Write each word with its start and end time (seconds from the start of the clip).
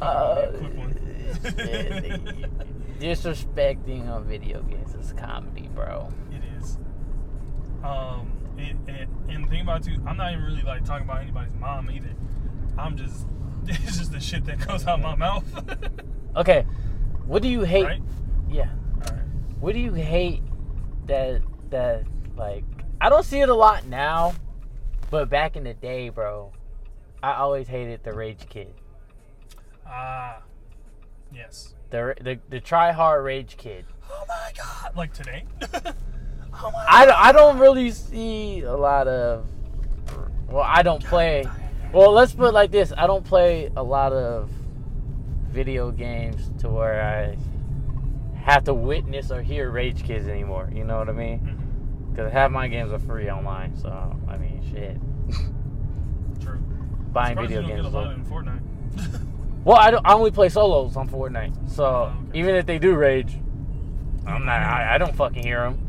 Uh, 0.00 0.46
quick 0.58 0.76
one. 0.76 0.94
shit, 1.42 2.98
disrespecting 2.98 4.08
on 4.08 4.24
video 4.24 4.62
games 4.62 4.94
is 4.94 5.12
comedy, 5.12 5.68
bro. 5.74 6.12
It 6.30 6.42
is. 6.58 6.78
Um, 7.82 8.32
it, 8.56 8.76
it, 8.88 9.08
and 9.28 9.44
the 9.44 9.50
thing 9.50 9.62
about 9.62 9.86
it 9.86 9.94
too, 9.94 10.02
I'm 10.06 10.16
not 10.16 10.32
even 10.32 10.44
really 10.44 10.62
like 10.62 10.84
talking 10.84 11.04
about 11.04 11.22
anybody's 11.22 11.54
mom 11.54 11.90
either. 11.90 12.14
I'm 12.78 12.96
just, 12.96 13.26
it's 13.66 13.98
just 13.98 14.12
the 14.12 14.20
shit 14.20 14.44
that 14.46 14.60
comes 14.60 14.86
out 14.86 15.00
my 15.00 15.14
mouth. 15.16 15.44
Okay, 16.36 16.64
what 17.26 17.42
do 17.42 17.48
you 17.48 17.62
hate? 17.62 17.82
right? 17.82 18.02
Yeah, 18.48 18.68
right. 18.98 19.18
what 19.58 19.72
do 19.72 19.80
you 19.80 19.92
hate 19.94 20.44
that 21.06 21.42
that 21.70 22.04
like? 22.36 22.62
I 23.00 23.08
don't 23.08 23.24
see 23.24 23.40
it 23.40 23.48
a 23.48 23.54
lot 23.54 23.84
now, 23.88 24.34
but 25.10 25.28
back 25.28 25.56
in 25.56 25.64
the 25.64 25.74
day, 25.74 26.08
bro, 26.08 26.52
I 27.20 27.32
always 27.32 27.66
hated 27.66 28.04
the 28.04 28.12
rage 28.12 28.48
kid. 28.48 28.72
Ah, 29.90 30.42
yes. 31.34 31.74
The 31.90 32.14
the 32.20 32.38
the 32.48 32.60
try 32.60 32.92
hard 32.92 33.24
rage 33.24 33.56
kid. 33.56 33.84
Oh 34.10 34.24
my 34.28 34.52
god! 34.56 34.96
Like 34.96 35.12
today. 35.12 35.44
oh 36.54 36.70
my. 36.70 36.86
I, 36.88 37.06
don't- 37.06 37.18
I 37.18 37.32
don't 37.32 37.58
really 37.58 37.90
see 37.90 38.60
a 38.62 38.74
lot 38.76 39.08
of. 39.08 39.46
Well, 40.48 40.64
I 40.66 40.82
don't 40.82 41.02
play. 41.04 41.46
Well, 41.92 42.12
let's 42.12 42.32
put 42.32 42.48
it 42.48 42.54
like 42.54 42.70
this: 42.70 42.92
I 42.96 43.06
don't 43.08 43.24
play 43.24 43.70
a 43.76 43.82
lot 43.82 44.12
of 44.12 44.50
video 45.50 45.90
games 45.90 46.50
to 46.60 46.68
where 46.68 47.02
I 47.02 47.36
have 48.40 48.64
to 48.64 48.74
witness 48.74 49.30
or 49.32 49.42
hear 49.42 49.70
rage 49.70 50.04
kids 50.04 50.28
anymore. 50.28 50.70
You 50.72 50.84
know 50.84 50.98
what 50.98 51.08
I 51.08 51.12
mean? 51.12 51.40
Mhm. 51.40 52.10
Because 52.14 52.32
half 52.32 52.50
my 52.52 52.68
games 52.68 52.92
are 52.92 52.98
free 53.00 53.30
online, 53.30 53.76
so 53.76 53.88
I 54.28 54.36
mean, 54.36 54.62
shit. 54.72 54.96
True. 56.40 56.58
Buying 57.12 57.36
video 57.36 57.62
games. 57.62 57.82
get 57.82 57.84
a 57.84 57.88
lot 57.88 58.12
in 58.12 58.24
Fortnite. 58.24 58.60
Well, 59.64 59.76
I, 59.76 59.90
don't, 59.90 60.06
I 60.06 60.14
only 60.14 60.30
play 60.30 60.48
solos 60.48 60.96
on 60.96 61.08
Fortnite, 61.08 61.70
so 61.70 61.84
Oh, 61.84 62.12
okay. 62.28 62.38
even 62.38 62.54
if 62.54 62.64
they 62.66 62.78
do 62.78 62.94
rage, 62.94 63.36
I'm 64.26 64.44
not. 64.44 64.62
I, 64.62 64.94
I 64.94 64.98
don't 64.98 65.14
fucking 65.14 65.42
hear 65.42 65.60
them. 65.60 65.86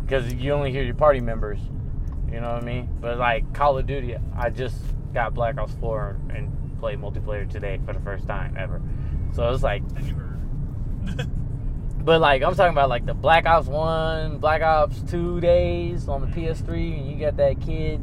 Because 0.00 0.32
you 0.34 0.52
only 0.52 0.72
hear 0.72 0.82
your 0.82 0.94
party 0.94 1.20
members. 1.20 1.58
You 2.30 2.40
know 2.40 2.52
what 2.52 2.62
I 2.62 2.66
mean? 2.66 2.88
But 3.00 3.18
like 3.18 3.52
Call 3.52 3.78
of 3.78 3.86
Duty, 3.86 4.16
I 4.36 4.50
just 4.50 4.76
got 5.12 5.34
Black 5.34 5.58
Ops 5.58 5.74
4 5.80 6.20
and 6.30 6.78
played 6.78 6.98
multiplayer 6.98 7.48
today 7.48 7.80
for 7.84 7.92
the 7.92 8.00
first 8.00 8.26
time 8.26 8.56
ever. 8.56 8.80
So 9.32 9.52
it's 9.52 9.62
like, 9.62 9.82
And 9.96 10.06
you 10.06 10.14
heard. 10.14 11.30
but 12.04 12.20
like 12.20 12.42
I'm 12.42 12.54
talking 12.54 12.72
about 12.72 12.88
like 12.88 13.06
the 13.06 13.14
Black 13.14 13.46
Ops 13.46 13.66
1, 13.66 14.38
Black 14.38 14.62
Ops 14.62 15.02
2 15.02 15.40
days 15.40 16.08
on 16.08 16.20
the 16.20 16.26
mm-hmm. 16.26 16.40
PS3, 16.40 16.98
and 16.98 17.10
you 17.10 17.18
got 17.18 17.36
that 17.36 17.60
kid 17.60 18.00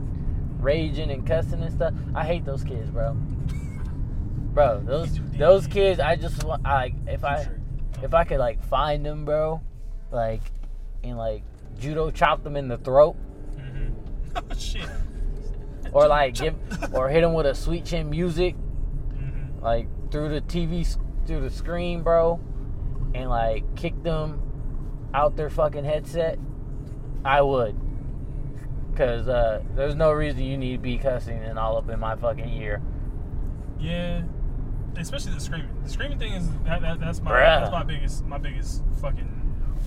raging 0.59 1.11
and 1.11 1.25
cussing 1.25 1.61
and 1.61 1.73
stuff. 1.73 1.93
I 2.15 2.25
hate 2.25 2.45
those 2.45 2.63
kids, 2.63 2.89
bro. 2.89 3.17
Bro, 4.57 4.85
those 4.87 5.19
those 5.37 5.67
kids, 5.67 5.99
I 5.99 6.15
just 6.15 6.43
want 6.43 6.63
like 6.63 6.95
if 7.05 7.23
I 7.23 7.47
if 8.01 8.15
I 8.15 8.23
could 8.23 8.39
like 8.39 8.63
find 8.63 9.05
them, 9.05 9.23
bro, 9.23 9.61
like 10.09 10.41
and 11.03 11.15
like 11.15 11.43
judo 11.77 12.09
chop 12.09 12.43
them 12.43 12.55
in 12.55 12.67
the 12.67 12.77
throat. 12.79 13.15
Mhm. 13.55 13.93
Oh 14.35 14.55
shit. 14.57 14.89
or 15.91 16.07
like 16.07 16.33
give 16.33 16.55
or 16.91 17.07
hit 17.07 17.21
them 17.21 17.35
with 17.35 17.45
a 17.45 17.53
sweet 17.53 17.85
chin 17.85 18.09
music 18.09 18.55
Mhm. 19.13 19.61
like 19.61 19.87
through 20.09 20.29
the 20.29 20.41
TV 20.41 20.83
through 21.27 21.41
the 21.41 21.51
screen, 21.51 22.01
bro, 22.01 22.39
and 23.13 23.29
like 23.29 23.75
kick 23.75 24.01
them 24.01 24.41
out 25.13 25.35
their 25.35 25.51
fucking 25.51 25.85
headset, 25.85 26.39
I 27.23 27.41
would. 27.43 27.79
Cause 28.95 29.27
uh, 29.27 29.61
there's 29.75 29.93
no 29.93 30.11
reason 30.11 30.41
you 30.41 30.57
need 30.57 30.77
to 30.77 30.81
be 30.81 30.97
cussing 30.97 31.37
and 31.43 31.59
all 31.59 31.77
up 31.77 31.91
in 31.91 31.99
my 31.99 32.15
fucking 32.15 32.49
ear. 32.49 32.81
Yeah. 33.79 34.23
Especially 34.97 35.33
the 35.33 35.39
screaming. 35.39 35.69
The 35.83 35.89
screaming 35.89 36.19
thing 36.19 36.33
is 36.33 36.49
that, 36.65 36.81
that 36.81 36.99
that's 36.99 37.21
my 37.21 37.31
Bruh. 37.31 37.59
that's 37.61 37.71
my 37.71 37.83
biggest 37.83 38.25
my 38.25 38.37
biggest 38.37 38.81
fucking 39.01 39.27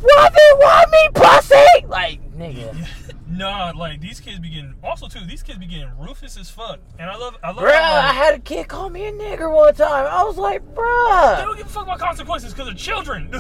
What 0.01 0.33
they 0.33 0.53
want 0.55 0.91
me, 0.91 1.09
pussy? 1.15 1.87
Like 1.89 2.33
nigga, 2.33 2.87
Nah, 3.29 3.73
like 3.77 4.01
these 4.01 4.19
kids 4.21 4.39
be 4.41 4.49
getting 4.51 4.75
also 4.83 5.09
too, 5.09 5.21
these 5.27 5.43
kids 5.43 5.59
be 5.59 5.67
getting 5.67 5.89
ruthless 5.99 6.37
as 6.37 6.49
fuck. 6.51 6.79
And 6.99 7.11
I 7.11 7.17
love 7.17 7.37
I 7.43 7.49
love 7.51 7.65
bruh. 7.65 7.73
how, 7.73 8.09
I 8.09 8.13
had 8.13 8.35
a 8.35 8.39
kid 8.39 8.69
call 8.69 8.89
me 8.91 9.07
a 9.07 9.13
nigger 9.13 9.53
one 9.55 9.75
time. 9.75 10.07
I 10.07 10.23
was 10.25 10.37
like, 10.39 10.63
bro. 10.75 11.35
they 11.37 11.43
don't 11.43 11.57
give 11.57 11.67
a 11.67 11.71
fuck 11.71 11.85
about 11.85 11.99
consequences 11.99 12.53
because 12.53 12.67
they're 12.67 12.75
children. 12.77 13.31
I 13.35 13.39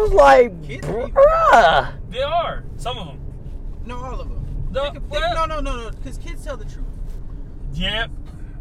was 0.00 0.12
like, 0.12 0.62
Kids 0.64 0.86
bruh. 0.86 1.92
they 2.10 2.22
are. 2.22 2.64
Some 2.76 2.96
of 2.98 3.06
them. 3.08 3.20
No, 3.84 3.96
all 3.96 4.20
of 4.20 4.28
them. 4.28 4.68
The- 4.72 4.82
They 4.82 4.90
can- 4.90 5.08
they- 5.08 5.18
well- 5.18 5.46
no, 5.48 5.56
no, 5.56 5.60
no, 5.60 5.84
no. 5.84 5.90
Because 5.90 6.18
kids 6.18 6.44
tell 6.44 6.56
the 6.56 6.64
truth. 6.64 6.84
Yep. 7.74 8.10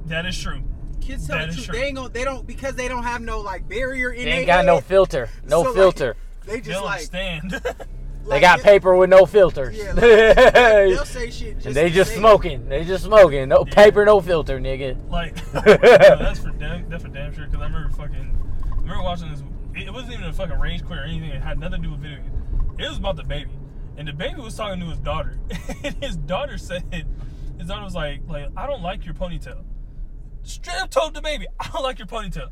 That 0.05 0.25
is 0.25 0.37
true. 0.41 0.61
Kids 1.07 1.27
tell 1.27 1.37
That 1.37 1.47
the 1.49 1.53
truth. 1.55 1.65
true. 1.67 1.75
They 1.79 1.85
ain't 1.85 1.95
gonna. 1.95 2.09
They 2.09 2.23
don't 2.23 2.45
because 2.45 2.75
they 2.75 2.87
don't 2.87 3.03
have 3.03 3.21
no 3.21 3.39
like 3.39 3.67
barrier 3.67 4.11
in 4.11 4.25
They 4.25 4.31
ain't 4.31 4.47
got 4.47 4.65
no 4.65 4.81
filter. 4.81 5.29
No 5.45 5.63
So, 5.63 5.73
filter. 5.73 6.15
They 6.45 6.53
They 6.59 6.61
just 6.61 6.71
don't 6.71 6.85
like. 6.85 7.09
They 8.29 8.41
got 8.41 8.59
it- 8.59 8.65
paper 8.65 8.93
with 8.95 9.09
no 9.09 9.25
filters. 9.25 9.77
Yeah, 9.77 9.93
like, 9.93 10.01
they'll 10.01 11.05
say 11.05 11.31
shit. 11.31 11.55
Just 11.55 11.65
and 11.67 11.75
they 11.75 11.89
just 11.89 12.09
say 12.11 12.17
it. 12.17 12.19
smoking. 12.19 12.67
They 12.67 12.83
just 12.83 13.05
smoking. 13.05 13.47
No 13.47 13.63
Yeah. 13.65 13.73
paper, 13.73 14.03
no 14.03 14.19
filter, 14.19 14.59
nigga. 14.59 14.97
like 15.09 15.35
that's 15.53 16.39
for 16.39 16.49
damn 16.51 16.89
that's 16.89 17.03
for 17.03 17.09
damn 17.09 17.33
sure 17.33 17.45
because 17.45 17.61
I 17.61 17.65
remember 17.67 17.89
fucking 17.95 18.37
I 18.73 18.75
remember 18.81 19.03
watching 19.03 19.29
this 19.31 19.41
it, 19.75 19.87
it 19.87 19.93
wasn't 19.93 20.13
even 20.13 20.25
a 20.25 20.33
fucking 20.33 20.59
rage 20.59 20.83
quit 20.83 20.99
or 20.99 21.03
anything 21.03 21.29
it 21.29 21.41
had 21.41 21.57
nothing 21.57 21.81
to 21.83 21.87
do 21.87 21.91
with 21.91 22.01
video 22.01 22.19
it 22.77 22.89
was 22.89 22.97
about 22.97 23.15
the 23.15 23.23
baby 23.23 23.51
and 23.95 24.07
the 24.07 24.13
baby 24.13 24.41
was 24.41 24.55
talking 24.55 24.79
to 24.81 24.87
his 24.87 24.99
daughter 24.99 25.37
and 25.85 25.95
his 26.03 26.15
daughter 26.17 26.57
said 26.57 26.83
his 27.57 27.67
daughter 27.67 27.83
was 27.83 27.95
like 27.95 28.19
like 28.27 28.47
I 28.57 28.67
don't 28.67 28.81
like 28.81 29.05
your 29.05 29.13
ponytail 29.13 29.63
straight 30.47 30.77
up 30.77 30.89
told 30.89 31.13
the 31.13 31.21
baby 31.21 31.47
I 31.59 31.69
don't 31.69 31.83
like 31.83 31.99
your 31.99 32.07
ponytail 32.07 32.49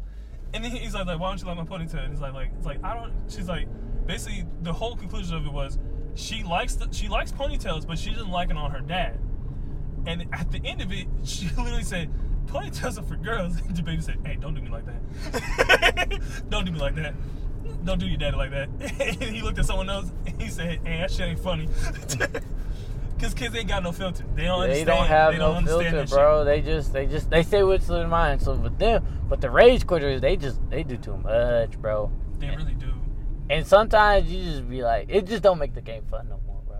and 0.53 0.63
then 0.63 0.71
he's 0.71 0.93
like, 0.93 1.05
like 1.05 1.19
why 1.19 1.29
don't 1.29 1.41
you 1.41 1.47
like 1.47 1.57
my 1.57 1.63
ponytail 1.77 2.03
and 2.03 2.11
he's 2.11 2.21
like 2.21 2.33
like 2.33 2.51
it's 2.57 2.65
like 2.65 2.83
I 2.83 2.93
don't 2.93 3.13
she's 3.27 3.47
like 3.47 3.67
basically 4.05 4.45
the 4.61 4.73
whole 4.73 4.95
conclusion 4.95 5.35
of 5.35 5.45
it 5.45 5.51
was 5.51 5.79
she 6.13 6.43
likes 6.43 6.75
the, 6.75 6.87
she 6.91 7.07
likes 7.07 7.31
ponytails 7.31 7.85
but 7.87 7.97
she 7.97 8.11
doesn't 8.11 8.29
like 8.29 8.49
it 8.49 8.57
on 8.57 8.71
her 8.71 8.81
dad 8.81 9.19
and 10.07 10.27
at 10.31 10.51
the 10.51 10.61
end 10.63 10.81
of 10.81 10.91
it, 10.91 11.07
she 11.23 11.47
literally 11.49 11.83
said, 11.83 12.11
ponytails 12.47 12.97
are 12.97 13.03
for 13.03 13.15
girls. 13.15 13.59
And 13.67 13.75
the 13.75 13.83
baby 13.83 14.01
said, 14.01 14.19
hey, 14.23 14.37
don't 14.39 14.53
do 14.53 14.61
me 14.61 14.69
like 14.69 14.85
that. 14.85 16.21
don't 16.49 16.65
do 16.65 16.71
me 16.71 16.79
like 16.79 16.95
that. 16.95 17.13
Don't 17.83 17.99
do 17.99 18.05
your 18.05 18.17
daddy 18.17 18.37
like 18.37 18.51
that. 18.51 18.69
and 18.99 19.35
he 19.35 19.41
looked 19.41 19.57
at 19.57 19.65
someone 19.65 19.89
else 19.89 20.11
and 20.25 20.41
he 20.41 20.49
said, 20.49 20.79
hey, 20.85 20.99
that 20.99 21.11
shit 21.11 21.21
ain't 21.21 21.39
funny. 21.39 21.67
Because 23.17 23.33
kids 23.33 23.55
ain't 23.55 23.67
got 23.69 23.81
no 23.83 23.91
filter. 23.91 24.25
They 24.35 24.43
don't 24.43 24.61
They 24.67 24.81
understand. 24.81 24.87
don't 24.87 25.07
have 25.07 25.31
they 25.33 25.39
no 25.39 25.47
don't 25.47 25.57
understand 25.57 25.91
filter, 25.91 26.05
that 26.05 26.09
bro. 26.09 26.43
They 26.43 26.61
just, 26.61 26.93
they 26.93 27.05
just, 27.05 27.29
they 27.29 27.43
say 27.43 27.63
what's 27.63 27.87
in 27.87 27.95
their 27.95 28.07
mind. 28.07 28.41
So 28.41 28.53
with 28.55 28.77
them, 28.77 29.05
but 29.29 29.39
the 29.41 29.49
rage 29.49 29.87
quitters, 29.87 30.19
they 30.21 30.35
just, 30.35 30.59
they 30.69 30.83
do 30.83 30.97
too 30.97 31.17
much, 31.17 31.79
bro. 31.79 32.11
shit. 32.33 32.41
They 32.41 32.55
really 32.55 32.73
do. 32.73 32.91
And 33.49 33.65
sometimes 33.65 34.31
you 34.31 34.43
just 34.43 34.69
be 34.69 34.83
like, 34.83 35.05
it 35.09 35.27
just 35.27 35.43
don't 35.43 35.59
make 35.59 35.73
the 35.73 35.81
game 35.81 36.03
fun 36.09 36.27
no 36.29 36.39
more, 36.45 36.61
bro. 36.67 36.77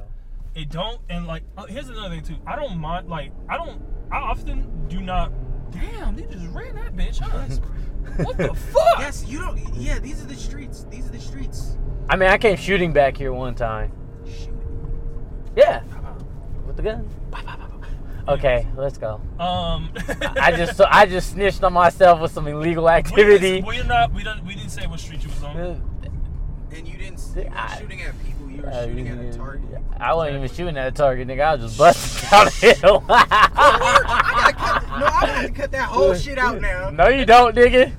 It 0.55 0.69
don't, 0.69 0.99
and 1.09 1.25
like, 1.27 1.43
uh, 1.57 1.65
here's 1.67 1.87
another 1.89 2.09
thing 2.09 2.23
too. 2.23 2.35
I 2.45 2.55
don't 2.55 2.77
mind, 2.77 3.07
like, 3.07 3.31
I 3.47 3.57
don't, 3.57 3.81
I 4.11 4.17
often 4.17 4.87
do 4.87 4.99
not, 5.01 5.31
damn, 5.71 6.15
they 6.15 6.23
just 6.23 6.47
ran 6.47 6.75
that 6.75 6.95
bitch, 6.95 7.19
huh? 7.19 7.47
what 8.23 8.37
the 8.37 8.53
fuck? 8.53 8.99
Yes, 8.99 9.25
you 9.27 9.39
don't. 9.39 9.57
Yeah, 9.75 9.99
these 9.99 10.21
are 10.21 10.27
the 10.27 10.35
streets. 10.35 10.85
These 10.89 11.07
are 11.07 11.11
the 11.11 11.19
streets. 11.19 11.77
I 12.09 12.15
mean, 12.15 12.29
I 12.29 12.37
came 12.37 12.55
shooting 12.55 12.93
back 12.93 13.17
here 13.17 13.33
one 13.33 13.55
time. 13.55 13.91
Shoot. 14.25 14.53
Yeah, 15.55 15.81
with 16.75 16.85
the 16.85 16.91
gun. 16.91 17.09
Okay, 18.27 18.65
let's 18.75 18.97
go. 18.97 19.21
Um, 19.39 19.91
I 20.41 20.51
just, 20.55 20.75
so 20.75 20.85
I 20.89 21.05
just 21.05 21.31
snitched 21.31 21.63
on 21.63 21.73
myself 21.73 22.19
with 22.21 22.31
some 22.31 22.47
illegal 22.47 22.89
activity. 22.89 23.61
We're 23.61 23.83
not. 23.83 24.11
We 24.13 24.23
don't. 24.23 24.43
We 24.43 24.55
didn't 24.55 24.71
say 24.71 24.87
what 24.87 24.99
street 24.99 25.21
you 25.23 25.29
was 25.29 25.43
on. 25.43 25.57
And 26.75 26.87
you 26.87 26.97
didn't. 26.97 27.21
You 27.35 27.43
weren't 27.43 27.55
I- 27.55 27.77
shooting 27.79 28.01
at 28.01 28.25
people. 28.25 28.49
You 28.49 28.61
were 28.63 28.69
Uh, 28.69 28.85
shooting 28.87 29.07
at 29.07 29.19
a 29.19 29.37
target. 29.37 29.81
I 29.99 30.13
wasn't 30.15 30.37
even 30.43 30.49
shooting 30.55 30.77
at 30.77 30.87
a 30.87 30.91
target, 30.91 31.27
nigga. 31.27 31.41
I 31.45 31.55
was 31.55 31.65
just 31.65 31.77
busting 31.77 32.29
down 32.31 32.45
the 32.45 32.51
hill. 32.81 33.03
I 33.09 33.25
gotta 34.33 34.53
cut. 34.55 34.99
No, 34.99 35.05
I'm 35.05 35.35
gonna 35.35 35.49
cut 35.51 35.71
that 35.71 35.85
whole 35.89 36.13
shit 36.15 36.37
out 36.39 36.59
now. 36.59 36.89
No, 36.89 37.07
you 37.09 37.25
don't, 37.25 37.55
nigga. 37.55 37.93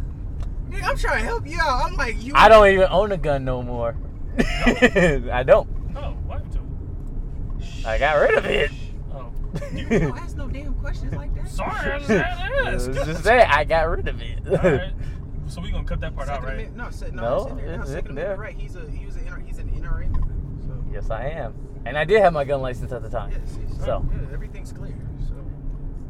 Nigga, 0.69 0.83
I'm 0.83 0.97
trying 0.99 1.21
to 1.21 1.25
help 1.25 1.47
you 1.47 1.59
out. 1.61 1.85
I'm 1.85 1.95
like 1.95 2.21
you. 2.23 2.33
I 2.35 2.49
don't 2.49 2.67
even 2.67 2.89
own 2.91 3.13
a 3.13 3.17
gun 3.17 3.45
no 3.45 3.63
more. 3.63 3.97
I 4.39 5.45
don't. 5.47 5.69
Oh, 5.97 6.11
what 6.27 6.39
happened 6.43 6.53
to 6.53 6.59
it? 6.59 7.67
I 7.87 7.99
got 7.99 8.15
rid 8.17 8.35
of 8.37 8.45
it. 8.47 8.71
Oh, 9.15 9.33
Don't 9.55 9.93
ask 10.19 10.37
no 10.37 10.49
damn 10.49 10.75
questions 10.75 11.15
like 11.15 11.35
that. 11.35 11.49
sorry, 11.49 11.93
I 11.93 11.99
just 12.01 12.11
had 12.11 12.49
to 12.49 12.69
ask. 12.71 12.91
Just 12.93 13.25
say 13.25 13.41
I 13.45 13.65
got 13.65 13.89
rid 13.89 14.09
of 14.09 14.21
it. 14.21 14.41
All 14.49 14.55
right. 14.57 14.93
So 15.49 15.61
we 15.61 15.71
gonna 15.71 15.85
cut 15.85 16.01
that 16.01 16.17
part 16.17 16.29
out, 16.29 16.43
right? 16.43 16.55
Amendment- 16.55 16.77
No, 16.77 16.91
se- 16.91 17.11
no, 17.13 17.23
No, 17.23 17.43
it's 17.45 17.51
in 17.53 17.57
there. 17.59 17.77
No, 17.77 17.83
it's 17.83 17.91
Second 17.93 18.09
in 18.11 18.15
there. 18.17 18.37
Right, 18.37 18.57
he's 18.57 18.75
a 18.75 18.81
he 18.91 19.07
was 19.07 19.15
an 19.15 19.27
NRA, 19.27 19.47
he's 19.47 19.59
an 19.59 19.71
NRA 19.71 20.11
member. 20.11 20.35
So 20.67 20.85
yes, 20.93 21.09
I 21.09 21.29
am. 21.29 21.55
And 21.85 21.97
I 21.97 22.05
did 22.05 22.21
have 22.21 22.33
my 22.33 22.43
gun 22.43 22.61
license 22.63 22.91
at 22.91 23.01
the 23.01 23.09
time. 23.09 23.31
yes, 23.31 23.57
he's, 23.57 23.79
So. 23.85 24.05
yeah, 24.11 24.35
everything's 24.35 24.73
clear. 24.73 24.97
So 25.29 25.35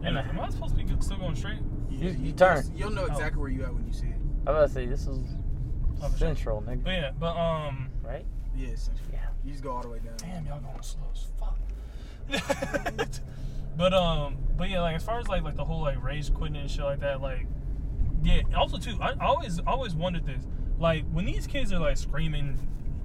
Yeah, 0.02 0.08
am 0.26 0.40
I 0.40 0.48
supposed 0.48 0.74
to 0.78 0.82
be 0.82 0.90
still 1.02 1.18
going 1.18 1.36
straight? 1.36 1.58
You, 1.90 2.12
you 2.18 2.32
turn. 2.32 2.64
You'll 2.74 2.92
know 2.92 3.04
exactly 3.04 3.38
where 3.38 3.50
you 3.50 3.62
at 3.64 3.74
when 3.74 3.86
you 3.86 3.92
see 3.92 4.06
it. 4.06 4.14
I 4.46 4.52
was 4.52 4.56
about 4.56 4.68
to 4.68 4.72
say 4.72 4.86
this 4.86 5.06
is 5.06 5.18
Oh, 6.02 6.08
for 6.08 6.16
sure. 6.16 6.28
central, 6.28 6.62
But 6.62 6.78
nigga. 6.82 6.86
yeah, 6.86 7.10
but 7.18 7.36
um, 7.36 7.90
Right? 8.02 8.24
Yeah. 8.56 8.68
Yeah. 9.12 9.18
You 9.44 9.52
just 9.52 9.62
go 9.62 9.72
all 9.72 9.82
the 9.82 9.88
way 9.90 9.98
down. 9.98 10.14
damn, 10.16 10.46
y'all 10.46 10.60
going 10.60 10.80
slow 10.80 11.02
as 11.12 11.26
fuck. 11.38 11.58
but 13.76 13.92
um, 13.92 14.36
but 14.56 14.68
yeah, 14.68 14.80
like 14.80 14.96
as 14.96 15.04
far 15.04 15.18
as 15.20 15.28
like 15.28 15.42
like 15.42 15.56
the 15.56 15.64
whole 15.64 15.82
like 15.82 16.02
rage 16.02 16.32
quitting 16.32 16.56
and 16.56 16.70
shit 16.70 16.84
like 16.84 17.00
that, 17.00 17.20
like 17.20 17.46
Yeah. 18.22 18.42
Also, 18.56 18.78
too, 18.78 18.96
I 19.00 19.12
I 19.12 19.26
always 19.26 19.60
always 19.66 19.94
wondered 19.94 20.26
this. 20.26 20.44
Like 20.78 21.04
when 21.10 21.24
these 21.24 21.46
kids 21.46 21.72
are 21.72 21.78
like 21.78 21.96
screaming, 21.96 22.58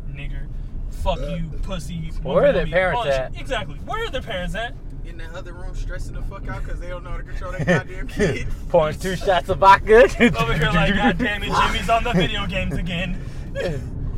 "Nigger," 0.09 0.47
"fuck 0.89 1.19
you, 1.19 1.50
pussy," 1.63 2.12
Where 2.23 2.45
are 2.45 2.53
their 2.53 2.63
mommy," 2.63 2.71
parents 2.71 3.06
at? 3.07 3.39
Exactly. 3.39 3.75
Where 3.85 4.06
are 4.06 4.09
their 4.09 4.21
parents 4.21 4.56
at? 4.56 4.73
In 5.03 5.18
the 5.18 5.25
other 5.35 5.53
room, 5.53 5.73
stressing 5.75 6.13
the 6.13 6.21
fuck 6.21 6.47
out 6.47 6.63
because 6.63 6.79
they 6.79 6.88
don't 6.88 7.03
know 7.03 7.09
how 7.12 7.18
to 7.18 7.23
control 7.23 7.51
their 7.51 7.65
goddamn 7.65 8.07
kid. 8.07 8.47
Pouring 8.69 8.97
two 9.00 9.15
shots 9.15 9.50
of 9.50 9.57
vodka. 9.57 10.03
Over 10.39 10.53
here, 10.53 10.68
like, 10.68 10.95
God 10.95 11.18
damn 11.18 11.44
it, 11.44 11.51
Jimmy's 11.51 11.89
on 11.89 12.03
the 12.03 12.13
video 12.13 12.45
games 12.45 12.75
again. 12.75 13.19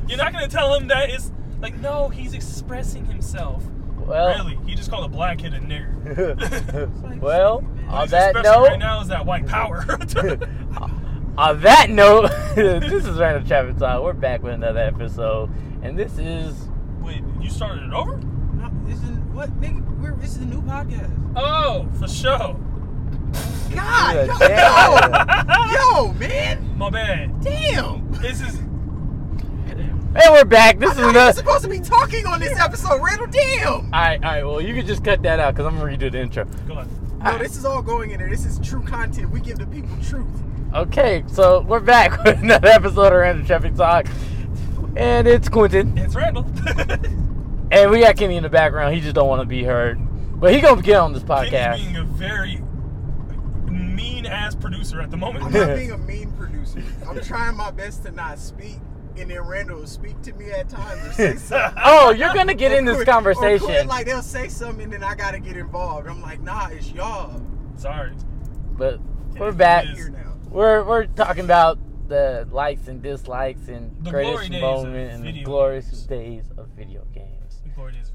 You're 0.08 0.18
not 0.18 0.34
gonna 0.34 0.50
tell 0.50 0.74
him 0.76 0.88
that 0.88 1.10
it's 1.10 1.32
like, 1.62 1.76
no, 1.80 2.10
he's 2.10 2.34
expressing 2.34 3.06
himself. 3.06 3.64
Well, 4.08 4.28
really, 4.36 4.60
he 4.66 4.76
just 4.76 4.90
called 4.90 5.06
a 5.06 5.08
black 5.08 5.40
kid 5.40 5.54
a 5.54 5.60
nigger. 5.60 7.20
well, 7.22 7.62
What 7.62 7.94
on 8.02 8.08
that 8.10 8.36
note, 8.36 8.68
right 8.68 8.80
now 8.80 9.02
is 9.02 9.08
that 9.08 9.26
white 9.26 9.46
power. 9.48 9.86
on 11.38 11.62
that 11.62 11.90
note, 11.90 12.30
this 12.56 13.06
is 13.06 13.18
Random 13.20 13.46
Traffic 13.46 13.78
Talk. 13.78 14.04
We're 14.04 14.14
back 14.14 14.44
with 14.44 14.54
another 14.54 14.80
episode, 14.82 15.50
and 15.82 15.98
this 15.98 16.18
is 16.18 16.68
Wait, 17.02 17.22
you 17.42 17.50
started 17.50 17.84
it 17.84 17.94
over? 17.94 18.18
No, 18.18 18.70
this 18.86 18.98
is 18.98 19.10
what 19.34 19.50
nigga. 19.60 19.82
We're, 20.00 20.16
this 20.16 20.32
is 20.32 20.38
a 20.38 20.46
new 20.46 20.62
podcast. 20.62 21.12
Oh, 21.36 21.88
for 22.00 22.08
sure. 22.08 22.60
God, 23.74 24.28
yo, 24.28 24.48
yo, 25.68 26.06
yo, 26.06 26.14
man, 26.14 26.78
My 26.78 26.90
bad. 26.90 27.42
damn. 27.42 28.12
This 28.22 28.40
is. 28.42 28.60
And 30.16 30.34
we're 30.34 30.46
back. 30.46 30.80
This 30.80 30.90
I 30.90 30.92
is 30.92 30.98
thought 30.98 31.00
you 31.00 31.06
were 31.06 31.10
another. 31.12 31.34
supposed 31.34 31.64
to 31.64 31.70
be 31.70 31.80
talking 31.80 32.26
on 32.26 32.40
this 32.40 32.58
episode, 32.60 33.02
Randall. 33.02 33.28
Damn. 33.28 33.68
All 33.70 33.90
right, 33.92 34.24
all 34.24 34.32
right. 34.32 34.44
Well, 34.46 34.62
you 34.62 34.74
can 34.74 34.86
just 34.86 35.04
cut 35.04 35.22
that 35.24 35.40
out 35.40 35.54
because 35.56 35.66
I'm 35.68 35.78
gonna 35.80 35.92
redo 35.92 36.12
the 36.12 36.20
intro. 36.22 36.46
Go 36.68 36.76
on. 36.76 37.20
No, 37.24 37.38
this 37.38 37.56
is 37.56 37.66
all 37.66 37.82
going 37.82 38.12
in 38.12 38.20
there. 38.20 38.30
This 38.30 38.46
is 38.46 38.60
true 38.60 38.84
content. 38.84 39.30
We 39.32 39.40
give 39.40 39.58
the 39.58 39.66
people 39.68 39.96
truth. 40.04 40.28
Okay, 40.74 41.24
so 41.28 41.62
we're 41.62 41.80
back 41.80 42.22
with 42.26 42.40
another 42.42 42.68
episode 42.68 43.08
of 43.08 43.20
Random 43.20 43.46
Traffic 43.46 43.76
Talk, 43.76 44.08
and 44.96 45.28
it's 45.28 45.48
Quentin, 45.50 45.98
It's 45.98 46.16
Randall. 46.16 46.46
and 47.72 47.92
we 47.92 48.02
got 48.02 48.18
Kenny 48.18 48.36
in 48.38 48.44
the 48.44 48.50
background. 48.50 48.94
He 48.96 49.02
just 49.02 49.16
don't 49.16 49.28
want 49.28 49.42
to 49.42 49.48
be 49.48 49.64
heard, 49.64 50.00
but 50.40 50.54
he 50.54 50.60
gonna 50.62 50.82
get 50.82 50.98
on 51.00 51.14
this 51.14 51.24
Kenny's 51.24 51.52
podcast. 51.52 51.76
being 51.78 51.96
a 51.98 52.04
very 52.04 52.62
mean 53.72 54.26
ass 54.26 54.56
producer 54.56 55.00
at 55.02 55.12
the 55.12 55.18
moment. 55.18 55.46
I'm 55.46 55.52
not 55.54 55.68
being 55.76 55.92
a 55.92 55.98
mean 55.98 56.32
producer. 56.34 56.84
I'm 57.08 57.22
trying 57.22 57.56
my 57.56 57.72
best 57.72 58.04
to 58.06 58.12
not 58.12 58.40
speak, 58.40 58.80
and 59.18 59.30
then 59.30 59.42
Randall 59.42 59.80
will 59.80 59.88
speak 59.88 60.22
to 60.24 60.34
me 60.34 60.52
at 60.52 60.70
times 60.70 61.06
or 61.08 61.12
say 61.14 61.36
something. 61.38 61.82
Oh, 61.86 62.12
you're 62.12 62.34
gonna 62.34 62.54
get 62.54 62.72
Or 62.72 62.78
in 62.78 62.86
this 62.86 62.96
quit- 62.96 63.08
or 63.08 63.12
quit, 63.12 63.14
conversation, 63.14 63.88
like 63.88 64.06
they'll 64.06 64.22
say 64.22 64.48
something, 64.50 64.84
and 64.86 64.94
then 64.94 65.04
I 65.04 65.16
gotta 65.16 65.40
get 65.40 65.58
involved. 65.58 66.08
I'm 66.08 66.22
like, 66.22 66.42
nah, 66.42 66.68
it's 66.68 66.92
y'all. 66.92 67.42
Sorry. 67.76 68.12
but 68.78 69.00
we're 69.38 69.52
back. 69.52 69.86
Here 69.86 70.10
now. 70.10 70.34
We're 70.50 70.84
we're 70.84 71.06
talking 71.08 71.46
about 71.46 71.80
the 72.08 72.48
likes 72.52 72.88
and 72.88 73.02
dislikes 73.02 73.68
and 73.68 73.96
The 74.06 74.12
greatest 74.12 74.52
moment 74.52 75.12
and 75.14 75.24
the 75.24 75.44
glorious 75.44 75.90
days 76.04 76.46
of 76.58 76.68
video 76.70 77.06
games. 77.14 77.62
Glory 77.76 77.92
days 77.94 78.02
video 78.02 78.10
games. 78.10 78.13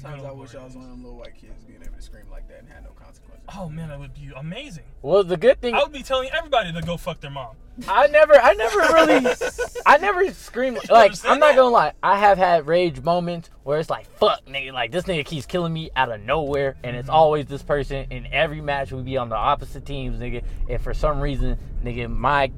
Sometimes 0.00 0.24
I 0.24 0.32
wish 0.32 0.54
I 0.54 0.64
was 0.64 0.74
one 0.74 0.84
of 0.84 0.90
them 0.90 1.02
little 1.04 1.18
white 1.18 1.34
kids 1.34 1.64
being 1.64 1.80
able 1.82 1.94
to 1.96 2.02
scream 2.02 2.24
like 2.30 2.48
that 2.48 2.60
and 2.60 2.68
had 2.68 2.84
no 2.84 2.90
consequences. 2.90 3.44
Oh 3.56 3.68
man, 3.68 3.88
that 3.88 3.98
would 3.98 4.14
be 4.14 4.30
amazing. 4.36 4.84
Well, 5.02 5.22
the 5.24 5.36
good 5.36 5.60
thing 5.60 5.74
I 5.74 5.82
would 5.82 5.92
be 5.92 6.02
telling 6.02 6.30
everybody 6.30 6.72
to 6.72 6.80
go 6.82 6.96
fuck 6.96 7.20
their 7.20 7.30
mom. 7.30 7.56
I 7.88 8.06
never, 8.06 8.34
I 8.34 8.52
never 8.54 8.78
really, 8.78 9.34
I 9.86 9.96
never 9.98 10.30
scream 10.32 10.78
like. 10.90 11.12
I'm 11.24 11.38
not 11.38 11.54
gonna 11.56 11.70
lie. 11.70 11.92
I 12.02 12.18
have 12.18 12.38
had 12.38 12.66
rage 12.66 13.00
moments 13.02 13.50
where 13.64 13.78
it's 13.78 13.88
like, 13.90 14.06
"Fuck, 14.18 14.44
nigga!" 14.46 14.72
Like 14.72 14.92
this 14.92 15.04
nigga 15.04 15.24
keeps 15.24 15.46
killing 15.46 15.72
me 15.72 15.90
out 15.96 16.10
of 16.10 16.20
nowhere, 16.20 16.76
and 16.84 16.92
Mm-hmm. 16.92 17.00
it's 17.00 17.08
always 17.08 17.46
this 17.46 17.62
person. 17.62 18.06
In 18.10 18.26
every 18.32 18.60
match, 18.60 18.92
we 18.92 19.02
be 19.02 19.16
on 19.16 19.28
the 19.28 19.36
opposite 19.36 19.84
teams, 19.86 20.18
nigga. 20.20 20.44
And 20.68 20.80
for 20.80 20.92
some 20.94 21.20
reason, 21.20 21.58
nigga, 21.84 22.08
my 22.10 22.52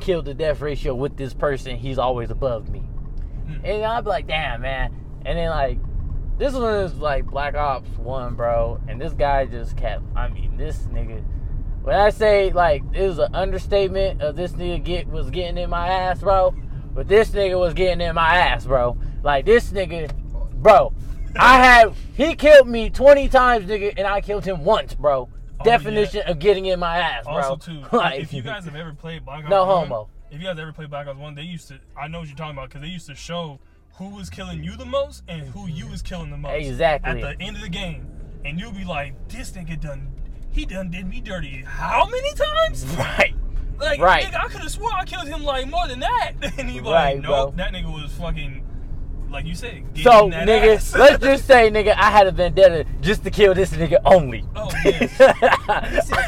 kill 0.00 0.22
to 0.22 0.34
death 0.34 0.60
ratio 0.60 0.94
with 0.94 1.16
this 1.16 1.32
person, 1.32 1.76
he's 1.76 1.98
always 1.98 2.30
above 2.30 2.68
me. 2.68 2.82
Mm. 3.46 3.64
And 3.64 3.84
I'd 3.84 4.04
be 4.04 4.10
like, 4.10 4.26
"Damn, 4.26 4.60
man!" 4.62 4.94
And 5.24 5.38
then 5.38 5.48
like, 5.50 5.78
this 6.38 6.54
one 6.54 6.74
is 6.76 6.94
like 6.94 7.26
Black 7.26 7.54
Ops 7.54 7.88
One, 7.96 8.34
bro, 8.34 8.80
and 8.88 9.00
this 9.00 9.12
guy 9.12 9.46
just 9.46 9.76
kept. 9.76 10.02
I 10.16 10.28
mean, 10.28 10.56
this 10.56 10.78
nigga. 10.92 11.22
When 11.82 11.94
I 11.94 12.10
say 12.10 12.50
like 12.50 12.82
it 12.92 13.06
was 13.06 13.18
an 13.18 13.34
understatement 13.34 14.22
of 14.22 14.36
this 14.36 14.52
nigga 14.52 14.84
get 14.84 15.06
was 15.06 15.30
getting 15.30 15.58
in 15.58 15.70
my 15.70 15.88
ass, 15.88 16.20
bro. 16.20 16.54
But 16.94 17.08
this 17.08 17.30
nigga 17.30 17.58
was 17.58 17.74
getting 17.74 18.00
in 18.00 18.14
my 18.14 18.36
ass, 18.36 18.66
bro. 18.66 18.96
Like 19.22 19.44
this 19.44 19.70
nigga, 19.70 20.12
bro. 20.54 20.92
I 21.36 21.56
had 21.64 21.94
he 22.14 22.34
killed 22.34 22.68
me 22.68 22.90
twenty 22.90 23.28
times, 23.28 23.66
nigga, 23.66 23.94
and 23.96 24.06
I 24.06 24.20
killed 24.20 24.44
him 24.44 24.64
once, 24.64 24.94
bro. 24.94 25.28
Oh, 25.60 25.64
Definition 25.64 26.22
of 26.26 26.38
getting 26.38 26.66
in 26.66 26.80
my 26.80 26.98
ass, 26.98 27.24
bro. 27.24 27.34
Also, 27.34 27.56
too, 27.56 27.82
Like, 27.96 28.20
if 28.20 28.32
you 28.32 28.42
guys 28.42 28.64
have 28.64 28.74
ever 28.74 28.92
played 28.92 29.24
Black 29.24 29.44
Ops 29.44 29.50
No 29.50 29.64
1, 29.64 29.88
homo. 29.88 30.08
If 30.30 30.40
you 30.40 30.46
guys 30.46 30.58
ever 30.58 30.72
played 30.72 30.90
Black 30.90 31.06
Ops 31.06 31.18
1, 31.18 31.34
they 31.36 31.42
used 31.42 31.68
to, 31.68 31.78
I 31.96 32.08
know 32.08 32.20
what 32.20 32.28
you're 32.28 32.36
talking 32.36 32.56
about, 32.56 32.70
because 32.70 32.82
they 32.82 32.88
used 32.88 33.06
to 33.06 33.14
show 33.14 33.60
who 33.98 34.08
was 34.10 34.28
killing 34.30 34.62
you 34.64 34.76
the 34.76 34.84
most 34.84 35.22
and 35.28 35.42
who 35.42 35.66
you 35.68 35.86
was 35.88 36.02
killing 36.02 36.30
the 36.30 36.36
most. 36.36 36.52
Exactly. 36.66 37.22
At 37.22 37.38
the 37.38 37.44
end 37.44 37.56
of 37.56 37.62
the 37.62 37.68
game. 37.68 38.08
And 38.44 38.58
you'll 38.60 38.72
be 38.72 38.84
like, 38.84 39.28
this 39.28 39.52
nigga 39.52 39.80
done, 39.80 40.12
he 40.50 40.66
done 40.66 40.90
did 40.90 41.06
me 41.08 41.20
dirty 41.20 41.62
how 41.66 42.06
many 42.06 42.32
times? 42.34 42.84
right. 42.98 43.34
Like, 43.78 44.00
Right. 44.00 44.24
nigga, 44.26 44.44
I 44.44 44.48
could 44.48 44.60
have 44.60 44.70
swore 44.70 44.92
I 44.92 45.04
killed 45.04 45.26
him 45.28 45.42
like 45.42 45.68
more 45.68 45.88
than 45.88 46.00
that. 46.00 46.32
And 46.58 46.68
he 46.68 46.80
Right, 46.80 47.16
like, 47.16 47.22
bro. 47.22 47.52
that 47.56 47.72
nigga 47.72 47.92
was 47.92 48.12
fucking, 48.12 48.64
like 49.34 49.46
you 49.46 49.54
said, 49.56 49.82
So, 49.96 50.30
nigga, 50.30 50.76
ass. 50.76 50.94
let's 50.94 51.22
just 51.22 51.44
say, 51.46 51.68
nigga, 51.70 51.94
I 51.96 52.10
had 52.10 52.26
a 52.28 52.32
vendetta 52.32 52.86
just 53.00 53.24
to 53.24 53.30
kill 53.30 53.52
this 53.52 53.70
nigga 53.72 53.96
only. 54.04 54.44
Oh, 54.54 54.70
yes. 54.84 55.16
said, 55.16 55.32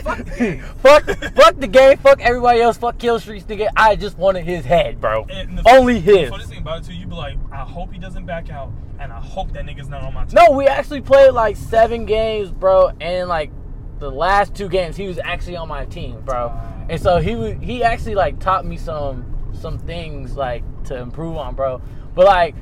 "Fuck 0.03 0.19
the 0.19 0.35
game." 0.37 0.63
fuck, 0.83 1.05
fuck 1.35 1.57
the 1.61 1.69
game, 1.69 1.97
fuck 1.99 2.21
everybody 2.21 2.61
else, 2.61 2.77
fuck 2.77 2.99
kill 2.99 3.21
streaks, 3.21 3.45
nigga. 3.45 3.69
I 3.77 3.95
just 3.97 4.19
wanted 4.19 4.45
his 4.45 4.65
head, 4.65 5.01
bro. 5.01 5.25
The 5.27 5.63
Only 5.67 6.01
The 6.01 6.19
his. 6.19 6.31
funny 6.31 6.45
thing 6.45 6.59
about 6.59 6.81
it 6.81 6.87
too, 6.87 6.95
you 6.95 7.07
be 7.07 7.15
like, 7.15 7.39
I 7.53 7.59
hope 7.59 7.93
he 7.93 7.99
doesn't 7.99 8.27
back 8.27 8.51
out, 8.51 8.73
and 8.99 9.13
I 9.13 9.21
hope 9.21 9.53
that 9.53 9.65
nigga's 9.65 9.89
not 9.89 10.03
on 10.03 10.13
my 10.13 10.25
team. 10.25 10.35
No, 10.35 10.51
we 10.57 10.67
actually 10.67 11.01
played 11.01 11.31
like 11.31 11.57
seven 11.57 12.07
games, 12.07 12.51
bro, 12.51 12.91
and 13.01 13.29
like 13.29 13.53
the 14.01 14.11
last 14.11 14.55
two 14.55 14.69
games, 14.69 14.97
he 14.97 15.07
was 15.07 15.19
actually 15.23 15.57
on 15.57 15.69
my 15.69 15.85
team, 15.85 16.21
bro. 16.23 16.53
And 16.89 17.01
so 17.01 17.19
he 17.19 17.37
was, 17.37 17.55
he 17.61 17.83
actually 17.85 18.17
like 18.17 18.41
taught 18.41 18.67
me 18.67 18.77
some 18.77 19.33
some 19.53 19.79
things 19.79 20.37
like 20.37 20.63
to 20.85 20.97
improve 20.99 21.37
on, 21.37 21.55
bro. 21.55 21.81
But 22.15 22.27
like 22.27 22.55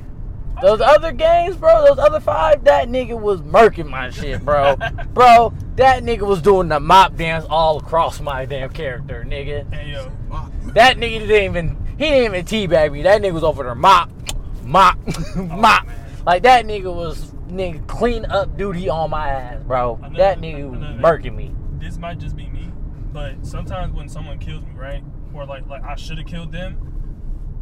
those 0.61 0.81
other 0.81 1.11
games, 1.11 1.55
bro, 1.57 1.85
those 1.85 1.99
other 1.99 2.19
five, 2.19 2.63
that 2.63 2.87
nigga 2.89 3.19
was 3.19 3.41
murking 3.41 3.87
my 3.89 4.09
shit, 4.09 4.43
bro. 4.43 4.75
bro, 5.13 5.53
that 5.75 6.03
nigga 6.03 6.21
was 6.21 6.41
doing 6.41 6.69
the 6.69 6.79
mop 6.79 7.15
dance 7.15 7.45
all 7.49 7.77
across 7.77 8.21
my 8.21 8.45
damn 8.45 8.69
character, 8.69 9.25
nigga. 9.27 9.71
Hey 9.73 9.91
yo, 9.91 10.11
That 10.73 10.97
nigga 10.97 11.27
didn't 11.27 11.55
even 11.55 11.77
he 11.97 12.05
didn't 12.09 12.35
even 12.35 12.45
teabag 12.45 12.91
me. 12.91 13.03
That 13.03 13.21
nigga 13.21 13.33
was 13.33 13.43
over 13.43 13.63
there 13.63 13.75
mop, 13.75 14.09
mop, 14.63 14.97
oh, 15.07 15.41
mop. 15.43 15.85
man. 15.87 15.95
Like 16.25 16.43
that 16.43 16.65
nigga 16.65 16.93
was 16.93 17.31
nigga 17.47 17.85
clean 17.87 18.25
up 18.25 18.57
duty 18.57 18.89
on 18.89 19.09
my 19.11 19.29
ass, 19.29 19.63
bro. 19.63 19.95
Another- 19.97 20.17
that 20.17 20.39
nigga 20.39 20.69
was 20.69 20.79
murking 20.79 21.35
me. 21.35 21.51
this 21.79 21.97
might 21.97 22.17
just 22.17 22.35
be 22.35 22.47
me, 22.47 22.71
but 23.13 23.45
sometimes 23.45 23.93
when 23.93 24.09
someone 24.09 24.39
kills 24.39 24.63
me, 24.63 24.71
right, 24.75 25.03
or 25.33 25.45
like 25.45 25.67
like 25.67 25.83
I 25.83 25.95
should 25.95 26.17
have 26.17 26.27
killed 26.27 26.51
them, 26.51 26.77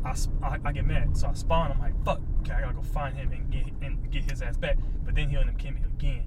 I, 0.05 0.15
I 0.45 0.57
I 0.63 0.71
get 0.71 0.85
mad, 0.85 1.17
so 1.17 1.27
I 1.27 1.33
spawn. 1.33 1.71
I'm 1.71 1.79
like, 1.79 2.05
fuck, 2.05 2.21
okay, 2.43 2.53
I 2.53 2.61
gotta 2.61 2.73
go 2.73 2.81
find 2.81 3.15
him 3.15 3.31
and 3.31 3.49
get 3.51 3.65
and 3.81 4.11
get 4.11 4.29
his 4.29 4.41
ass 4.41 4.57
back. 4.57 4.77
But 5.05 5.15
then 5.15 5.29
he'll 5.29 5.41
end 5.41 5.49
up 5.49 5.57
killing 5.57 5.75
me 5.75 5.81
again. 5.97 6.23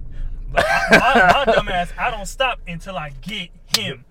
But 0.51 0.65
I, 0.67 0.87
my, 1.45 1.45
my 1.45 1.53
dumb 1.53 1.67
ass, 1.67 1.91
I 1.97 2.11
don't 2.11 2.25
stop 2.25 2.59
until 2.67 2.97
I 2.97 3.11
get 3.21 3.49
him. 3.65 4.05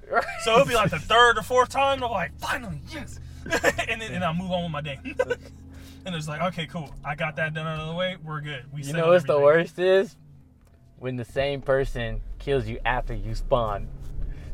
So 0.44 0.54
it'll 0.54 0.66
be 0.66 0.74
like 0.74 0.90
the 0.90 0.98
third 0.98 1.38
or 1.38 1.42
fourth 1.42 1.70
time. 1.70 1.94
And 1.94 2.04
I'm 2.04 2.10
like, 2.10 2.38
finally, 2.38 2.80
yes. 2.92 3.20
and 3.88 4.00
then 4.00 4.12
and 4.12 4.24
I 4.24 4.32
move 4.32 4.50
on 4.50 4.64
with 4.64 4.72
my 4.72 4.80
day. 4.80 4.98
and 6.04 6.14
it's 6.14 6.28
like, 6.28 6.42
okay, 6.42 6.66
cool. 6.66 6.94
I 7.04 7.14
got 7.14 7.36
that 7.36 7.54
done 7.54 7.66
out 7.66 7.80
of 7.80 7.88
the 7.88 7.94
way. 7.94 8.16
We're 8.22 8.40
good. 8.40 8.64
We 8.72 8.82
You 8.82 8.92
know 8.92 9.08
what's 9.08 9.24
the 9.24 9.40
worst 9.40 9.78
is? 9.78 10.16
When 10.98 11.16
the 11.16 11.24
same 11.24 11.60
person 11.60 12.20
kills 12.38 12.66
you 12.66 12.78
after 12.84 13.14
you 13.14 13.34
spawn. 13.34 13.88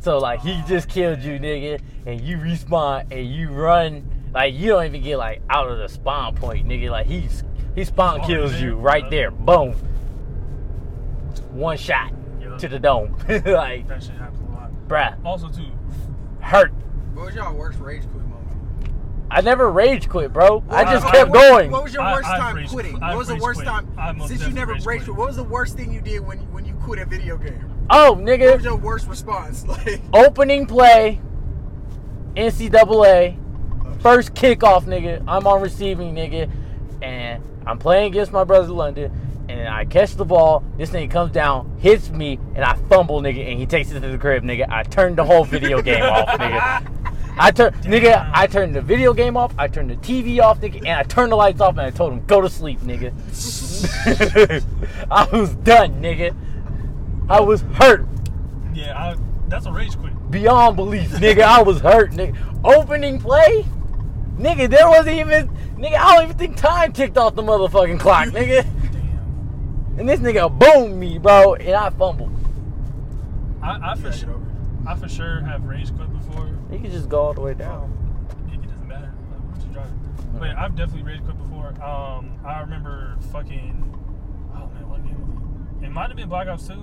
So 0.01 0.19
like 0.19 0.41
he 0.41 0.61
oh, 0.63 0.69
just 0.69 0.89
killed 0.89 1.21
you, 1.21 1.39
nigga, 1.39 1.81
and 2.07 2.21
you 2.21 2.37
respawn 2.37 3.13
and 3.13 3.27
you 3.27 3.51
run 3.51 4.05
like 4.35 4.55
you 4.55 4.69
don't 4.69 4.85
even 4.87 5.03
get 5.03 5.17
like 5.19 5.43
out 5.51 5.69
of 5.69 5.79
the 5.79 5.89
spawn 5.89 6.35
point, 6.35 6.67
nigga. 6.67 6.91
Like 6.91 7.07
he's 7.07 7.45
he 7.75 7.85
spawn 7.85 8.21
Oh, 8.23 8.27
kills 8.27 8.53
man. 8.53 8.63
you 8.63 8.75
right 8.77 9.09
there. 9.11 9.31
Boom. 9.31 9.75
One 11.51 11.77
shot 11.77 12.13
Yeah. 12.41 12.57
to 12.57 12.69
the 12.69 12.79
dome. 12.79 13.17
like, 13.29 13.87
That 13.89 14.03
shit 14.03 14.13
happens 14.17 14.41
a 14.41 14.53
lot. 14.53 14.71
bruh, 14.89 15.17
Also, 15.25 15.49
too, 15.49 15.67
hurt. 16.41 16.73
What 17.15 17.27
was 17.27 17.35
y'all 17.35 17.55
worst 17.55 17.79
rage 17.79 18.03
quit 18.03 18.15
moment? 18.25 18.39
I 19.31 19.41
never 19.43 19.71
rage 19.71 20.09
quit, 20.09 20.33
bro. 20.33 20.63
I 20.71 20.85
just 20.85 21.07
I- 21.07 21.11
kept 21.11 21.31
what, 21.31 21.41
going. 21.51 21.71
What 21.71 21.85
was 21.85 21.95
your 21.95 22.03
worst 22.05 22.29
I've 22.29 22.39
time 22.41 22.57
rage- 22.57 22.69
quitting? 22.69 22.95
I've 23.03 23.11
what 23.15 23.19
was 23.19 23.29
the 23.29 23.37
worst 23.37 23.61
quit. 23.61 23.67
time 23.69 24.21
since 24.27 24.47
you 24.47 24.53
never 24.53 24.73
rage 24.75 24.87
rage 24.87 24.99
quit. 25.01 25.05
quit? 25.09 25.17
What 25.19 25.27
was 25.29 25.37
the 25.37 25.45
worst 25.45 25.77
thing 25.77 25.93
you 25.93 26.01
did 26.01 26.21
when 26.27 26.41
you, 26.41 26.47
when 26.47 26.65
you 26.65 26.75
quit 26.75 26.99
a 26.99 27.05
video 27.07 27.37
game? 27.37 27.71
Oh, 27.91 28.15
nigga. 28.19 28.21
What 28.21 28.27
nigga. 28.41 28.55
was 28.57 28.65
your 28.65 28.77
worst 28.77 29.09
response? 29.09 29.65
Like, 29.67 30.01
Opening 30.15 30.67
play, 30.67 31.21
NCAA, 32.37 33.37
first 34.03 34.35
kickoff, 34.35 34.85
nigga. 34.85 35.23
I'm 35.27 35.47
on 35.47 35.63
receiving, 35.63 36.15
nigga, 36.15 36.51
and 37.03 37.43
I'm 37.67 37.79
playing 37.79 38.07
against 38.13 38.33
my 38.33 38.45
brother 38.45 38.69
London, 38.73 39.13
and 39.49 39.69
I 39.69 39.85
catch 39.85 40.15
the 40.17 40.25
ball. 40.25 40.65
This 40.77 40.91
thing 40.91 41.09
comes 41.09 41.33
down, 41.33 41.77
hits 41.81 42.11
me, 42.11 42.39
and 42.55 42.65
I 42.65 42.75
fumble, 42.89 43.21
nigga, 43.21 43.49
and 43.49 43.59
he 43.59 43.67
takes 43.67 43.91
it 43.91 44.01
to 44.01 44.09
the 44.09 44.19
crib, 44.19 44.43
nigga. 44.43 44.69
I 44.69 44.83
turned 44.83 45.17
the 45.17 45.25
whole 45.25 45.45
video 45.45 45.81
game 45.83 46.03
off, 46.03 46.29
nigga. 46.29 46.89
I 47.39 47.51
turned, 47.51 47.77
nigga. 47.77 48.31
I 48.35 48.47
turned 48.47 48.75
the 48.75 48.83
video 48.83 49.15
game 49.15 49.37
off. 49.39 49.55
I 49.57 49.67
turned 49.69 49.89
the 49.91 49.97
TV 49.97 50.41
off, 50.41 50.61
nigga, 50.61 50.79
and 50.81 50.91
I 50.91 51.03
turned 51.05 51.33
the 51.33 51.37
lights 51.37 51.61
off, 51.61 51.71
and 51.71 51.81
I 51.81 51.91
told 51.91 52.13
him 52.13 52.25
go 52.27 52.41
to 52.41 52.51
sleep, 52.51 52.81
nigga. 52.81 53.13
I 55.11 55.25
was 55.37 55.55
done, 55.57 56.01
nigga. 56.03 56.35
I 57.29 57.41
was 57.41 57.63
hurt 57.63 58.05
Yeah, 58.75 58.99
I, 58.99 59.17
that's 59.49 59.65
a 59.67 59.73
rage 59.73 59.97
quit. 59.97 60.13
beyond 60.31 60.77
belief, 60.77 61.11
nigga. 61.13 61.43
I 61.43 61.63
was 61.63 61.81
hurt, 61.81 62.11
nigga. 62.13 62.37
Opening 62.65 63.19
play, 63.19 63.65
nigga. 64.37 64.69
There 64.71 64.89
wasn't 64.89 65.19
even, 65.19 65.49
nigga. 65.77 65.97
I 65.97 66.15
don't 66.15 66.25
even 66.25 66.37
think 66.37 66.57
time 66.57 66.93
ticked 66.93 67.17
off 67.17 67.35
the 67.35 67.43
motherfucking 67.43 68.01
clock, 68.01 68.29
nigga. 68.31 68.65
Damn. 68.93 69.97
And 69.99 70.09
this 70.09 70.21
nigga 70.21 70.51
boomed 70.59 70.97
me, 70.97 71.19
bro, 71.19 71.55
and 71.55 71.75
I 71.75 71.91
fumbled. 71.91 72.33
I, 73.63 73.93
I 73.93 73.95
for 73.95 74.13
sure. 74.13 74.41
I 74.87 74.97
for 74.97 75.09
sure 75.09 75.41
have 75.43 75.65
rage 75.65 75.95
quit 75.95 76.13
before. 76.13 76.49
You 76.73 76.79
can 76.79 76.91
just 76.91 77.09
go 77.09 77.21
all 77.21 77.35
the 77.35 77.41
way 77.41 77.55
down. 77.55 77.97
It, 78.49 78.55
it 78.55 78.63
doesn't 78.63 78.89
matter. 78.89 79.13
Like, 79.31 79.41
we're 79.49 79.55
just 79.55 79.73
driving. 79.73 79.99
But 80.39 80.51
I've 80.57 80.75
definitely 80.75 81.05
rage 81.13 81.23
quit 81.23 81.39
before. 81.39 81.69
Um, 81.83 82.39
I 82.45 82.61
remember 82.61 83.17
fucking. 83.31 83.89
Oh 84.55 84.67
man, 84.75 84.89
what 84.89 85.05
game 85.05 85.21
was 85.21 85.83
it? 85.83 85.87
It 85.87 85.91
might 85.93 86.09
have 86.09 86.17
been 86.17 86.29
Black 86.29 86.49
Ops 86.49 86.67
2. 86.67 86.75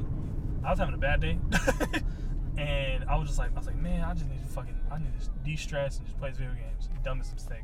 I 0.63 0.69
was 0.71 0.79
having 0.79 0.93
a 0.93 0.97
bad 0.97 1.21
day, 1.21 1.39
and 2.59 3.05
I 3.09 3.15
was 3.15 3.29
just 3.29 3.39
like, 3.39 3.51
I 3.55 3.57
was 3.57 3.67
like, 3.67 3.77
man, 3.77 4.03
I 4.03 4.13
just 4.13 4.27
need 4.27 4.41
to 4.41 4.49
fucking, 4.49 4.75
I 4.91 4.97
need 4.97 5.13
to 5.19 5.29
de-stress 5.45 5.97
and 5.97 6.05
just 6.05 6.19
play 6.19 6.31
video 6.31 6.53
games. 6.53 6.89
Dumbest 7.03 7.33
mistake. 7.33 7.63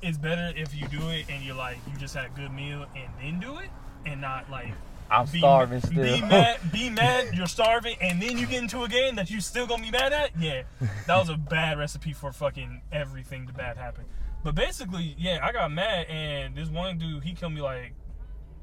It's 0.00 0.16
better 0.16 0.52
if 0.56 0.74
you 0.74 0.86
do 0.88 1.08
it 1.08 1.26
and 1.28 1.42
you're 1.42 1.56
like, 1.56 1.76
you 1.90 1.98
just 1.98 2.14
had 2.14 2.26
a 2.26 2.28
good 2.30 2.52
meal 2.52 2.86
and 2.94 3.12
then 3.20 3.40
do 3.40 3.58
it, 3.58 3.68
and 4.06 4.20
not 4.20 4.48
like. 4.50 4.72
I'm 5.10 5.26
be- 5.26 5.40
starving 5.40 5.80
still. 5.80 6.04
Be 6.04 6.20
mad, 6.20 6.58
be 6.72 6.88
mad, 6.88 7.34
you're 7.34 7.48
starving, 7.48 7.96
and 8.00 8.22
then 8.22 8.38
you 8.38 8.46
get 8.46 8.62
into 8.62 8.84
a 8.84 8.88
game 8.88 9.16
that 9.16 9.28
you 9.28 9.40
still 9.40 9.66
gonna 9.66 9.82
be 9.82 9.90
mad 9.90 10.12
at. 10.12 10.30
Yeah, 10.38 10.62
that 11.08 11.18
was 11.18 11.28
a 11.28 11.36
bad 11.36 11.78
recipe 11.78 12.12
for 12.12 12.32
fucking 12.32 12.82
everything 12.92 13.48
to 13.48 13.52
bad 13.52 13.76
happen. 13.76 14.04
But 14.44 14.54
basically, 14.54 15.16
yeah, 15.18 15.40
I 15.42 15.50
got 15.50 15.70
mad, 15.72 16.06
and 16.06 16.54
this 16.54 16.68
one 16.68 16.96
dude, 16.96 17.24
he 17.24 17.32
killed 17.34 17.52
me 17.52 17.60
like, 17.60 17.92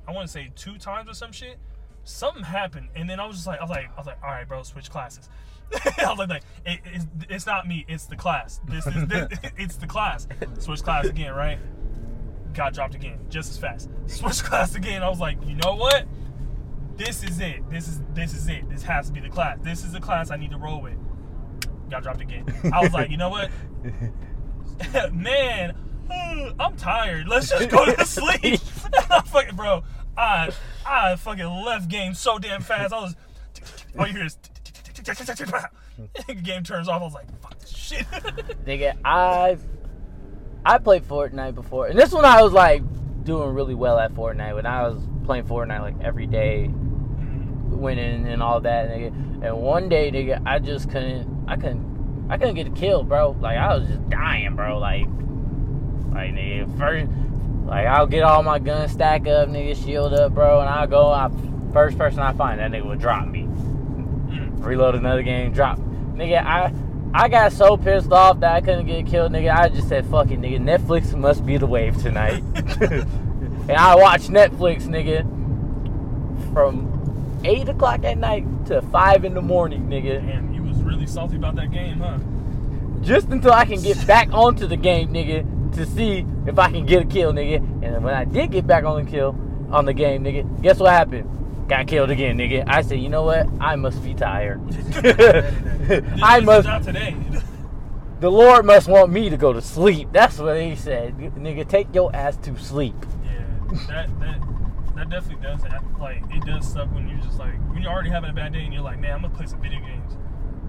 I 0.07 0.11
want 0.11 0.25
to 0.25 0.31
say 0.31 0.49
two 0.55 0.77
times 0.77 1.09
or 1.09 1.13
some 1.13 1.33
shit. 1.33 1.59
Something 2.07 2.43
happened, 2.43 2.87
and 2.95 3.09
then 3.09 3.19
I 3.19 3.25
was 3.25 3.35
just 3.35 3.47
like, 3.47 3.59
I 3.59 3.63
was 3.63 3.69
like, 3.69 3.89
I 3.93 3.97
was 3.97 4.07
like, 4.07 4.23
all 4.23 4.29
right, 4.29 4.47
bro, 4.47 4.63
switch 4.63 4.89
classes. 4.89 5.27
I 5.97 6.09
was 6.09 6.17
like, 6.17 6.29
like 6.29 6.43
it, 6.65 6.79
it's, 6.85 7.05
it's 7.29 7.45
not 7.45 7.67
me, 7.67 7.83
it's 7.89 8.05
the 8.05 8.15
class. 8.15 8.61
This 8.65 8.87
is 8.87 9.07
this, 9.07 9.27
it's 9.57 9.75
the 9.75 9.87
class. 9.87 10.25
Switch 10.59 10.83
class 10.83 11.05
again, 11.05 11.33
right? 11.33 11.59
Got 12.53 12.73
dropped 12.73 12.95
again, 12.95 13.19
just 13.29 13.51
as 13.51 13.57
fast. 13.57 13.89
Switch 14.07 14.41
class 14.41 14.75
again. 14.75 15.03
I 15.03 15.09
was 15.09 15.19
like, 15.19 15.37
you 15.45 15.55
know 15.55 15.75
what? 15.75 16.05
This 16.95 17.23
is 17.23 17.41
it. 17.41 17.69
This 17.69 17.89
is 17.89 18.01
this 18.13 18.33
is 18.33 18.47
it. 18.47 18.69
This 18.69 18.83
has 18.83 19.07
to 19.07 19.13
be 19.13 19.19
the 19.19 19.29
class. 19.29 19.59
This 19.61 19.83
is 19.83 19.91
the 19.91 19.99
class 19.99 20.31
I 20.31 20.37
need 20.37 20.51
to 20.51 20.57
roll 20.57 20.81
with. 20.81 20.95
Got 21.89 22.03
dropped 22.03 22.21
again. 22.21 22.45
I 22.73 22.81
was 22.81 22.93
like, 22.93 23.11
you 23.11 23.17
know 23.17 23.29
what? 23.29 23.51
Man, 25.11 25.75
I'm 26.59 26.77
tired. 26.77 27.27
Let's 27.27 27.49
just 27.49 27.69
go 27.69 27.85
to 27.85 28.05
sleep. 28.05 28.59
Fucking 29.25 29.55
bro, 29.57 29.83
I 30.17 30.51
I 30.85 31.15
fucking 31.15 31.45
left 31.45 31.89
game 31.89 32.13
so 32.13 32.39
damn 32.39 32.61
fast. 32.61 32.93
I 32.93 32.99
was 33.01 33.15
all 33.97 34.07
you 34.07 34.13
hear 34.13 34.25
is 34.25 34.37
game 36.43 36.63
turns 36.63 36.87
off. 36.87 37.01
I 37.01 37.05
was 37.05 37.13
like, 37.13 37.41
fuck 37.41 37.59
this 37.59 37.69
shit. 37.69 38.05
Nigga, 38.65 38.97
I've 39.05 39.63
I 40.65 40.79
played 40.79 41.03
Fortnite 41.03 41.55
before, 41.55 41.87
and 41.87 41.97
this 41.97 42.11
one 42.11 42.25
I 42.25 42.41
was 42.41 42.51
like 42.51 42.83
doing 43.23 43.53
really 43.53 43.75
well 43.75 43.99
at 43.99 44.13
Fortnite 44.13 44.55
when 44.55 44.65
I 44.65 44.87
was 44.87 45.01
playing 45.25 45.45
Fortnite 45.45 45.81
like 45.81 45.95
every 46.01 46.27
day, 46.27 46.69
winning 47.69 48.27
and 48.27 48.41
all 48.41 48.59
that, 48.61 48.89
nigga. 48.89 49.07
And 49.45 49.57
one 49.57 49.87
day, 49.87 50.11
nigga, 50.11 50.41
I 50.45 50.59
just 50.59 50.89
couldn't, 50.89 51.45
I 51.47 51.55
couldn't, 51.55 52.27
I 52.29 52.37
couldn't 52.37 52.55
get 52.55 52.67
a 52.67 52.71
kill, 52.71 53.03
bro. 53.03 53.31
Like 53.39 53.57
I 53.57 53.77
was 53.77 53.87
just 53.87 54.09
dying, 54.09 54.55
bro. 54.55 54.79
Like, 54.79 55.05
like 56.11 56.31
nigga, 56.33 56.77
first, 56.77 57.07
like 57.67 57.85
I'll 57.85 58.07
get 58.07 58.23
all 58.23 58.41
my 58.41 58.59
guns 58.59 58.93
stack 58.93 59.27
up, 59.27 59.49
nigga, 59.49 59.75
shield 59.83 60.13
up, 60.13 60.33
bro, 60.33 60.61
and 60.61 60.69
I'll 60.69 60.87
go. 60.87 61.11
I 61.11 61.29
first 61.73 61.97
person 61.97 62.19
I 62.19 62.33
find, 62.33 62.59
that 62.59 62.71
nigga 62.71 62.85
will 62.85 62.95
drop 62.95 63.27
me 63.27 63.47
reload 64.67 64.95
another 64.95 65.23
game, 65.23 65.51
drop. 65.51 65.79
Nigga, 65.79 66.43
I 66.43 66.73
I 67.13 67.29
got 67.29 67.53
so 67.53 67.77
pissed 67.77 68.11
off 68.11 68.41
that 68.41 68.53
I 68.53 68.61
couldn't 68.61 68.85
get 68.85 69.07
killed, 69.07 69.31
nigga. 69.31 69.55
I 69.57 69.69
just 69.69 69.87
said, 69.87 70.05
fuck 70.07 70.29
it, 70.29 70.39
nigga. 70.41 70.59
Netflix 70.59 71.17
must 71.17 71.45
be 71.45 71.57
the 71.57 71.65
wave 71.65 71.97
tonight. 72.01 72.43
and 72.81 73.71
I 73.71 73.95
watched 73.95 74.29
Netflix, 74.29 74.83
nigga, 74.83 75.23
from 76.53 77.41
8 77.43 77.69
o'clock 77.69 78.03
at 78.03 78.17
night 78.17 78.45
to 78.67 78.81
5 78.81 79.25
in 79.25 79.33
the 79.33 79.41
morning, 79.41 79.87
nigga. 79.87 80.25
Damn, 80.25 80.53
you 80.53 80.61
was 80.63 80.77
really 80.83 81.07
salty 81.07 81.37
about 81.37 81.55
that 81.55 81.71
game, 81.71 81.99
huh? 81.99 82.19
Just 83.01 83.29
until 83.29 83.53
I 83.53 83.65
can 83.65 83.81
get 83.81 84.05
back 84.05 84.29
onto 84.33 84.67
the 84.67 84.77
game, 84.77 85.09
nigga, 85.09 85.45
to 85.77 85.85
see 85.85 86.25
if 86.45 86.59
I 86.59 86.69
can 86.71 86.85
get 86.85 87.01
a 87.03 87.05
kill, 87.05 87.31
nigga. 87.33 87.57
And 87.83 88.03
when 88.03 88.13
I 88.13 88.25
did 88.25 88.51
get 88.51 88.67
back 88.67 88.83
on 88.83 89.03
the 89.05 89.09
kill, 89.09 89.35
on 89.71 89.85
the 89.85 89.93
game, 89.93 90.23
nigga, 90.23 90.61
guess 90.61 90.79
what 90.79 90.91
happened? 90.91 91.67
Got 91.67 91.87
killed 91.87 92.09
again, 92.11 92.37
nigga. 92.37 92.63
I 92.67 92.81
said, 92.81 92.99
you 92.99 93.09
know 93.09 93.23
what? 93.23 93.47
I 93.59 93.75
must 93.75 94.03
be 94.03 94.13
tired. 94.13 94.61
I 96.23 96.39
must. 96.41 96.63
the 96.65 96.71
job 96.71 96.83
today. 96.83 97.15
The 98.19 98.31
Lord 98.31 98.65
must 98.65 98.87
want 98.87 99.11
me 99.11 99.29
to 99.29 99.37
go 99.37 99.53
to 99.53 99.61
sleep. 99.61 100.09
That's 100.11 100.39
what 100.39 100.59
he 100.59 100.75
said. 100.75 101.15
Nigga, 101.17 101.67
take 101.69 101.93
your 101.93 102.09
ass 102.15 102.35
to 102.37 102.57
sleep. 102.57 102.95
Yeah, 103.23 103.43
that 103.89 104.19
that 104.19 104.41
that 104.95 105.09
definitely 105.11 105.43
does. 105.43 105.61
ha- 105.61 105.83
Like 105.99 106.23
it 106.31 106.43
does 106.43 106.67
suck 106.67 106.91
when 106.95 107.07
you're 107.07 107.19
just 107.19 107.37
like 107.37 107.53
when 107.69 107.83
you're 107.83 107.91
already 107.91 108.09
having 108.09 108.31
a 108.31 108.33
bad 108.33 108.53
day 108.53 108.63
and 108.63 108.73
you're 108.73 108.81
like, 108.81 108.97
man, 108.97 109.13
I'm 109.13 109.21
gonna 109.21 109.35
play 109.35 109.45
some 109.45 109.61
video 109.61 109.81
games, 109.81 110.13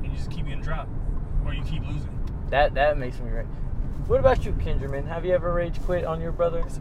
and 0.02 0.12
you 0.12 0.18
just 0.18 0.30
keep 0.30 0.44
getting 0.44 0.60
dropped 0.60 0.90
or 1.46 1.54
you 1.54 1.62
keep 1.62 1.82
losing. 1.86 2.10
That 2.50 2.74
that 2.74 2.98
makes 2.98 3.18
me 3.18 3.30
right. 3.30 3.46
What 4.08 4.20
about 4.20 4.46
you, 4.46 4.52
Kinderman? 4.52 5.06
Have 5.06 5.26
you 5.26 5.34
ever 5.34 5.52
rage 5.52 5.78
quit 5.82 6.06
on 6.06 6.18
your 6.18 6.32
brother? 6.32 6.60
It's. 6.60 6.80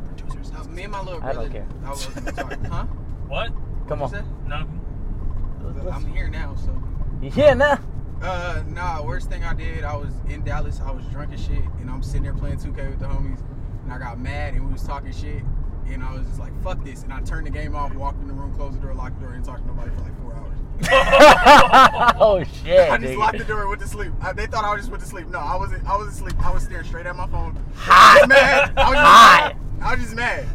Uh, 0.56 0.64
me 0.70 0.84
and 0.84 0.94
my 0.94 1.02
little 1.02 1.22
I 1.22 1.34
don't 1.34 1.52
care. 1.52 1.68
I 1.84 1.90
was 1.90 2.04
sorry, 2.04 2.56
huh? 2.70 2.86
What? 3.28 3.52
Come 3.90 4.00
What'd 4.00 4.20
on. 4.20 4.26
you 4.44 4.50
Nothing. 4.50 5.90
I'm 5.92 6.06
here 6.06 6.30
now, 6.30 6.56
so. 6.56 6.82
Yeah, 7.22 7.54
nah. 7.54 7.80
Uh, 8.22 8.64
nah. 8.68 9.04
Worst 9.04 9.30
thing 9.30 9.44
I 9.44 9.54
did, 9.54 9.84
I 9.84 9.98
was 9.98 10.14
in 10.30 10.42
Dallas. 10.46 10.80
I 10.80 10.90
was 10.92 11.04
drunk 11.08 11.34
as 11.34 11.44
shit, 11.44 11.66
and 11.82 11.90
I'm 11.90 12.02
sitting 12.02 12.24
there 12.24 12.34
playing 12.34 12.60
2K 12.60 12.92
with 12.92 13.00
the 13.00 13.08
homies, 13.08 13.42
and 13.84 13.92
I 13.92 14.00
got 14.00 14.18
mad, 14.22 14.54
and 14.54 14.66
we 14.66 14.72
was 14.72 14.84
talking 14.84 15.12
shit, 15.12 15.44
and 15.86 16.02
I 16.02 16.14
was 16.14 16.26
just 16.28 16.40
like, 16.40 16.54
"Fuck 16.64 16.82
this!" 16.86 17.04
And 17.04 17.12
I 17.12 17.20
turned 17.24 17.46
the 17.46 17.52
game 17.52 17.76
off, 17.76 17.94
walked 17.94 18.22
in 18.22 18.30
the 18.30 18.34
room, 18.34 18.56
closed 18.56 18.78
the 18.78 18.80
door, 18.80 18.94
locked 18.94 19.20
the 19.20 19.26
door, 19.26 19.36
and 19.36 19.44
talked 19.44 19.64
to 19.64 19.68
nobody 19.68 19.92
for 19.92 20.02
like 20.02 20.18
four 20.22 20.34
hours. 20.34 20.47
oh 20.92 22.44
shit. 22.64 22.90
I 22.90 22.98
just 22.98 23.14
nigga. 23.14 23.18
locked 23.18 23.38
the 23.40 23.44
door 23.46 23.62
and 23.62 23.70
went 23.70 23.82
to 23.82 23.88
sleep. 23.88 24.12
I, 24.22 24.32
they 24.34 24.46
thought 24.46 24.64
I 24.64 24.72
was 24.74 24.82
just 24.82 24.92
went 24.92 25.04
to 25.04 25.10
sleep. 25.10 25.28
No, 25.28 25.40
I 25.40 25.56
wasn't. 25.56 25.86
I 25.88 25.98
wasn't 25.98 26.16
asleep. 26.16 26.46
I 26.46 26.52
was 26.54 26.64
staring 26.64 26.86
straight 26.86 27.06
at 27.06 27.16
my 27.16 27.28
phone. 27.28 27.58
I 27.88 28.18
was 28.22 28.28
mad. 28.30 28.74
I 28.78 28.90
was 28.90 28.94
just 28.94 29.06
Hot. 29.08 29.56
mad. 29.56 29.84
I 29.88 29.92
was 29.96 30.04
just 30.04 30.16
mad. 30.16 30.48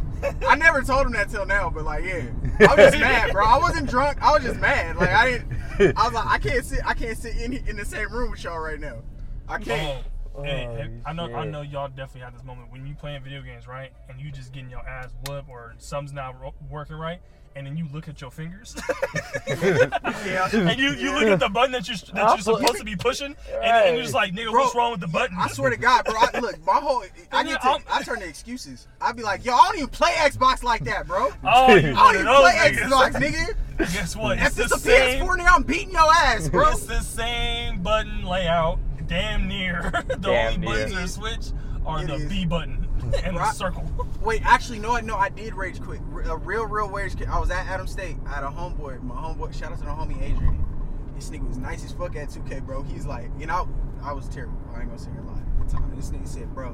I 0.47 0.55
never 0.55 0.81
told 0.81 1.05
him 1.05 1.11
that 1.13 1.29
till 1.29 1.45
now, 1.45 1.69
but 1.69 1.83
like, 1.83 2.05
yeah, 2.05 2.23
I 2.61 2.67
was 2.75 2.77
just 2.91 2.99
mad, 2.99 3.31
bro. 3.33 3.45
I 3.45 3.57
wasn't 3.57 3.89
drunk. 3.89 4.21
I 4.21 4.31
was 4.31 4.43
just 4.43 4.59
mad. 4.59 4.95
Like, 4.95 5.09
I 5.09 5.31
didn't. 5.31 5.97
I 5.97 6.03
was 6.05 6.13
like, 6.13 6.25
I 6.27 6.37
can't 6.37 6.63
sit. 6.63 6.79
I 6.85 6.93
can't 6.93 7.17
sit 7.17 7.35
in 7.35 7.53
in 7.67 7.75
the 7.75 7.83
same 7.85 8.09
room 8.11 8.31
with 8.31 8.43
y'all 8.43 8.59
right 8.59 8.79
now. 8.79 8.99
I 9.49 9.57
can't. 9.59 10.03
Oh, 10.35 10.41
hey, 10.43 10.65
Oh, 10.67 10.75
hey, 10.75 10.89
I 11.05 11.13
know. 11.13 11.25
I 11.33 11.45
know 11.45 11.61
y'all 11.61 11.89
definitely 11.89 12.21
had 12.21 12.33
this 12.33 12.43
moment 12.43 12.71
when 12.71 12.87
you 12.87 12.95
playing 12.95 13.21
video 13.21 13.41
games, 13.41 13.67
right? 13.67 13.91
And 14.09 14.19
you 14.19 14.31
just 14.31 14.51
getting 14.53 14.69
your 14.69 14.87
ass 14.87 15.09
whooped 15.27 15.49
or 15.49 15.75
something's 15.77 16.13
not 16.13 16.39
ro- 16.41 16.55
working 16.71 16.95
right, 16.95 17.19
and 17.55 17.67
then 17.67 17.77
you 17.77 17.87
look 17.93 18.07
at 18.07 18.19
your 18.21 18.31
fingers, 18.31 18.75
Yeah. 19.47 20.49
and 20.53 20.79
you, 20.79 20.91
you 20.93 21.13
look 21.13 21.23
at 21.25 21.39
the 21.39 21.49
button 21.49 21.71
that 21.73 21.87
you 21.87 21.95
that 22.13 22.23
I'll 22.23 22.35
you're 22.35 22.41
supposed 22.43 22.77
to 22.77 22.83
be 22.83 22.95
pushing, 22.95 23.35
and, 23.53 23.63
and 23.63 23.95
you're 23.95 24.03
just 24.03 24.15
like, 24.15 24.33
nigga, 24.33 24.51
what's 24.51 24.73
wrong 24.75 24.91
with 24.91 24.99
the 25.01 25.07
button? 25.07 25.35
I 25.39 25.47
swear 25.49 25.69
to 25.69 25.77
God, 25.77 26.05
bro. 26.05 26.15
I, 26.17 26.39
look, 26.39 26.63
my 26.65 26.73
whole. 26.75 27.03
I 27.31 27.43
get 27.47 27.61
to. 27.61 27.77
I 27.91 28.01
turn 28.03 28.19
to 28.19 28.27
excuses. 28.27 28.87
I'd 29.01 29.15
be 29.15 29.23
like, 29.23 29.45
yo, 29.45 29.53
I 29.53 29.65
don't 29.67 29.77
even 29.77 29.89
play 29.89 30.11
Xbox 30.11 30.63
like 30.63 30.83
that, 30.85 31.07
bro. 31.07 31.29
Oh, 31.43 31.65
I 31.67 31.81
don't 31.81 32.15
even 32.15 32.25
play 32.25 32.53
niggas. 32.53 32.89
Xbox, 32.89 33.11
nigga. 33.13 33.93
Guess 33.93 34.15
what? 34.15 34.37
If 34.37 34.45
It's 34.47 34.55
this 34.55 34.69
the 34.69 34.75
a 34.75 34.79
same. 34.79 35.25
PS4 35.25 35.37
now, 35.37 35.55
I'm 35.55 35.63
beating 35.63 35.91
your 35.91 36.11
ass, 36.13 36.49
bro. 36.49 36.69
It's 36.71 36.85
the 36.85 37.01
same 37.01 37.81
button 37.83 38.23
layout, 38.23 38.79
damn 39.07 39.47
near. 39.47 39.91
the 40.07 40.15
Damn 40.17 40.53
only 40.55 40.57
near. 40.67 40.69
buttons 40.87 40.93
that 40.93 41.03
are 41.03 41.07
switch 41.07 41.45
are 41.85 42.03
It 42.03 42.07
the 42.07 42.13
is. 42.15 42.25
B 42.29 42.45
button 42.45 42.87
and 43.23 43.35
the 43.35 43.39
Right. 43.41 43.53
circle. 43.53 43.83
Wait, 44.23 44.41
actually, 44.45 44.79
no, 44.79 44.97
no, 44.99 45.15
I 45.17 45.29
did 45.29 45.53
rage 45.53 45.81
quit. 45.81 45.99
A 46.25 46.37
real, 46.37 46.65
real 46.65 46.87
rage 46.87 47.15
quit. 47.17 47.27
I 47.29 47.39
was 47.39 47.51
at 47.51 47.65
Adams 47.67 47.91
State. 47.91 48.15
I 48.25 48.29
had 48.29 48.43
a 48.43 48.47
homeboy. 48.47 49.01
My 49.03 49.15
homeboy. 49.15 49.53
Shout 49.53 49.71
out 49.71 49.79
to 49.79 49.83
the 49.83 49.91
homie 49.91 50.21
Adrian. 50.21 50.63
This 51.15 51.29
nigga 51.29 51.47
was 51.47 51.57
nice 51.57 51.83
as 51.83 51.91
fuck 51.91 52.15
at 52.15 52.29
2K, 52.29 52.65
bro. 52.65 52.83
He's 52.83 53.05
like, 53.05 53.29
you 53.37 53.45
know, 53.45 53.67
I 54.01 54.13
was 54.13 54.27
terrible. 54.29 54.57
I 54.73 54.79
ain't 54.79 54.87
gonna 54.87 54.97
say 54.99 55.11
your 55.13 55.23
lie 55.23 55.39
at 55.59 55.67
the 55.67 55.73
time. 55.75 55.91
This 55.95 56.09
nigga 56.09 56.27
said, 56.27 56.53
bro, 56.55 56.69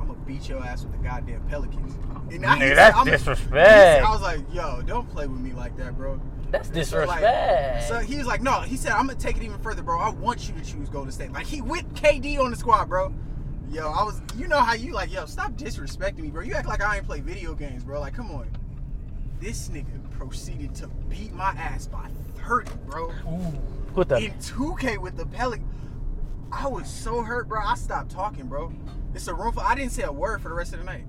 I'm 0.00 0.06
gonna 0.06 0.14
beat 0.26 0.48
your 0.48 0.64
ass 0.64 0.82
with 0.84 0.92
the 0.92 0.98
goddamn 0.98 1.42
Pelicans. 1.48 1.94
And 2.32 2.46
I- 2.46 2.56
Nigga, 2.56 2.68
said, 2.68 2.76
that's 2.76 2.96
I'm- 2.96 3.06
disrespect. 3.06 4.04
I 4.04 4.10
was 4.10 4.22
like, 4.22 4.40
yo, 4.52 4.82
don't 4.82 5.08
play 5.08 5.26
with 5.26 5.40
me 5.40 5.52
like 5.52 5.76
that, 5.76 5.96
bro. 5.96 6.20
That's 6.50 6.68
So, 6.68 6.74
disrespect. 6.74 7.22
Like, 7.22 7.82
so 7.82 7.98
he 7.98 8.16
was 8.16 8.26
like, 8.28 8.40
no, 8.42 8.60
he 8.60 8.76
said, 8.76 8.92
I'm 8.92 9.06
gonna 9.08 9.18
take 9.18 9.36
it 9.36 9.42
even 9.42 9.58
further, 9.58 9.82
bro. 9.82 9.98
I 9.98 10.10
want 10.10 10.48
you 10.48 10.54
to 10.54 10.64
choose 10.64 10.88
Golden 10.88 11.10
State. 11.12 11.32
Like 11.32 11.46
he 11.46 11.60
with 11.60 11.92
KD 11.94 12.38
on 12.38 12.50
the 12.52 12.56
squad, 12.56 12.88
bro. 12.88 13.12
Yo, 13.70 13.90
I 13.90 14.04
was, 14.04 14.20
you 14.36 14.46
know 14.46 14.60
how 14.60 14.74
you 14.74 14.92
like, 14.92 15.12
yo, 15.12 15.26
stop 15.26 15.52
disrespecting 15.52 16.20
me, 16.20 16.28
bro. 16.28 16.42
You 16.42 16.54
act 16.54 16.68
like 16.68 16.82
I 16.82 16.96
ain't 16.96 17.06
play 17.06 17.20
video 17.20 17.54
games, 17.54 17.82
bro. 17.82 18.00
Like, 18.00 18.14
come 18.14 18.30
on. 18.30 18.48
This 19.40 19.68
nigga 19.68 20.10
proceeded 20.12 20.74
to 20.76 20.88
beat 21.08 21.32
my 21.32 21.50
ass 21.50 21.86
by 21.86 22.08
30, 22.36 22.70
bro. 22.86 23.10
Ooh. 23.10 23.58
What 23.94 24.08
the? 24.08 24.16
In 24.16 24.32
2K 24.34 24.98
with 24.98 25.16
the 25.16 25.26
pellet. 25.26 25.60
I 26.52 26.68
was 26.68 26.88
so 26.88 27.22
hurt, 27.22 27.48
bro. 27.48 27.60
I 27.62 27.74
stopped 27.74 28.10
talking, 28.10 28.46
bro. 28.46 28.72
It's 29.14 29.26
a 29.28 29.34
room 29.34 29.52
for. 29.52 29.60
I 29.60 29.74
didn't 29.74 29.92
say 29.92 30.04
a 30.04 30.12
word 30.12 30.40
for 30.40 30.48
the 30.48 30.54
rest 30.54 30.72
of 30.72 30.78
the 30.78 30.84
night. 30.84 31.04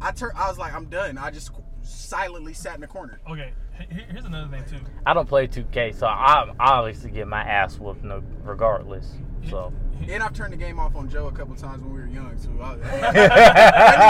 I 0.00 0.10
turned. 0.10 0.36
I 0.36 0.48
was 0.48 0.58
like, 0.58 0.74
I'm 0.74 0.86
done. 0.86 1.16
I 1.16 1.30
just 1.30 1.52
silently 1.82 2.54
sat 2.54 2.74
in 2.74 2.80
the 2.80 2.86
corner. 2.86 3.20
Okay, 3.30 3.52
here's 3.88 4.24
another 4.24 4.48
thing 4.48 4.64
too. 4.64 4.84
I 5.06 5.14
don't 5.14 5.28
play 5.28 5.46
2K, 5.46 5.94
so 5.94 6.06
I 6.06 6.50
I 6.58 6.72
obviously 6.72 7.10
get 7.10 7.28
my 7.28 7.42
ass 7.42 7.78
whooped 7.78 8.02
no, 8.02 8.22
regardless. 8.42 9.12
So 9.48 9.72
And 10.08 10.22
I've 10.22 10.32
turned 10.32 10.52
the 10.52 10.56
game 10.56 10.78
off 10.78 10.94
on 10.96 11.08
Joe 11.08 11.28
a 11.28 11.32
couple 11.32 11.54
times 11.54 11.82
when 11.82 11.94
we 11.94 12.00
were 12.00 12.06
young, 12.06 12.36
too. 12.42 12.62
I, 12.62 12.76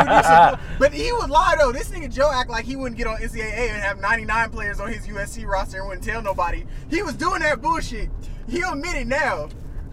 nigga 0.06 0.56
do 0.56 0.78
but 0.78 0.92
he 0.92 1.12
would 1.12 1.30
lie 1.30 1.56
though. 1.58 1.72
This 1.72 1.90
nigga 1.90 2.12
Joe 2.12 2.30
act 2.32 2.50
like 2.50 2.64
he 2.64 2.76
wouldn't 2.76 2.96
get 2.96 3.06
on 3.06 3.18
NCAA 3.18 3.70
and 3.70 3.82
have 3.82 4.00
99 4.00 4.50
players 4.50 4.80
on 4.80 4.92
his 4.92 5.06
USC 5.06 5.46
roster 5.46 5.78
and 5.78 5.88
wouldn't 5.88 6.04
tell 6.04 6.22
nobody. 6.22 6.64
He 6.88 7.02
was 7.02 7.14
doing 7.14 7.40
that 7.40 7.60
bullshit. 7.60 8.10
He'll 8.49 8.72
admit 8.72 8.96
it 8.96 9.06
now. 9.06 9.49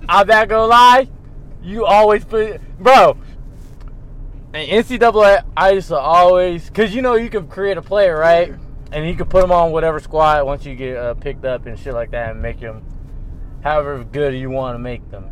I'm 0.09 0.27
not 0.27 0.47
gonna 0.47 0.67
lie, 0.67 1.09
you 1.61 1.85
always 1.85 2.23
put, 2.23 2.61
bro. 2.79 3.17
In 4.53 4.83
NCAA, 4.83 5.43
I 5.55 5.71
used 5.71 5.89
to 5.89 5.97
always, 5.97 6.69
cause 6.69 6.95
you 6.95 7.01
know 7.01 7.15
you 7.15 7.29
can 7.29 7.47
create 7.47 7.77
a 7.77 7.81
player, 7.81 8.17
right? 8.17 8.49
Yeah. 8.49 8.55
And 8.93 9.07
you 9.07 9.15
can 9.15 9.27
put 9.27 9.41
them 9.41 9.51
on 9.51 9.71
whatever 9.71 9.99
squad 9.99 10.45
once 10.45 10.65
you 10.65 10.75
get 10.75 10.95
uh, 10.95 11.13
picked 11.15 11.43
up 11.43 11.65
and 11.65 11.77
shit 11.77 11.93
like 11.93 12.11
that, 12.11 12.31
and 12.31 12.41
make 12.41 12.61
them 12.61 12.85
however 13.67 14.03
good 14.03 14.33
you 14.33 14.49
want 14.49 14.75
to 14.75 14.79
make 14.79 15.09
them. 15.11 15.29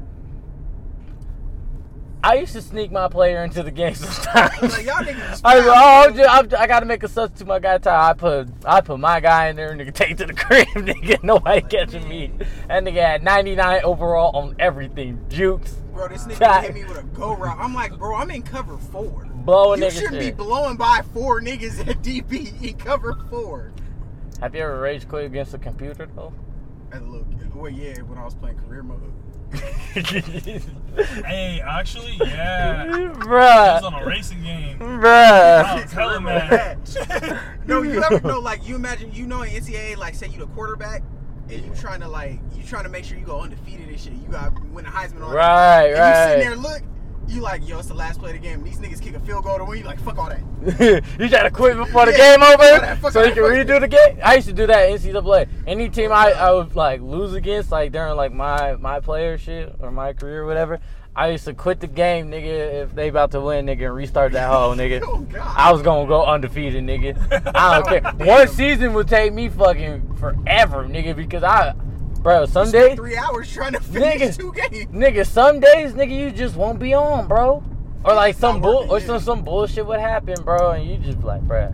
I 2.23 2.35
used 2.35 2.53
to 2.53 2.61
sneak 2.63 2.91
my 2.91 3.07
player 3.07 3.43
into 3.43 3.61
the 3.61 3.69
game 3.69 3.93
sometimes. 3.95 4.73
Like, 4.73 4.85
y'all 4.85 4.95
niggas 4.95 5.41
I 5.45 5.57
was 5.57 5.65
like, 5.67 5.77
oh. 5.77 6.11
Just, 6.17 6.29
I'm, 6.29 6.61
I 6.61 6.65
gotta 6.65 6.87
make 6.87 7.03
a 7.03 7.07
substitute. 7.07 7.47
My 7.47 7.59
guy 7.59 7.77
time. 7.77 8.09
I 8.09 8.13
put 8.13 8.49
I 8.65 8.81
put 8.81 8.99
my 8.99 9.19
guy 9.19 9.49
in 9.49 9.55
there, 9.55 9.69
nigga. 9.75 9.93
Take 9.93 10.17
to 10.17 10.25
the 10.25 10.33
crib, 10.45 10.67
nigga. 10.69 11.23
Nobody 11.23 11.61
catching 11.61 12.07
me. 12.09 12.31
That 12.67 12.83
nigga 12.83 13.01
had 13.01 13.23
99 13.23 13.81
overall 13.83 14.35
on 14.35 14.55
everything. 14.57 15.23
Jukes, 15.29 15.75
Bro, 15.93 16.07
this 16.07 16.25
nigga 16.25 16.39
God. 16.39 16.63
hit 16.63 16.73
me 16.73 16.83
with 16.83 16.97
a 16.97 17.03
go 17.03 17.35
route. 17.35 17.59
I'm 17.59 17.75
like, 17.75 17.95
bro, 17.95 18.15
I'm 18.15 18.31
in 18.31 18.41
cover 18.41 18.77
four. 18.77 19.27
blowing 19.33 19.83
You 19.83 19.91
shouldn't 19.91 20.19
be 20.19 20.31
blowing 20.31 20.77
by 20.77 21.03
four 21.13 21.41
niggas 21.41 21.87
at 21.87 22.01
DB 22.01 22.59
in 22.61 22.75
cover 22.77 23.13
four. 23.29 23.71
Have 24.41 24.55
you 24.55 24.61
ever 24.61 24.79
rage 24.79 25.07
quit 25.07 25.25
against 25.25 25.53
a 25.53 25.59
computer 25.59 26.09
though? 26.15 26.33
As 26.95 27.01
a 27.01 27.05
little 27.05 27.25
kid. 27.37 27.53
Well, 27.55 27.71
yeah, 27.71 28.01
when 28.01 28.17
I 28.17 28.23
was 28.23 28.35
playing 28.35 28.57
career 28.59 28.83
mode. 28.83 29.01
Hey, 31.25 31.59
actually, 31.59 32.15
yeah. 32.21 32.85
I 32.87 33.73
was 33.75 33.83
on 33.83 33.93
a 33.95 34.05
racing 34.05 34.41
game. 34.43 34.79
Bruh. 34.79 35.81
was 35.83 35.91
hella 35.91 36.19
Career 36.19 36.21
mad. 37.29 37.39
no, 37.67 37.81
you 37.81 38.01
ever 38.01 38.25
know 38.25 38.39
like 38.39 38.65
you 38.65 38.75
imagine 38.75 39.11
you 39.11 39.25
know 39.27 39.41
in 39.41 39.51
NCAA 39.51 39.97
like 39.97 40.15
say 40.15 40.27
you 40.27 40.39
the 40.39 40.47
quarterback 40.47 41.03
and 41.49 41.65
you 41.65 41.71
trying 41.75 41.99
to 41.99 42.07
like 42.07 42.39
you 42.55 42.63
trying 42.63 42.83
to 42.83 42.89
make 42.89 43.03
sure 43.03 43.17
you 43.17 43.25
go 43.25 43.41
undefeated 43.41 43.89
and 43.89 43.99
shit. 43.99 44.13
You 44.13 44.27
got 44.29 44.57
win 44.69 44.85
the 44.85 44.91
Heisman 44.91 45.21
on 45.21 45.33
Right, 45.33 45.87
and 45.87 45.97
You 45.97 46.31
sitting 46.31 46.39
there 46.39 46.49
right. 46.51 46.59
look, 46.59 46.81
you 47.27 47.41
like 47.41 47.67
yo, 47.67 47.79
it's 47.79 47.87
the 47.87 47.93
last 47.93 48.19
play 48.19 48.31
of 48.31 48.35
the 48.35 48.41
game. 48.41 48.59
And 48.59 48.67
these 48.67 48.77
niggas 48.79 49.01
kick 49.01 49.15
a 49.15 49.19
field 49.19 49.43
goal 49.43 49.57
to 49.57 49.65
win. 49.65 49.79
You 49.79 49.85
like 49.85 49.99
fuck 49.99 50.17
all 50.17 50.29
that. 50.29 50.39
you 51.19 51.29
try 51.29 51.43
to 51.43 51.51
quit 51.51 51.77
before 51.77 52.05
the 52.05 52.11
Yeah, 52.11 52.35
game 52.37 52.43
over 52.43 52.63
that, 52.81 53.13
so 53.13 53.23
you 53.23 53.33
can 53.33 53.43
redo 53.43 53.79
the 53.79 53.87
game. 53.87 54.19
I 54.23 54.35
used 54.35 54.47
to 54.47 54.53
do 54.53 54.67
that 54.67 54.89
in 54.89 54.97
NCAA. 54.97 55.47
Any 55.67 55.89
team 55.89 56.11
I, 56.11 56.31
I 56.31 56.51
would 56.51 56.75
like 56.75 57.01
lose 57.01 57.33
against, 57.33 57.71
like 57.71 57.91
during 57.91 58.15
like 58.15 58.31
my 58.33 58.75
my 58.75 58.99
player 58.99 59.37
shit 59.37 59.75
or 59.79 59.91
my 59.91 60.13
career 60.13 60.43
or 60.43 60.45
whatever, 60.45 60.79
I 61.15 61.29
used 61.29 61.45
to 61.45 61.53
quit 61.53 61.79
the 61.79 61.87
game, 61.87 62.29
nigga, 62.29 62.83
if 62.83 62.93
they 62.93 63.07
about 63.07 63.31
to 63.31 63.41
win, 63.41 63.65
nigga, 63.67 63.85
and 63.85 63.95
restart 63.95 64.33
that 64.33 64.49
whole 64.49 64.75
nigga. 64.75 65.01
Oh, 65.03 65.25
I 65.39 65.71
was 65.71 65.81
gonna 65.81 66.07
go 66.07 66.25
undefeated, 66.25 66.83
nigga. 66.83 67.51
I 67.55 67.79
don't 67.79 67.87
care. 67.87 68.11
One 68.27 68.47
season 68.49 68.93
would 68.93 69.07
take 69.07 69.33
me 69.33 69.49
fucking 69.49 70.17
forever, 70.17 70.83
nigga, 70.85 71.15
because 71.15 71.43
I, 71.43 71.73
bro, 72.25 72.45
some 72.47 72.71
days, 72.71 72.95
Three 72.95 73.15
hours 73.15 73.53
trying 73.53 73.73
to 73.73 73.79
finish 73.79 74.35
Nigga. 74.35 74.37
two 74.37 74.51
games. 74.51 74.91
nigga, 74.91 75.25
some 75.27 75.59
days, 75.59 75.93
nigga, 75.93 76.09
you 76.17 76.31
just 76.31 76.55
won't 76.55 76.79
be 76.79 76.91
on, 76.95 77.27
bro. 77.27 77.63
Or 78.03 78.15
like 78.15 78.35
some 78.35 78.61
bull, 78.61 78.87
or 78.91 78.99
some 78.99 79.19
some 79.19 79.43
bullshit 79.43 79.85
would 79.85 79.99
happen, 79.99 80.35
bro, 80.43 80.71
and 80.71 80.89
you 80.89 80.97
just 80.97 81.19
be 81.19 81.25
like, 81.25 81.41
bruh. 81.47 81.71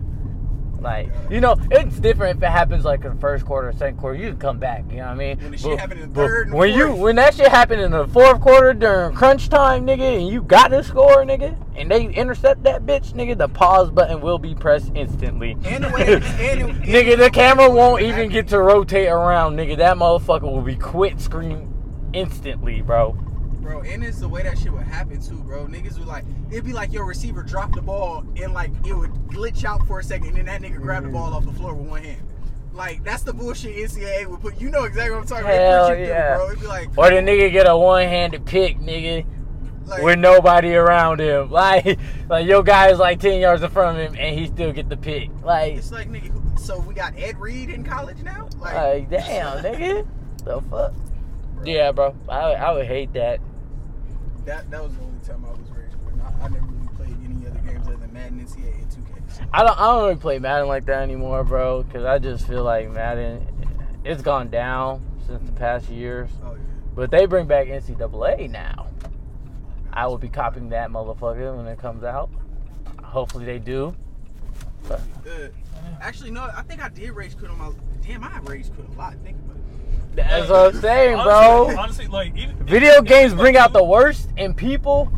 Like, 0.82 1.08
you 1.30 1.40
know, 1.40 1.56
it's 1.70 1.98
different 2.00 2.38
if 2.38 2.42
it 2.42 2.50
happens 2.50 2.84
like 2.84 3.04
in 3.04 3.14
the 3.14 3.20
first 3.20 3.44
quarter 3.46 3.68
or 3.68 3.72
second 3.72 3.98
quarter. 3.98 4.18
You 4.18 4.30
can 4.30 4.38
come 4.38 4.58
back, 4.58 4.84
you 4.90 4.96
know 4.96 5.04
what 5.04 5.10
I 5.12 5.14
mean? 5.14 5.38
When 5.38 5.52
the 5.52 5.58
shit 5.58 5.78
But- 5.78 5.92
in 5.92 6.00
the 6.00 6.06
but 6.08 6.14
third 6.26 6.46
and 6.48 6.56
when 6.56 6.74
you 6.74 6.94
when 6.94 7.16
that 7.16 7.34
shit 7.34 7.48
happened 7.48 7.80
in 7.80 7.90
the 7.92 8.06
fourth 8.08 8.40
quarter 8.40 8.74
during 8.74 9.14
crunch 9.14 9.48
time, 9.48 9.86
nigga, 9.86 10.18
and 10.18 10.28
you 10.28 10.42
got 10.42 10.68
to 10.68 10.82
score, 10.82 11.24
nigga, 11.24 11.56
and 11.76 11.90
they 11.90 12.06
intercept 12.06 12.62
that 12.64 12.84
bitch, 12.84 13.12
nigga, 13.14 13.36
the 13.38 13.48
pause 13.48 13.90
button 13.90 14.20
will 14.20 14.38
be 14.38 14.54
pressed 14.54 14.90
instantly. 14.94 15.56
And 15.64 15.84
the 15.84 15.88
and 15.98 16.24
and 16.24 16.84
nigga, 16.84 17.16
the 17.16 17.30
camera 17.30 17.70
won't 17.70 18.02
even 18.02 18.28
get 18.30 18.48
to 18.48 18.60
rotate 18.60 19.08
around, 19.08 19.56
nigga. 19.56 19.76
That 19.78 19.96
motherfucker 19.96 20.42
will 20.42 20.62
be 20.62 20.76
quit 20.76 21.20
screen 21.20 21.72
instantly, 22.12 22.82
bro. 22.82 23.16
Bro, 23.62 23.82
and 23.82 24.02
it's 24.02 24.18
the 24.18 24.28
way 24.28 24.42
that 24.42 24.58
shit 24.58 24.72
would 24.72 24.82
happen 24.82 25.20
too, 25.20 25.36
bro. 25.36 25.66
Niggas 25.66 25.98
would 25.98 26.08
like, 26.08 26.24
it'd 26.50 26.64
be 26.64 26.72
like 26.72 26.92
your 26.92 27.06
receiver 27.06 27.42
dropped 27.42 27.76
the 27.76 27.82
ball 27.82 28.24
and 28.36 28.52
like 28.52 28.70
it 28.84 28.92
would 28.92 29.12
glitch 29.28 29.64
out 29.64 29.86
for 29.86 30.00
a 30.00 30.04
second 30.04 30.36
and 30.36 30.36
then 30.36 30.46
that 30.46 30.60
nigga 30.60 30.80
grabbed 30.80 31.06
the 31.06 31.10
ball 31.10 31.32
off 31.32 31.44
the 31.44 31.52
floor 31.52 31.74
with 31.74 31.88
one 31.88 32.02
hand. 32.02 32.26
Like, 32.74 33.04
that's 33.04 33.22
the 33.22 33.32
bullshit 33.32 33.76
NCAA 33.76 34.26
would 34.26 34.40
put. 34.40 34.60
You 34.60 34.70
know 34.70 34.84
exactly 34.84 35.12
what 35.12 35.20
I'm 35.20 35.26
talking 35.26 35.46
Hell 35.46 35.86
about. 35.86 35.88
They 35.88 35.94
put 35.94 36.00
you 36.00 36.06
through, 36.06 36.14
yeah. 36.14 36.36
bro. 36.36 36.46
It'd 36.48 36.60
be 36.60 36.66
like, 36.66 36.88
Or 36.96 37.10
the 37.10 37.16
nigga 37.16 37.52
get 37.52 37.68
a 37.68 37.76
one-handed 37.76 38.46
pick, 38.46 38.78
nigga, 38.78 39.26
like 39.86 40.02
with 40.02 40.18
nobody 40.18 40.74
around 40.74 41.20
him. 41.20 41.50
Like, 41.62 41.98
like 42.28 42.46
your 42.46 42.62
guy 42.62 42.90
is 42.90 42.98
like 42.98 43.20
ten 43.20 43.40
yards 43.40 43.62
in 43.62 43.70
front 43.70 43.98
of 43.98 44.06
him, 44.06 44.18
and 44.18 44.38
he 44.38 44.46
still 44.46 44.72
get 44.72 44.88
the 44.88 44.96
pick. 44.96 45.30
Like, 45.44 45.74
it's 45.74 45.92
like, 45.92 46.08
nigga, 46.08 46.58
so 46.58 46.80
we 46.80 46.94
got 46.94 47.12
Ed 47.16 47.38
Reed 47.38 47.68
in 47.68 47.84
college 47.84 48.22
now? 48.22 48.48
Like, 48.58 48.74
like 48.74 49.10
damn, 49.10 49.62
nigga, 49.62 50.06
the 50.44 50.60
fuck. 50.62 50.94
Yeah, 51.64 51.92
bro, 51.92 52.16
I 52.28 52.52
I 52.54 52.72
would 52.72 52.86
hate 52.86 53.12
that. 53.12 53.40
That, 54.44 54.70
that 54.70 54.82
was 54.82 54.94
the 54.94 55.02
only 55.02 55.24
time 55.24 55.44
I 55.44 55.50
was 55.50 55.68
quitting. 55.70 56.20
I, 56.20 56.44
I 56.44 56.48
never 56.48 56.66
really 56.66 56.88
played 56.96 57.16
any 57.24 57.46
other 57.46 57.58
games 57.60 57.86
other 57.86 57.96
than 57.96 58.12
Madden, 58.12 58.40
NCAA, 58.40 58.74
and 58.74 58.90
2K. 58.90 59.48
I 59.52 59.62
don't 59.62 59.78
I 59.78 59.86
don't 59.86 60.02
really 60.04 60.16
play 60.16 60.38
Madden 60.38 60.68
like 60.68 60.84
that 60.86 61.02
anymore, 61.02 61.44
bro, 61.44 61.82
because 61.82 62.04
I 62.04 62.18
just 62.18 62.46
feel 62.46 62.64
like 62.64 62.90
Madden, 62.90 63.46
it's 64.04 64.22
gone 64.22 64.50
down 64.50 65.02
since 65.26 65.44
the 65.48 65.52
past 65.52 65.88
years. 65.88 66.30
Oh, 66.44 66.54
yeah. 66.54 66.60
But 66.94 67.10
they 67.10 67.26
bring 67.26 67.46
back 67.46 67.68
NCAA 67.68 68.50
now. 68.50 68.88
I 69.92 70.06
will 70.06 70.18
be 70.18 70.28
copying 70.28 70.70
that 70.70 70.90
motherfucker 70.90 71.56
when 71.56 71.66
it 71.66 71.78
comes 71.78 72.02
out. 72.02 72.30
Hopefully 73.02 73.44
they 73.44 73.58
do. 73.58 73.94
Uh, 74.90 74.98
actually, 76.00 76.30
no, 76.30 76.42
I 76.54 76.62
think 76.62 76.82
I 76.82 76.88
did 76.88 77.10
rage 77.10 77.36
quit 77.36 77.50
on 77.50 77.58
my. 77.58 77.72
Damn, 78.02 78.24
I 78.24 78.38
rage 78.40 78.72
quit 78.74 78.88
a 78.88 78.92
lot. 78.92 79.14
Think 79.22 79.38
about 79.44 79.56
it. 79.56 79.61
That's 80.14 80.48
what 80.50 80.74
I'm 80.74 80.80
saying, 80.80 81.14
honestly, 81.16 81.74
bro. 81.74 81.78
Honestly, 81.82 82.06
like 82.08 82.36
even, 82.36 82.56
Video 82.66 83.00
games 83.02 83.32
bring 83.34 83.56
out 83.56 83.72
the 83.72 83.82
worst 83.84 84.28
in 84.36 84.54
people 84.54 85.10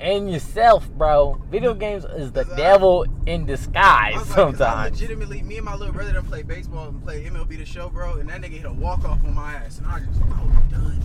and 0.00 0.30
yourself, 0.30 0.88
bro. 0.90 1.40
Video 1.50 1.72
games 1.72 2.04
is 2.04 2.32
the 2.32 2.46
I- 2.52 2.56
devil 2.56 3.06
in 3.26 3.42
I 3.42 3.46
disguise 3.46 4.14
was 4.16 4.28
like, 4.30 4.36
'cause 4.36 4.60
I 4.60 4.66
sometimes. 4.68 5.00
legitimately, 5.00 5.42
me 5.42 5.56
and 5.56 5.64
my 5.64 5.74
little 5.76 5.94
brother 5.94 6.12
done 6.12 6.24
play 6.24 6.42
baseball 6.42 6.88
and 6.88 7.02
play 7.02 7.24
MLB 7.24 7.56
the 7.56 7.64
show, 7.64 7.88
bro, 7.88 8.14
and 8.14 8.28
that 8.28 8.40
nigga 8.42 8.56
hit 8.58 8.64
a 8.66 8.72
walk 8.72 9.04
off 9.04 9.22
on 9.24 9.34
my 9.34 9.54
ass, 9.54 9.78
and 9.78 9.86
I 9.86 10.00
just, 10.00 10.20
I 10.20 10.44
was 10.44 10.70
done. 10.70 11.00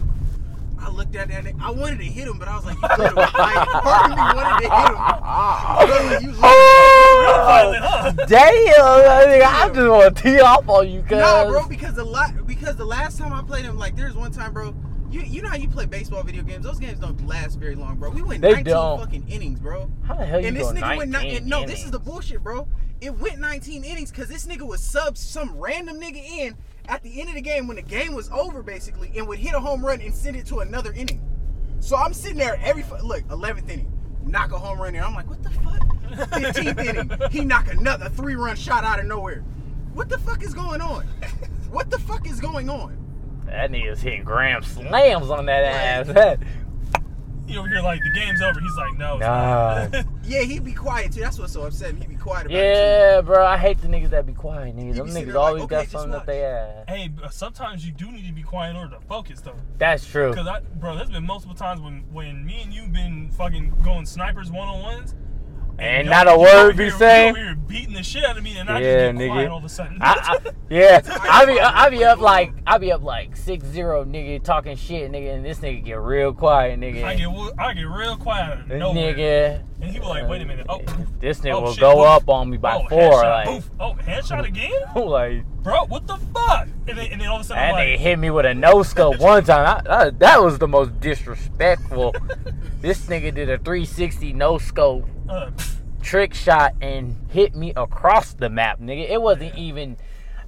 I 0.82 0.90
looked 0.90 1.16
at 1.16 1.28
that 1.30 1.44
nigga. 1.44 1.62
I 1.62 1.72
wanted 1.72 2.00
to 2.00 2.06
hit 2.06 2.28
him, 2.28 2.38
but 2.40 2.48
I 2.48 2.56
was 2.56 2.66
like, 2.66 2.76
you 2.82 2.88
could 2.90 3.06
have. 3.06 3.16
Like, 3.16 3.68
part 3.68 4.12
of 4.12 4.18
me 4.18 4.24
wanted 4.36 4.54
to 4.64 4.70
hit 4.70 4.72
him. 4.88 6.30
You 6.30 6.34
Oh, 6.42 7.44
violent, 7.46 7.84
huh? 7.84 8.12
damn! 8.28 8.46
I 8.48 9.72
just 9.74 9.90
want 9.90 10.16
to 10.16 10.24
tee 10.24 10.40
off 10.40 10.68
on 10.68 10.90
you, 10.90 11.02
cuz. 11.02 11.18
Nah, 11.18 11.48
bro, 11.50 11.68
because 11.68 11.96
the 11.96 12.04
la- 12.04 12.32
because 12.46 12.76
the 12.76 12.86
last 12.86 13.18
time 13.18 13.34
I 13.34 13.42
played 13.44 13.66
him, 13.66 13.78
like 13.78 13.96
there's 13.96 14.16
one 14.16 14.32
time, 14.32 14.54
bro. 14.54 14.74
You 15.12 15.22
you 15.22 15.42
know 15.42 15.50
how 15.50 15.56
you 15.56 15.68
play 15.68 15.86
baseball 15.86 16.22
video 16.24 16.44
games? 16.44 16.64
Those 16.64 16.80
games 16.80 17.00
don't 17.00 17.26
last 17.28 17.56
very 17.60 17.76
long, 17.76 17.96
bro. 17.98 18.12
We 18.12 18.22
went 18.22 18.42
They 18.42 18.50
19 18.54 18.66
don't. 18.66 19.00
fucking 19.00 19.28
innings, 19.28 19.60
bro. 19.60 19.90
How 20.06 20.14
the 20.16 20.26
hell 20.26 20.40
you 20.40 20.48
And 20.48 20.56
this 20.56 20.64
going 20.64 20.76
nigga 20.78 20.98
went 20.98 21.12
19 21.12 21.44
ni- 21.46 21.50
no, 21.50 21.66
this 21.66 21.84
is 21.84 21.90
the 21.92 22.00
bullshit, 22.00 22.44
bro. 22.44 22.68
It 23.02 23.18
went 23.18 23.40
19 23.40 23.84
innings 23.84 24.12
because 24.12 24.28
this 24.28 24.46
nigga 24.46 24.68
was 24.68 24.82
sub 24.82 25.18
some 25.18 25.58
random 25.58 26.00
nigga 26.00 26.18
in 26.24 26.56
at 26.90 27.04
the 27.04 27.20
end 27.22 27.30
of 27.30 27.36
the 27.36 27.42
game 27.42 27.68
when 27.68 27.76
the 27.78 27.82
game 27.84 28.14
was 28.14 28.30
over, 28.32 28.62
basically, 28.64 29.12
and 29.16 29.28
would 29.28 29.40
hit 29.40 29.54
a 29.54 29.60
home 29.60 29.86
run 29.86 30.02
and 30.02 30.14
send 30.14 30.36
it 30.36 30.46
to 30.48 30.60
another 30.60 30.92
inning. 30.94 31.22
So 31.80 31.96
I'm 31.96 32.14
sitting 32.14 32.38
there 32.38 32.60
every 32.62 32.82
fu- 32.84 32.98
look 32.98 33.22
11th 33.28 33.70
inning, 33.70 33.92
knock 34.26 34.52
a 34.52 34.60
home 34.60 34.82
run 34.82 34.96
in. 34.96 35.04
I'm 35.04 35.14
like, 35.14 35.30
what 35.30 35.42
the 35.44 35.50
fuck? 35.52 35.80
15th 36.10 36.86
inning, 36.86 37.30
he 37.32 37.46
knock 37.46 37.72
another 37.72 38.10
three 38.10 38.36
run 38.36 38.56
shot 38.56 38.84
out 38.84 39.00
of 39.00 39.06
nowhere. 39.06 39.42
What 39.94 40.10
the 40.10 40.18
fuck 40.18 40.44
is 40.44 40.54
going 40.54 40.82
on? 40.82 41.06
What 41.70 41.90
the 41.92 42.00
fuck 42.00 42.28
is 42.28 42.40
going 42.40 42.70
on? 42.70 42.98
That 43.46 43.72
nigga's 43.72 44.02
hitting 44.02 44.24
grand 44.24 44.66
slams 44.66 45.30
on 45.30 45.46
that 45.46 45.64
ass. 45.64 46.08
That- 46.08 46.40
You 47.50 47.60
over 47.60 47.68
here 47.68 47.82
like 47.82 48.00
the 48.04 48.12
game's 48.12 48.42
over. 48.42 48.60
He's 48.60 48.76
like, 48.78 48.98
no. 48.98 49.16
it's 49.16 49.22
Nah. 49.22 49.88
not. 49.92 50.06
Yeah, 50.24 50.42
he'd 50.44 50.64
be 50.64 50.74
quiet 50.74 51.12
too. 51.12 51.22
That's 51.22 51.40
what's 51.40 51.54
so 51.54 51.64
upsetting. 51.64 51.98
He'd 51.98 52.10
be 52.10 52.16
quiet 52.16 52.46
about 52.46 52.56
it 52.56 52.64
yeah, 52.64 53.22
bro. 53.22 53.44
I 53.44 53.58
hate 53.58 53.82
the 53.82 53.88
niggas 53.88 54.12
that 54.12 54.28
be 54.28 54.34
quiet, 54.34 54.76
niggas. 54.78 54.86
You 54.88 54.94
Them 54.94 55.06
be 55.08 55.12
sitting 55.12 55.28
niggas 55.30 55.32
there 55.32 55.40
like, 55.42 55.48
always 55.48 55.64
okay, 55.64 55.76
got 55.76 55.80
just 55.82 55.92
something 55.94 56.12
watch. 56.12 56.20
up 56.20 56.26
they 56.28 56.44
ass. 56.46 56.86
hey, 56.88 57.08
but 57.08 57.34
sometimes 57.34 57.84
you 57.84 57.92
do 57.92 58.12
need 58.12 58.28
to 58.28 58.34
be 58.34 58.44
quiet 58.44 58.72
in 58.72 58.76
order 58.76 58.96
to 58.96 59.02
focus, 59.08 59.42
though. 59.42 59.56
That's 59.80 60.06
true. 60.06 60.30
Because 60.30 60.46
I, 60.48 60.60
bro, 60.60 60.96
there's 60.96 61.10
been 61.10 61.26
multiple 61.26 61.56
times 61.56 61.82
when 61.82 62.06
when 62.14 62.46
me 62.46 62.62
and 62.62 62.72
you 62.72 62.88
been 62.88 63.32
fucking 63.32 63.74
going 63.84 64.06
snipers 64.06 64.52
one 64.52 64.68
on 64.68 64.82
ones. 64.84 65.16
And 65.80 66.10
not 66.10 66.28
a 66.28 66.38
word 66.38 66.76
be 66.78 66.90
saying? 66.90 67.36
here 67.36 67.56
beating 67.56 67.94
the 67.94 68.04
shit 68.04 68.24
out 68.26 68.38
of 68.38 68.44
me, 68.44 68.58
and 68.58 68.70
I 68.70 68.80
Yeah, 68.80 69.12
just 69.12 69.18
get 69.20 69.30
nigga. 69.30 69.32
quiet 69.34 69.50
all 69.50 69.58
of 69.60 69.64
a 69.64 69.70
sudden. 69.70 69.98
I, 70.02 70.38
I, 70.46 70.52
yeah, 70.70 71.02
I 71.08 71.46
be 71.46 71.60
I 71.60 71.90
be 71.90 72.04
up 72.04 72.20
like 72.20 72.54
I 72.66 72.78
be 72.78 72.92
up 72.92 73.04
like 73.04 73.38
six 73.38 73.66
zero 73.66 74.04
nigga 74.04 74.44
talking 74.44 74.76
shit 74.76 75.12
nigga 75.12 75.36
and 75.36 75.46
this 75.46 75.60
nigga 75.60 75.84
get 75.84 76.00
real 76.00 76.34
quiet 76.34 76.80
nigga. 76.80 77.04
I 77.04 77.16
get 77.16 77.30
I 77.60 77.74
get 77.74 77.84
real 77.84 78.18
quiet 78.18 78.68
nigga. 78.68 79.64
And 79.82 79.92
he 79.92 80.00
was 80.00 80.10
like, 80.10 80.28
wait 80.28 80.42
a 80.42 80.46
minute. 80.46 80.66
Oh, 80.68 80.82
uh, 80.86 80.94
This 81.22 81.40
nigga 81.40 81.54
oh, 81.54 81.62
will 81.62 81.72
shit, 81.72 81.80
go 81.80 81.96
boof. 81.96 82.06
up 82.06 82.30
on 82.30 82.50
me 82.50 82.58
by 82.58 82.76
oh, 82.76 82.88
four. 82.90 83.24
Headshot, 83.24 83.32
Like, 83.32 83.46
boof. 83.48 83.70
Oh, 83.80 83.94
headshot 83.94 84.46
again? 84.46 84.72
like 84.96 85.46
Bro, 85.64 85.86
what 85.86 86.06
the 86.06 86.18
fuck? 86.34 86.68
And 86.88 86.98
then, 86.98 87.12
and 87.14 87.22
then 87.22 87.28
all 87.30 87.36
of 87.36 87.42
a 87.42 87.46
sudden, 87.46 87.64
I'm 87.64 87.76
nigga 87.76 87.92
like, 87.92 88.00
hit 88.00 88.20
me 88.20 88.30
with 88.30 88.46
a 88.46 88.54
no 88.54 88.84
scope 88.84 89.20
one 89.22 89.44
time. 89.46 89.82
I, 89.88 89.94
I, 89.96 90.10
that 90.10 90.42
was 90.42 90.58
the 90.58 90.68
most 90.68 91.00
disrespectful. 91.00 92.14
this 92.82 93.06
nigga 93.06 93.34
did 93.34 93.50
a 93.50 93.58
360 93.58 94.34
no 94.34 94.58
scope 94.58 95.08
uh, 95.30 95.52
trick 96.02 96.34
shot 96.34 96.74
and 96.82 97.16
hit 97.30 97.56
me 97.56 97.74
across 97.76 98.34
the 98.34 98.50
map, 98.50 98.80
nigga. 98.80 99.10
It 99.10 99.22
wasn't 99.22 99.56
even, 99.56 99.98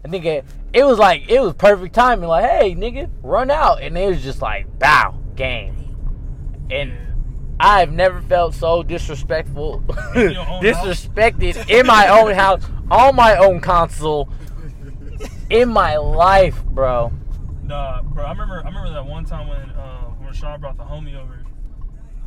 nigga. 0.03 0.43
It 0.73 0.83
was 0.83 0.97
like 0.97 1.29
it 1.29 1.39
was 1.41 1.53
perfect 1.53 1.93
timing. 1.93 2.27
Like, 2.27 2.49
hey, 2.49 2.75
nigga, 2.75 3.09
run 3.21 3.51
out, 3.51 3.81
and 3.81 3.97
it 3.97 4.07
was 4.07 4.23
just 4.23 4.41
like, 4.41 4.79
bow, 4.79 5.15
game. 5.35 5.77
And 6.69 6.93
I've 7.59 7.91
never 7.91 8.21
felt 8.21 8.55
so 8.55 8.81
disrespectful, 8.81 9.83
In 10.15 10.31
your 10.31 10.41
own 10.49 10.63
disrespected 10.63 11.69
in 11.69 11.85
my 11.85 12.07
own 12.07 12.33
house, 12.35 12.63
on 12.89 13.15
my 13.15 13.35
own 13.35 13.59
console, 13.59 14.29
in 15.49 15.69
my 15.69 15.97
life, 15.97 16.63
bro. 16.65 17.11
Nah, 17.63 18.01
bro. 18.01 18.25
I 18.25 18.31
remember. 18.31 18.61
I 18.63 18.67
remember 18.67 18.91
that 18.93 19.05
one 19.05 19.25
time 19.25 19.47
when 19.47 19.69
uh, 19.69 20.05
when 20.05 20.33
Rashad 20.33 20.59
brought 20.59 20.77
the 20.77 20.83
homie 20.83 21.15
over, 21.15 21.45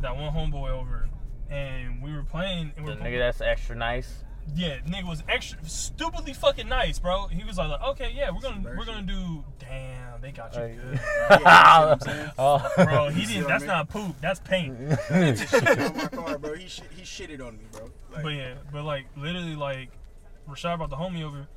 that 0.01 0.15
one 0.15 0.33
homeboy 0.33 0.71
over, 0.71 1.04
and 1.49 2.01
we 2.01 2.13
were 2.13 2.23
playing. 2.23 2.71
And 2.77 2.85
we 2.85 2.91
The 2.93 2.99
were 2.99 3.05
nigga 3.05 3.19
that's 3.19 3.41
extra 3.41 3.75
nice. 3.75 4.23
yeah, 4.55 4.77
nigga 4.87 5.07
was 5.07 5.23
extra 5.27 5.57
stupidly 5.67 6.33
fucking 6.33 6.67
nice, 6.69 6.99
bro. 6.99 7.27
He 7.27 7.43
was 7.43 7.57
like, 7.57 7.81
okay, 7.81 8.13
yeah, 8.15 8.29
we're 8.31 8.41
gonna 8.41 8.75
we're 8.77 8.85
gonna 8.85 9.01
do. 9.01 9.43
Damn, 9.59 10.21
they 10.21 10.31
got 10.31 10.53
you 10.55 10.61
Like- 10.61 10.75
good, 10.81 10.99
Yeah, 11.29 11.31
you 11.31 11.37
see 11.37 11.43
what 11.43 11.47
I'm 11.47 11.99
saying? 12.01 12.31
Oh. 12.37 12.71
bro. 12.77 13.09
He 13.09 13.25
didn't. 13.25 13.43
what 13.43 13.45
I 13.51 13.53
That's 13.53 13.61
mean? 13.61 13.67
not 13.67 13.89
poop. 13.89 14.15
That's 14.21 14.39
paint. 14.41 14.77
shit 15.09 15.79
on 15.79 15.97
my 15.97 16.07
car, 16.07 16.37
bro. 16.37 16.53
He 16.53 16.67
shit, 16.67 16.85
he 16.95 17.01
shitted 17.03 17.45
on 17.45 17.57
me, 17.57 17.63
bro. 17.71 17.89
Like, 18.13 18.23
But 18.23 18.29
yeah, 18.29 18.53
but 18.71 18.83
like 18.83 19.05
literally, 19.17 19.55
like 19.55 19.89
Rashad 20.49 20.77
brought 20.77 20.89
the 20.91 20.95
homie 20.95 21.23
over, 21.23 21.47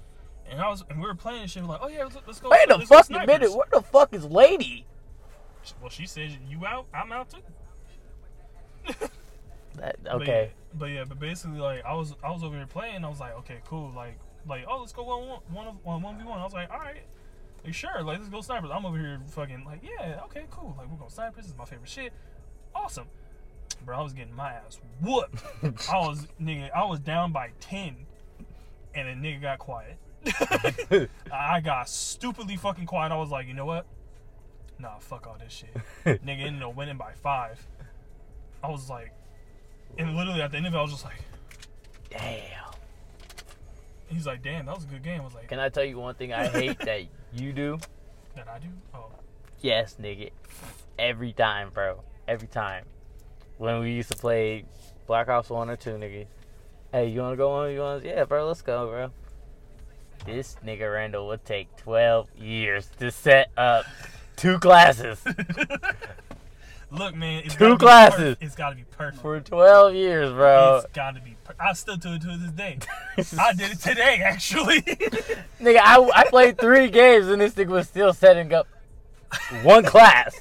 and 0.50 0.60
I 0.60 0.68
was 0.68 0.82
and 0.88 0.98
we 1.00 1.06
were 1.06 1.14
playing 1.14 1.42
and 1.42 1.50
shit. 1.50 1.62
We're 1.62 1.68
like, 1.68 1.80
oh 1.82 1.88
yeah, 1.88 2.04
let's, 2.04 2.16
let's 2.26 2.40
go. 2.40 2.48
Wait 2.48 2.70
a 2.70 2.76
let's 2.76 2.88
go 2.88 2.96
fucking 2.96 3.16
snipers." 3.16 3.26
minute. 3.40 3.52
Where 3.54 3.66
the 3.70 3.82
fuck 3.82 4.14
is 4.14 4.24
lady? 4.24 4.86
Well, 5.82 5.90
she 5.90 6.06
said 6.06 6.38
you 6.48 6.64
out, 6.64 6.86
I'm 6.94 7.12
out 7.12 7.28
too. 7.30 8.94
That, 9.78 9.96
But 10.02 10.14
okay. 10.22 10.42
yeah, 10.52 10.78
but 10.78 10.86
yeah, 10.86 11.04
but 11.04 11.18
basically, 11.18 11.58
like 11.58 11.84
I 11.84 11.94
was, 11.94 12.14
I 12.22 12.30
was 12.30 12.42
over 12.42 12.56
here 12.56 12.66
playing. 12.66 13.04
I 13.04 13.08
was 13.08 13.20
like, 13.20 13.36
okay, 13.38 13.60
cool. 13.66 13.92
Like, 13.94 14.18
like, 14.46 14.64
oh, 14.68 14.80
let's 14.80 14.92
go 14.92 15.02
one 15.04 15.28
one 15.28 15.40
one 15.50 15.78
one 15.82 16.02
one 16.02 16.18
v 16.18 16.24
one. 16.24 16.38
I 16.40 16.44
was 16.44 16.52
like, 16.52 16.70
all 16.70 16.78
right, 16.78 17.02
like, 17.64 17.74
sure. 17.74 18.02
Like, 18.02 18.18
let's 18.18 18.28
go 18.28 18.40
snipers. 18.40 18.70
I'm 18.72 18.84
over 18.84 18.98
here 18.98 19.20
fucking 19.30 19.64
like, 19.64 19.82
yeah, 19.82 20.20
okay, 20.24 20.44
cool. 20.50 20.74
Like, 20.78 20.90
we're 20.90 20.96
going 20.96 21.10
snipers. 21.10 21.44
This 21.44 21.52
is 21.52 21.58
my 21.58 21.64
favorite 21.64 21.88
shit. 21.88 22.12
Awesome, 22.74 23.06
bro. 23.84 23.98
I 23.98 24.02
was 24.02 24.12
getting 24.12 24.34
my 24.34 24.52
ass 24.52 24.80
whooped. 25.00 25.42
I 25.90 25.98
was 25.98 26.26
nigga. 26.40 26.70
I 26.72 26.84
was 26.84 27.00
down 27.00 27.32
by 27.32 27.50
ten, 27.60 27.96
and 28.94 29.08
then 29.08 29.22
nigga 29.22 29.42
got 29.42 29.58
quiet. 29.58 29.96
I 31.32 31.60
got 31.60 31.88
stupidly 31.88 32.56
fucking 32.56 32.86
quiet. 32.86 33.12
I 33.12 33.16
was 33.16 33.30
like, 33.30 33.46
you 33.46 33.54
know 33.54 33.66
what? 33.66 33.86
Nah, 34.78 34.98
fuck 34.98 35.26
all 35.26 35.36
this 35.38 35.52
shit. 35.52 35.74
nigga 36.24 36.46
ended 36.46 36.62
up 36.62 36.74
winning 36.76 36.96
by 36.96 37.12
five. 37.12 37.66
I 38.62 38.70
was 38.70 38.88
like, 38.88 39.12
and 39.96 40.16
literally 40.16 40.42
at 40.42 40.50
the 40.50 40.56
end 40.58 40.66
of 40.66 40.74
it, 40.74 40.76
I 40.76 40.82
was 40.82 40.90
just 40.92 41.04
like, 41.04 41.22
Damn. 42.10 42.72
he's 44.08 44.26
like, 44.26 44.42
damn, 44.42 44.66
that 44.66 44.74
was 44.74 44.84
a 44.84 44.88
good 44.88 45.02
game. 45.02 45.20
I 45.20 45.24
was 45.24 45.34
like, 45.34 45.48
Can 45.48 45.58
I 45.58 45.68
tell 45.68 45.84
you 45.84 45.98
one 45.98 46.14
thing 46.14 46.32
I 46.32 46.46
hate 46.48 46.78
that 46.84 47.02
you 47.32 47.52
do? 47.52 47.78
that 48.36 48.48
I 48.48 48.58
do? 48.58 48.68
Oh, 48.94 49.06
Yes, 49.60 49.96
nigga. 50.00 50.30
Every 50.98 51.32
time, 51.32 51.70
bro. 51.72 52.02
Every 52.26 52.48
time. 52.48 52.84
When 53.56 53.80
we 53.80 53.90
used 53.92 54.10
to 54.12 54.16
play 54.16 54.64
Black 55.06 55.28
Ops 55.28 55.50
1 55.50 55.68
or 55.70 55.76
2, 55.76 55.90
nigga. 55.92 56.26
Hey, 56.92 57.08
you 57.08 57.20
wanna 57.20 57.36
go 57.36 57.50
on? 57.50 57.72
You 57.72 57.80
wanna? 57.80 58.04
Yeah, 58.04 58.24
bro, 58.24 58.46
let's 58.46 58.62
go, 58.62 58.88
bro. 58.88 59.10
This 60.24 60.56
nigga 60.64 60.92
Randall 60.92 61.26
would 61.28 61.44
take 61.44 61.74
12 61.76 62.28
years 62.38 62.90
to 62.98 63.10
set 63.10 63.50
up 63.56 63.84
two 64.36 64.58
classes. 64.58 65.22
look, 66.90 67.14
man, 67.14 67.42
it's 67.44 67.54
Two 67.54 67.76
gotta 67.76 67.76
classes. 67.78 68.36
perf- 68.36 68.42
It's 68.42 68.54
got 68.54 68.70
to 68.70 68.76
be 68.76 68.84
perfect. 68.84 69.22
For 69.22 69.40
12 69.40 69.94
years, 69.94 70.32
bro. 70.32 70.80
It's 70.84 70.92
got 70.92 71.14
to 71.14 71.20
be. 71.20 71.36
Per- 71.44 71.54
I 71.60 71.72
still 71.74 71.96
do 71.96 72.12
it 72.14 72.22
to 72.22 72.36
this 72.36 72.50
day. 72.52 72.78
I 73.38 73.52
did 73.52 73.72
it 73.72 73.80
today, 73.80 74.20
actually. 74.24 74.80
Nigga, 75.60 75.78
I, 75.82 76.10
I 76.14 76.24
played 76.28 76.58
three 76.58 76.88
games 76.88 77.28
and 77.28 77.40
this 77.40 77.54
nigga 77.54 77.68
was 77.68 77.88
still 77.88 78.12
setting 78.12 78.52
up 78.54 78.66
one 79.62 79.84
class. 79.84 80.40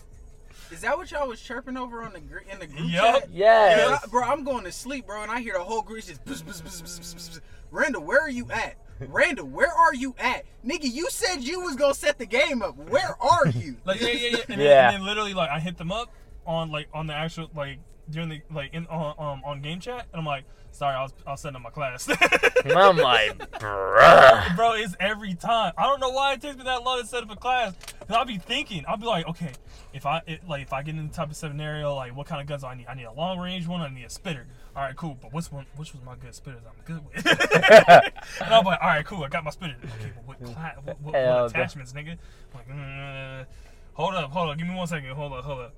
is 0.71 0.81
that 0.81 0.97
what 0.97 1.09
y'all 1.11 1.27
was 1.27 1.41
chirping 1.41 1.77
over 1.77 2.03
on 2.03 2.13
the 2.13 2.19
gr- 2.19 2.37
in 2.51 2.59
the 2.59 2.67
group 2.67 2.89
Yup. 2.91 3.21
chat? 3.21 3.29
Yes. 3.31 3.79
Yeah, 3.89 3.97
I- 4.03 4.07
bro, 4.07 4.23
I'm 4.23 4.43
going 4.43 4.63
to 4.65 4.71
sleep, 4.71 5.07
bro, 5.07 5.21
and 5.23 5.31
I 5.31 5.39
hear 5.41 5.53
the 5.53 5.63
whole 5.63 5.81
group 5.81 6.03
just 6.05 6.23
bzz, 6.25 6.43
bzz, 6.43 6.61
bzz, 6.61 6.81
bzz, 6.83 6.99
bzz, 6.99 7.15
bzz. 7.15 7.39
Randall, 7.71 8.03
where 8.03 8.21
are 8.21 8.29
you 8.29 8.49
at? 8.51 8.75
Randall, 8.99 9.45
where 9.47 9.71
are 9.71 9.93
you 9.93 10.15
at? 10.17 10.45
Nigga, 10.65 10.91
you 10.91 11.07
said 11.11 11.37
you 11.43 11.59
was 11.61 11.75
gonna 11.75 11.93
set 11.93 12.17
the 12.17 12.25
game 12.25 12.63
up. 12.63 12.75
Where 12.89 13.15
are 13.21 13.47
you? 13.47 13.75
like 13.85 14.01
yeah, 14.01 14.07
yeah, 14.09 14.29
yeah. 14.29 14.37
And, 14.49 14.61
Yeah. 14.61 14.67
Then, 14.67 14.85
and 14.85 14.95
then 14.95 15.05
literally, 15.05 15.33
like, 15.35 15.49
I 15.51 15.59
hit 15.59 15.77
them 15.77 15.91
up 15.91 16.11
on 16.47 16.71
like 16.71 16.87
on 16.93 17.07
the 17.07 17.13
actual 17.13 17.49
like 17.55 17.79
during 18.09 18.29
the 18.29 18.41
like 18.51 18.73
in 18.73 18.87
on 18.87 19.15
um 19.19 19.41
on 19.45 19.61
game 19.61 19.79
chat, 19.79 20.07
and 20.11 20.19
I'm 20.19 20.25
like, 20.25 20.45
sorry, 20.71 20.95
I 20.95 21.03
was 21.03 21.13
I 21.25 21.31
was 21.31 21.41
setting 21.41 21.57
up 21.57 21.61
my 21.61 21.69
class. 21.69 22.07
I'm 22.65 22.97
like, 22.97 23.37
bruh. 23.59 24.55
Bro, 24.55 24.73
it's 24.73 24.95
every 24.99 25.35
time. 25.35 25.73
I 25.77 25.83
don't 25.83 25.99
know 25.99 26.09
why 26.09 26.33
it 26.33 26.41
takes 26.41 26.57
me 26.57 26.63
that 26.63 26.83
long 26.83 27.01
to 27.01 27.07
set 27.07 27.23
up 27.23 27.31
a 27.31 27.35
class. 27.35 27.73
Cause 27.99 28.15
I'll 28.15 28.25
be 28.25 28.37
thinking, 28.37 28.85
I'll 28.87 28.97
be 28.97 29.05
like, 29.05 29.27
okay, 29.27 29.51
if 29.93 30.05
I 30.05 30.21
it, 30.25 30.47
like 30.47 30.61
if 30.61 30.73
I 30.73 30.81
get 30.83 30.95
in 30.95 31.07
the 31.07 31.13
type 31.13 31.29
of 31.29 31.35
scenario, 31.35 31.93
like 31.95 32.15
what 32.15 32.27
kind 32.27 32.41
of 32.41 32.47
guns 32.47 32.61
do 32.61 32.67
I 32.67 32.75
need? 32.75 32.87
I 32.87 32.93
need 32.93 33.03
a 33.03 33.11
long 33.11 33.39
range 33.39 33.67
one. 33.67 33.81
I 33.81 33.89
need 33.89 34.05
a 34.05 34.09
spitter. 34.09 34.47
All 34.75 34.83
right, 34.83 34.95
cool. 34.95 35.17
But 35.21 35.33
which 35.33 35.51
one? 35.51 35.65
Which 35.75 35.93
was 35.93 36.01
my 36.03 36.15
good 36.15 36.31
spitters? 36.31 36.61
I'm 36.65 36.85
good 36.85 37.03
with. 37.05 37.25
and 38.41 38.53
I'm 38.53 38.63
like, 38.63 38.79
all 38.81 38.87
right, 38.87 39.05
cool. 39.05 39.23
I 39.23 39.27
got 39.27 39.43
my 39.43 39.51
spitter. 39.51 39.75
Okay, 39.83 40.13
but 40.15 40.27
what 40.27 40.53
class? 40.53 40.77
What, 40.83 41.01
what, 41.01 41.13
what 41.13 41.45
attachments, 41.51 41.93
nigga? 41.93 42.11
I'm 42.11 42.17
like, 42.53 42.69
mm, 42.69 43.45
hold 43.93 44.13
up, 44.13 44.31
hold 44.31 44.51
up. 44.51 44.57
Give 44.57 44.67
me 44.67 44.75
one 44.75 44.87
second. 44.87 45.09
Hold 45.09 45.33
up, 45.33 45.43
hold 45.43 45.59
up. 45.59 45.73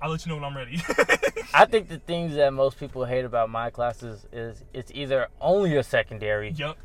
I'll 0.00 0.10
let 0.10 0.24
you 0.24 0.30
know 0.30 0.36
when 0.36 0.44
I'm 0.44 0.56
ready. 0.56 0.82
I 1.54 1.64
think 1.64 1.88
the 1.88 1.98
things 1.98 2.34
that 2.34 2.52
most 2.52 2.78
people 2.78 3.04
hate 3.04 3.24
about 3.24 3.48
my 3.50 3.70
classes 3.70 4.26
is 4.32 4.62
it's 4.74 4.92
either 4.94 5.28
only 5.40 5.76
a 5.76 5.82
secondary 5.82 6.50
yup, 6.50 6.76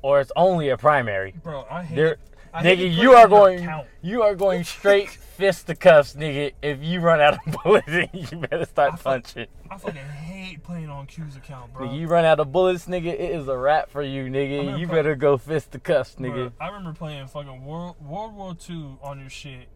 or 0.00 0.20
it's 0.20 0.32
only 0.34 0.70
a 0.70 0.76
primary. 0.78 1.34
bro. 1.42 1.66
I 1.70 1.82
hate. 1.82 1.96
There, 1.96 2.16
I 2.54 2.62
hate 2.62 2.78
nigga, 2.78 2.82
it 2.86 2.88
you 3.02 3.12
are 3.12 3.28
going, 3.28 3.60
account. 3.60 3.86
you 4.02 4.22
are 4.22 4.34
going 4.34 4.64
straight 4.64 5.08
fisticuffs, 5.36 6.14
nigga. 6.14 6.52
If 6.62 6.82
you 6.82 7.00
run 7.00 7.20
out 7.20 7.34
of 7.46 7.56
bullets, 7.64 7.88
you 8.12 8.38
better 8.38 8.60
I 8.60 8.64
start 8.64 8.98
fu- 8.98 9.04
punching. 9.04 9.46
I 9.70 9.76
fucking 9.78 9.96
hate 9.96 10.62
playing 10.62 10.88
on 10.90 11.06
Q's 11.06 11.36
account, 11.36 11.72
bro. 11.74 11.86
Nigga, 11.86 11.98
you 11.98 12.06
run 12.08 12.24
out 12.24 12.40
of 12.40 12.50
bullets, 12.52 12.86
nigga. 12.86 13.06
It 13.12 13.20
is 13.20 13.48
a 13.48 13.56
wrap 13.56 13.90
for 13.90 14.02
you, 14.02 14.24
nigga. 14.24 14.78
You 14.78 14.86
play- 14.86 14.96
better 14.96 15.14
go 15.14 15.36
fisticuffs, 15.38 16.16
nigga. 16.16 16.52
I 16.60 16.68
remember 16.68 16.92
playing 16.94 17.26
fucking 17.26 17.64
World 17.64 17.96
World 18.00 18.34
War 18.34 18.54
II 18.68 18.96
on 19.02 19.20
your 19.20 19.30
shit, 19.30 19.68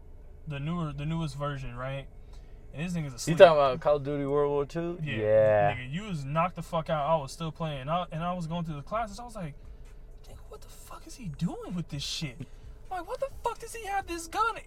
the 0.47 0.59
newer, 0.59 0.91
the 0.93 1.05
newest 1.05 1.35
version, 1.37 1.75
right? 1.75 2.05
This 2.77 2.93
nigga's 2.93 3.27
You 3.27 3.35
talking 3.35 3.53
about 3.53 3.79
Call 3.79 3.95
of 3.95 4.03
Duty 4.03 4.25
World 4.25 4.51
War 4.51 4.63
II? 4.63 4.97
Yeah, 5.03 5.73
nigga, 5.73 5.91
you 5.91 6.03
was 6.03 6.23
knocked 6.23 6.55
the 6.55 6.61
fuck 6.61 6.91
out. 6.91 7.07
I 7.07 7.15
was 7.19 7.31
still 7.31 7.51
playing, 7.51 7.81
and 7.81 7.89
I, 7.89 8.05
and 8.11 8.23
I 8.23 8.33
was 8.33 8.45
going 8.45 8.65
through 8.65 8.75
the 8.75 8.83
classes. 8.83 9.19
I 9.19 9.23
was 9.23 9.35
like, 9.35 9.55
nigga, 10.29 10.37
what 10.49 10.61
the 10.61 10.67
fuck 10.67 11.07
is 11.07 11.15
he 11.15 11.29
doing 11.39 11.73
with 11.75 11.89
this 11.89 12.03
shit? 12.03 12.35
I'm 12.91 12.99
like, 12.99 13.07
what 13.07 13.19
the 13.19 13.29
fuck 13.43 13.57
does 13.57 13.73
he 13.73 13.87
have 13.87 14.05
this 14.05 14.27
gun 14.27 14.57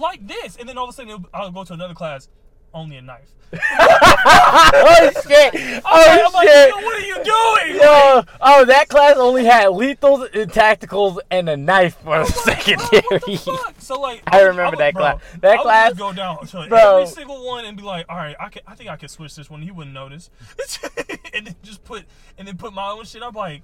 like 0.00 0.26
this? 0.26 0.56
And 0.56 0.68
then 0.68 0.76
all 0.76 0.84
of 0.84 0.90
a 0.90 0.92
sudden, 0.92 1.24
I'll 1.32 1.52
go 1.52 1.62
to 1.62 1.72
another 1.72 1.94
class, 1.94 2.28
only 2.74 2.96
a 2.96 3.02
knife. 3.02 3.28
oh 3.54 5.10
shit! 5.26 5.54
I'm 5.54 5.82
Oh 5.84 6.30
like, 6.32 6.48
shit! 6.48 6.72
nigga, 6.72 6.82
what 6.84 6.96
are 6.96 7.06
you 7.06 7.14
doing? 7.16 7.76
Yo, 7.82 8.22
oh, 8.40 8.64
that 8.64 8.88
class 8.88 9.16
only 9.18 9.44
had 9.44 9.66
lethals 9.68 10.34
and 10.34 10.50
tacticals 10.50 11.18
and 11.30 11.50
a 11.50 11.56
knife 11.56 11.96
for 11.98 12.14
I'm 12.14 12.22
like, 12.24 12.32
bro, 12.32 12.42
secondary. 12.54 13.02
what 13.10 13.20
the 13.26 13.36
fuck? 13.36 13.74
So 13.78 14.00
like, 14.00 14.22
I 14.26 14.38
would- 14.40 14.48
remember 14.48 14.70
would- 14.70 14.78
that 14.80 14.94
bro, 14.94 15.02
class. 15.02 15.20
That 15.40 15.50
I 15.50 15.56
would 15.56 15.62
class- 15.62 15.88
just 15.90 15.98
go 16.00 16.12
down 16.14 16.46
to 16.46 16.66
bro. 16.68 16.96
every 17.02 17.06
single 17.12 17.46
one 17.46 17.66
and 17.66 17.76
be 17.76 17.82
like, 17.82 18.06
all 18.08 18.16
right, 18.16 18.36
I 18.40 18.48
can, 18.48 18.62
I 18.66 18.74
think 18.74 18.88
I 18.88 18.96
can 18.96 19.08
switch 19.10 19.36
this 19.36 19.50
one. 19.50 19.60
He 19.60 19.70
wouldn't 19.70 19.92
notice, 19.94 20.30
and 21.34 21.46
then 21.48 21.54
just 21.62 21.84
put, 21.84 22.04
and 22.38 22.48
then 22.48 22.56
put 22.56 22.72
my 22.72 22.88
own 22.90 23.04
shit. 23.04 23.22
I'm 23.22 23.34
like, 23.34 23.62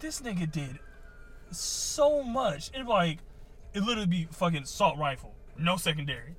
this 0.00 0.20
nigga 0.20 0.50
did 0.50 0.80
so 1.52 2.24
much, 2.24 2.70
and 2.74 2.88
like, 2.88 3.18
it 3.72 3.82
literally 3.82 4.08
be 4.08 4.28
fucking 4.32 4.64
assault 4.64 4.98
rifle, 4.98 5.32
no 5.56 5.76
secondary, 5.76 6.34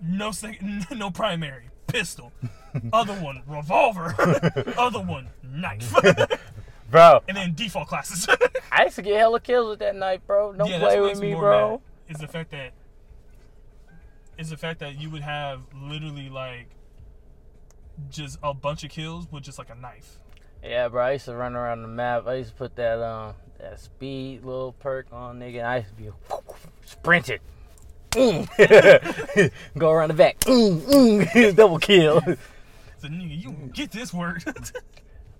no 0.00 0.30
second, 0.32 0.86
no 0.90 1.10
primary, 1.10 1.68
pistol, 1.86 2.32
other 2.92 3.14
one 3.14 3.42
revolver, 3.46 4.14
other 4.78 5.00
one 5.00 5.28
knife, 5.42 5.94
Bro, 6.90 7.22
and 7.26 7.36
then 7.36 7.54
default 7.54 7.88
classes. 7.88 8.28
I 8.70 8.84
used 8.84 8.96
to 8.96 9.02
get 9.02 9.18
hella 9.18 9.40
kills 9.40 9.70
with 9.70 9.78
that 9.78 9.96
knife, 9.96 10.20
bro. 10.26 10.52
Don't 10.52 10.68
yeah, 10.68 10.78
play 10.78 11.00
with 11.00 11.18
me, 11.20 11.34
bro. 11.34 11.70
mad, 11.70 11.80
Is 12.14 12.20
the 12.20 12.28
fact 12.28 12.50
that 12.50 12.72
is 14.38 14.50
the 14.50 14.56
fact 14.56 14.80
that 14.80 14.98
you 15.00 15.08
would 15.10 15.22
have 15.22 15.62
literally 15.74 16.28
like 16.28 16.68
just 18.10 18.38
a 18.42 18.52
bunch 18.54 18.84
of 18.84 18.90
kills 18.90 19.30
with 19.30 19.42
just 19.42 19.58
like 19.58 19.70
a 19.70 19.74
knife. 19.74 20.18
Yeah, 20.62 20.88
bro. 20.88 21.04
I 21.04 21.12
used 21.12 21.24
to 21.26 21.34
run 21.34 21.56
around 21.56 21.82
the 21.82 21.88
map. 21.88 22.26
I 22.26 22.34
used 22.34 22.50
to 22.50 22.56
put 22.56 22.76
that 22.76 23.00
um 23.02 23.34
that 23.58 23.80
speed 23.80 24.44
little 24.44 24.72
perk 24.72 25.06
on, 25.12 25.38
nigga. 25.40 25.64
I 25.64 25.78
used 25.78 25.88
to 25.90 25.94
be 25.94 26.10
sprinting. 26.84 27.38
Mm. 28.12 29.50
Go 29.78 29.90
around 29.90 30.08
the 30.08 30.14
back. 30.14 30.38
Mm, 30.40 30.80
mm. 30.80 31.56
Double 31.56 31.78
kill. 31.78 32.20
So 32.98 33.08
nigga, 33.08 33.42
you 33.42 33.52
get 33.72 33.90
this 33.90 34.12
work. 34.12 34.42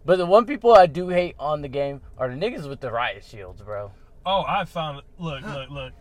But 0.05 0.19
the 0.19 0.27
one 0.27 0.47
people 0.47 0.73
I 0.75 0.87
do 0.87 1.11
hate 1.11 1.37
on 1.39 1.63
the 1.63 1.69
game 1.69 2.01
are 2.19 2.29
the 2.29 2.35
niggas 2.35 2.69
with 2.69 2.81
the 2.81 2.91
riot 2.91 3.25
shields, 3.25 3.63
bro. 3.63 3.93
oh, 4.27 4.43
I 4.49 4.65
found 4.65 4.99
it. 4.99 5.05
Look, 5.17 5.43
look, 5.43 5.71
look. 5.71 5.93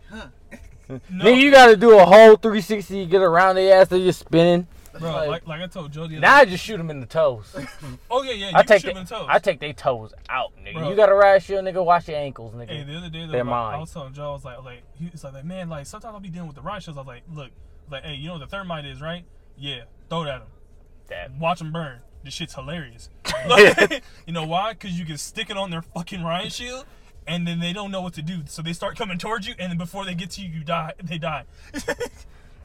No, 1.08 1.24
Nigga, 1.24 1.40
you 1.40 1.52
gotta 1.52 1.76
do 1.76 1.96
a 1.96 2.04
whole 2.04 2.34
360 2.36 3.04
to 3.04 3.08
get 3.08 3.22
around 3.22 3.54
the 3.54 3.70
ass. 3.70 3.86
They're 3.86 4.00
just 4.00 4.18
spinning. 4.18 4.66
Bro, 4.98 5.12
like- 5.12 5.28
like, 5.28 5.46
like 5.46 5.60
I 5.62 5.66
told 5.66 5.92
Jody. 5.92 6.18
Now 6.18 6.36
I 6.36 6.44
just 6.44 6.64
shoot 6.64 6.76
them 6.76 6.90
in 6.90 7.00
the 7.00 7.06
toes. 7.06 7.54
oh 8.10 8.22
yeah, 8.22 8.32
yeah. 8.32 8.50
You 8.50 8.56
I 8.56 8.62
take 8.62 8.82
the, 8.82 8.92
toes. 8.92 9.26
I 9.28 9.38
take 9.38 9.60
their 9.60 9.72
toes 9.72 10.12
out, 10.28 10.52
nigga. 10.62 10.74
Bro. 10.74 10.90
You 10.90 10.96
got 10.96 11.08
a 11.08 11.14
riot 11.14 11.42
shield, 11.42 11.64
nigga. 11.64 11.84
Watch 11.84 12.08
your 12.08 12.18
ankles, 12.18 12.54
nigga. 12.54 12.68
Hey, 12.68 12.84
the 12.84 12.96
other 12.96 13.08
day, 13.08 13.26
They're 13.26 13.44
like, 13.44 13.74
I 13.74 13.78
was 13.78 13.92
telling 13.92 14.12
Joe, 14.12 14.30
I 14.30 14.32
was 14.32 14.44
like, 14.44 14.62
like 14.64 14.82
he 14.98 15.08
was 15.10 15.24
like, 15.24 15.44
man, 15.44 15.68
like 15.68 15.86
sometimes 15.86 16.14
I'll 16.14 16.20
be 16.20 16.28
dealing 16.28 16.48
with 16.48 16.56
the 16.56 16.62
riot 16.62 16.82
shields. 16.82 16.98
I 16.98 17.00
was 17.00 17.06
like, 17.08 17.22
look, 17.32 17.50
like, 17.90 18.04
hey, 18.04 18.14
you 18.14 18.26
know 18.26 18.34
what 18.34 18.40
the 18.40 18.46
thermite 18.46 18.84
is, 18.86 19.00
right? 19.00 19.24
Yeah, 19.56 19.82
throw 20.08 20.22
it 20.24 20.28
at 20.28 20.42
him. 20.42 20.48
That- 21.08 21.32
Watch 21.38 21.58
them 21.58 21.72
burn. 21.72 22.00
This 22.24 22.34
shit's 22.34 22.54
hilarious. 22.54 23.08
Like, 23.48 24.02
you 24.24 24.32
know 24.32 24.46
why? 24.46 24.72
Because 24.72 24.96
you 24.96 25.04
can 25.04 25.18
stick 25.18 25.50
it 25.50 25.56
on 25.56 25.70
their 25.70 25.82
fucking 25.82 26.22
riot 26.22 26.52
shield, 26.52 26.84
and 27.26 27.44
then 27.44 27.58
they 27.58 27.72
don't 27.72 27.90
know 27.90 28.00
what 28.00 28.12
to 28.14 28.22
do. 28.22 28.42
So 28.46 28.62
they 28.62 28.72
start 28.72 28.96
coming 28.96 29.18
towards 29.18 29.48
you, 29.48 29.54
and 29.58 29.70
then 29.72 29.78
before 29.78 30.04
they 30.04 30.14
get 30.14 30.30
to 30.32 30.42
you, 30.42 30.48
you 30.48 30.62
die. 30.62 30.92
They 31.02 31.18
die. 31.18 31.44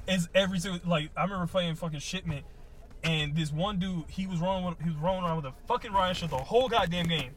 It's 0.07 0.27
every 0.33 0.59
single 0.59 0.79
like 0.89 1.09
I 1.15 1.23
remember 1.23 1.47
playing 1.47 1.75
fucking 1.75 1.99
shipment, 1.99 2.45
and 3.03 3.35
this 3.35 3.51
one 3.51 3.79
dude 3.79 4.05
he 4.09 4.27
was 4.27 4.39
rolling 4.39 4.65
with, 4.65 4.79
he 4.81 4.89
was 4.89 4.97
rolling 4.97 5.23
around 5.23 5.37
with 5.37 5.45
a 5.45 5.53
fucking 5.67 5.91
riot 5.91 6.17
shield 6.17 6.31
the 6.31 6.37
whole 6.37 6.69
goddamn 6.69 7.07
game, 7.07 7.31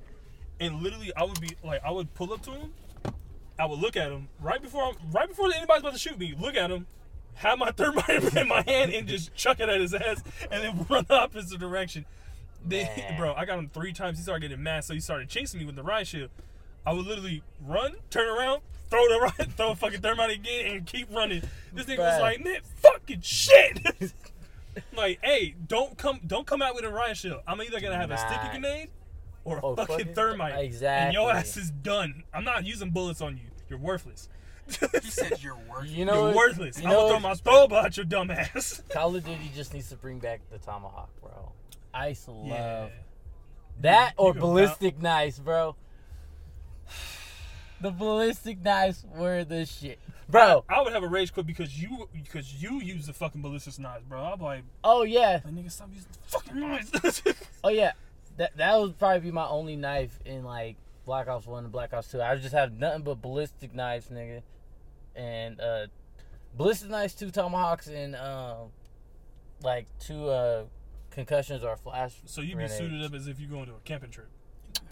and 0.60 0.82
literally 0.82 1.12
I 1.16 1.24
would 1.24 1.40
be 1.40 1.50
like 1.64 1.82
I 1.84 1.90
would 1.90 2.12
pull 2.14 2.32
up 2.32 2.42
to 2.42 2.50
him, 2.52 2.72
I 3.58 3.66
would 3.66 3.78
look 3.78 3.96
at 3.96 4.10
him 4.10 4.28
right 4.40 4.60
before 4.60 4.84
I'm, 4.84 4.94
right 5.10 5.28
before 5.28 5.52
anybody's 5.52 5.80
about 5.80 5.92
to 5.92 5.98
shoot 5.98 6.18
me. 6.18 6.34
Look 6.38 6.56
at 6.56 6.70
him, 6.70 6.86
have 7.34 7.58
my 7.58 7.70
thermite 7.76 8.34
in 8.36 8.48
my 8.48 8.62
hand, 8.66 8.92
and 8.92 9.06
just 9.06 9.34
chuck 9.34 9.60
it 9.60 9.68
at 9.68 9.80
his 9.80 9.92
ass, 9.94 10.22
and 10.50 10.64
then 10.64 10.86
run 10.88 11.04
the 11.08 11.14
opposite 11.20 11.58
direction. 11.60 12.06
They, 12.66 12.84
Man. 12.96 13.18
bro, 13.18 13.34
I 13.34 13.44
got 13.44 13.58
him 13.58 13.70
three 13.72 13.92
times. 13.92 14.18
He 14.18 14.22
started 14.22 14.48
getting 14.48 14.62
mad, 14.62 14.84
so 14.84 14.94
he 14.94 15.00
started 15.00 15.28
chasing 15.28 15.60
me 15.60 15.66
with 15.66 15.76
the 15.76 15.82
riot 15.82 16.06
shield. 16.06 16.30
I 16.86 16.92
would 16.92 17.06
literally 17.06 17.42
run, 17.60 17.96
turn 18.08 18.28
around, 18.28 18.62
throw 18.90 19.08
the 19.08 19.20
riot, 19.38 19.52
throw 19.56 19.70
a 19.70 19.76
fucking 19.76 20.00
thermite 20.00 20.30
again, 20.30 20.66
and 20.76 20.86
keep 20.86 21.12
running. 21.14 21.42
This 21.72 21.86
nigga 21.86 21.98
was 21.98 22.20
like, 22.20 22.44
man, 22.44 22.58
fucking 22.76 23.20
shit. 23.22 23.80
like, 24.96 25.18
hey, 25.22 25.54
don't 25.66 25.96
come, 25.96 26.20
don't 26.26 26.46
come 26.46 26.60
out 26.62 26.74
with 26.74 26.84
a 26.84 26.90
riot 26.90 27.16
shield. 27.16 27.40
I'm 27.46 27.60
either 27.62 27.80
gonna 27.80 27.96
have 27.96 28.10
a 28.10 28.18
sticky 28.18 28.48
grenade 28.50 28.88
or 29.44 29.58
a 29.58 29.60
Oh, 29.64 29.76
fucking 29.76 29.96
fucking- 29.98 30.14
thermite, 30.14 30.52
and 30.54 30.62
exactly. 30.62 31.14
your 31.20 31.32
ass 31.32 31.56
is 31.56 31.70
done. 31.70 32.24
I'm 32.34 32.44
not 32.44 32.64
using 32.66 32.90
bullets 32.90 33.20
on 33.20 33.36
you. 33.36 33.44
You're 33.68 33.78
worthless. 33.78 34.28
He 34.68 35.10
said 35.10 35.42
you're 35.42 35.56
worth. 35.70 35.88
You 35.88 36.04
know, 36.04 36.28
You're 36.28 36.36
worthless. 36.36 36.78
You 36.78 36.84
I'm 36.86 36.90
know, 36.92 37.08
gonna 37.20 37.34
throw 37.36 37.66
my 37.66 37.66
throw 37.68 37.78
at 37.78 37.96
your 37.96 38.06
dumb 38.06 38.30
ass. 38.30 38.82
Call 38.90 39.16
of 39.16 39.24
Duty 39.24 39.50
just 39.54 39.74
needs 39.74 39.88
to 39.88 39.96
bring 39.96 40.18
back 40.20 40.40
the 40.50 40.58
tomahawk, 40.58 41.08
bro. 41.20 41.52
I 41.92 42.08
used 42.08 42.24
to 42.26 42.30
love 42.32 42.46
Yeah. 42.48 42.88
that 43.80 44.12
or 44.16 44.32
ballistic 44.34 45.00
knives, 45.02 45.40
bro. 45.40 45.74
The 47.80 47.90
ballistic 47.90 48.62
knives 48.62 49.04
were 49.16 49.42
the 49.44 49.64
shit, 49.64 49.98
bro. 50.28 50.64
I 50.68 50.82
would 50.82 50.92
have 50.92 51.02
a 51.02 51.08
rage 51.08 51.32
quit 51.32 51.46
because 51.46 51.80
you 51.80 52.08
because 52.12 52.62
you 52.62 52.80
use 52.80 53.06
the 53.06 53.12
fucking 53.12 53.40
ballistic 53.40 53.78
knives, 53.78 54.04
bro. 54.04 54.20
I'm 54.22 54.40
like, 54.40 54.64
Oh 54.84 55.02
yeah, 55.02 55.40
like 55.44 55.54
nigga, 55.54 55.70
stop 55.70 55.88
using 55.92 56.08
the 56.12 56.18
fucking 56.28 56.60
knives. 56.60 57.22
oh 57.64 57.70
yeah. 57.70 57.92
That 58.36 58.56
that 58.56 58.78
would 58.78 58.98
probably 58.98 59.20
be 59.20 59.30
my 59.30 59.46
only 59.46 59.76
knife 59.76 60.18
in 60.24 60.44
like 60.44 60.76
Black 61.04 61.28
Ops 61.28 61.46
One 61.46 61.64
and 61.64 61.72
Black 61.72 61.92
Ops 61.92 62.10
Two. 62.10 62.20
I 62.20 62.32
would 62.32 62.42
just 62.42 62.54
have 62.54 62.72
nothing 62.72 63.02
but 63.02 63.20
ballistic 63.20 63.74
knives, 63.74 64.08
nigga, 64.08 64.42
and 65.16 65.60
uh, 65.60 65.86
ballistic 66.56 66.90
knives, 66.90 67.14
two 67.14 67.30
tomahawks, 67.30 67.88
and 67.88 68.14
um, 68.16 68.68
like 69.62 69.86
two 69.98 70.28
uh 70.28 70.64
concussions 71.10 71.64
or 71.64 71.76
flash. 71.76 72.12
so 72.24 72.40
you'd 72.40 72.50
be 72.50 72.54
grenades. 72.54 72.76
suited 72.78 73.02
up 73.02 73.14
as 73.14 73.26
if 73.26 73.40
you're 73.40 73.50
going 73.50 73.66
to 73.66 73.72
a 73.72 73.80
camping 73.84 74.10
trip. 74.10 74.28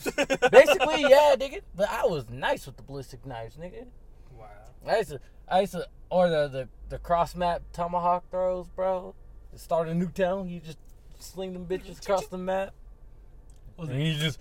Basically, 0.04 1.02
yeah, 1.02 1.34
nigga. 1.36 1.60
But 1.74 1.90
I 1.90 2.06
was 2.06 2.28
nice 2.30 2.66
with 2.66 2.76
the 2.76 2.82
ballistic 2.82 3.26
knives, 3.26 3.56
nigga. 3.56 3.86
Wow. 4.36 4.46
I 4.86 4.98
used 4.98 5.10
to, 5.10 5.20
I 5.48 5.60
used 5.60 5.72
to, 5.72 5.86
or 6.10 6.28
the 6.28 6.48
the, 6.48 6.68
the 6.88 6.98
cross 6.98 7.34
map 7.34 7.62
tomahawk 7.72 8.30
throws, 8.30 8.68
bro. 8.68 9.14
To 9.52 9.58
start 9.58 9.88
a 9.88 9.94
new 9.94 10.08
town, 10.08 10.48
you 10.48 10.60
just 10.60 10.78
sling 11.18 11.52
them 11.52 11.66
bitches 11.66 12.00
across 12.02 12.26
the 12.26 12.38
map, 12.38 12.74
and 13.78 14.02
you 14.02 14.14
just, 14.14 14.38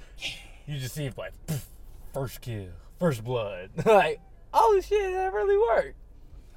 you 0.66 0.78
just 0.78 0.96
see 0.96 1.06
it 1.06 1.18
like, 1.18 1.34
poof, 1.48 1.66
first 2.14 2.42
kill, 2.42 2.68
first 3.00 3.24
blood. 3.24 3.72
like, 3.86 4.20
oh 4.54 4.82
shit, 4.86 5.14
that 5.14 5.34
really 5.34 5.58
worked. 5.58 5.96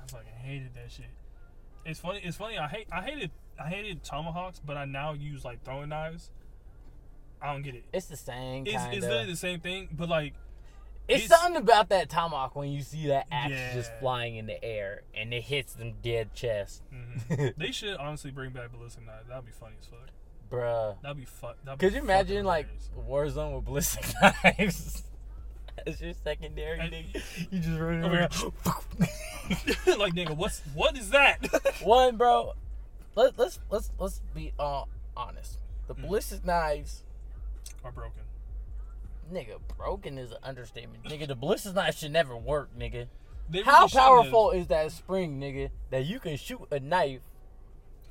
I 0.02 0.10
fucking 0.10 0.32
hated 0.42 0.74
that 0.74 0.90
shit. 0.90 1.06
It's 1.84 2.00
funny. 2.00 2.20
It's 2.22 2.36
funny. 2.36 2.58
I 2.58 2.68
hate. 2.68 2.86
I 2.92 3.02
hated. 3.02 3.30
I 3.58 3.68
hated 3.68 4.02
tomahawks, 4.02 4.60
but 4.64 4.76
I 4.76 4.84
now 4.84 5.12
use 5.12 5.44
like 5.44 5.62
throwing 5.64 5.90
knives. 5.90 6.30
I 7.42 7.52
don't 7.52 7.62
get 7.62 7.74
it. 7.74 7.84
It's 7.92 8.06
the 8.06 8.16
same 8.16 8.66
It's, 8.66 8.76
kind 8.76 8.94
it's 8.94 9.04
literally 9.06 9.30
the 9.30 9.36
same 9.36 9.60
thing, 9.60 9.88
but 9.92 10.08
like 10.08 10.34
It's, 11.08 11.24
it's- 11.24 11.40
something 11.40 11.60
about 11.60 11.88
that 11.88 12.08
tomahawk 12.08 12.54
when 12.56 12.70
you 12.70 12.82
see 12.82 13.06
that 13.08 13.26
axe 13.32 13.74
just 13.74 13.90
flying 14.00 14.36
in 14.36 14.46
the 14.46 14.62
air 14.62 15.02
and 15.14 15.32
it 15.32 15.42
hits 15.42 15.72
them 15.74 15.94
dead 16.02 16.34
chest, 16.34 16.82
mhm. 16.94 17.54
they 17.58 17.72
should 17.72 17.96
honestly 17.96 18.30
bring 18.30 18.50
back 18.50 18.72
ballistic 18.72 19.06
knives. 19.06 19.28
That'd 19.28 19.46
be 19.46 19.52
funny 19.52 19.74
as 19.80 19.86
fuck. 19.86 20.08
bruh. 20.50 20.96
That'd 21.02 21.16
be 21.16 21.24
fun. 21.24 21.54
Could 21.78 21.94
you 21.94 22.00
imagine 22.00 22.44
like 22.44 22.66
Warzone 23.08 23.54
with 23.56 23.64
ballistic 23.64 24.04
knives? 24.44 25.02
As 25.86 25.98
your 26.02 26.12
secondary, 26.12 26.78
And- 26.78 26.92
nigga. 26.92 27.22
You 27.50 27.58
just 27.60 27.78
running 27.80 28.04
Over 28.04 28.16
around. 28.18 28.32
like 29.98 30.12
nigga, 30.14 30.36
what's 30.36 30.60
what 30.74 30.96
is 30.96 31.10
that? 31.10 31.38
One, 31.82 32.16
bro. 32.16 32.52
Let, 33.14 33.38
let's 33.38 33.58
let's 33.70 33.90
let's 33.98 34.20
be 34.34 34.52
uh, 34.58 34.84
honest. 35.16 35.58
The 35.88 35.94
Mm. 35.94 36.02
ballistic 36.02 36.44
knives, 36.44 37.02
Are 37.84 37.92
broken. 37.92 38.22
nigga, 39.32 39.58
broken 39.76 40.18
is 40.18 40.32
an 40.32 40.38
understatement. 40.42 41.04
Nigga, 41.04 41.26
the 41.26 41.34
ballistic 41.34 41.74
knife 41.74 41.98
should 41.98 42.12
never 42.12 42.36
work, 42.36 42.70
nigga. 42.78 43.06
They 43.48 43.62
How 43.62 43.80
really 43.80 43.90
powerful 43.90 44.50
is 44.52 44.66
that 44.68 44.92
spring, 44.92 45.40
nigga, 45.40 45.70
that 45.90 46.04
you 46.04 46.20
can 46.20 46.36
shoot 46.36 46.60
a 46.70 46.78
knife 46.78 47.20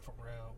For 0.01 0.13
real. 0.21 0.55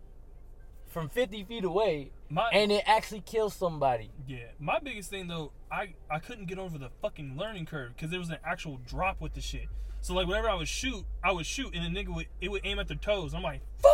from 0.88 1.10
50 1.10 1.44
feet 1.44 1.64
away 1.64 2.12
My 2.30 2.50
and 2.52 2.72
it 2.72 2.84
actually 2.88 3.22
kills 3.22 3.54
somebody? 3.54 4.10
yeah, 4.28 4.46
my 4.60 4.80
biggest 4.80 5.10
thing 5.10 5.28
though, 5.28 5.52
I 5.72 5.94
I 6.10 6.20
couldn't 6.20 6.46
get 6.48 6.58
over 6.58 6.78
the 6.80 6.90
fucking 7.02 7.38
learning 7.38 7.66
curve 7.68 7.94
because 7.96 8.10
there 8.10 8.20
was 8.20 8.30
an 8.30 8.38
actual 8.46 8.80
drop 8.88 9.20
with 9.22 9.34
the 9.34 9.42
shit. 9.42 9.68
So 10.00 10.16
like 10.16 10.26
whenever 10.28 10.50
I 10.50 10.56
would 10.56 10.68
shoot, 10.68 11.06
I 11.24 11.32
would 11.32 11.46
shoot 11.46 11.76
and 11.76 11.84
the 11.96 12.00
nigga 12.04 12.16
would 12.16 12.28
it 12.40 12.50
would 12.50 12.62
aim 12.64 12.80
at 12.80 12.88
their 12.88 12.98
toes. 12.98 13.34
I'm 13.36 13.44
like, 13.44 13.62
fuck. 13.84 13.91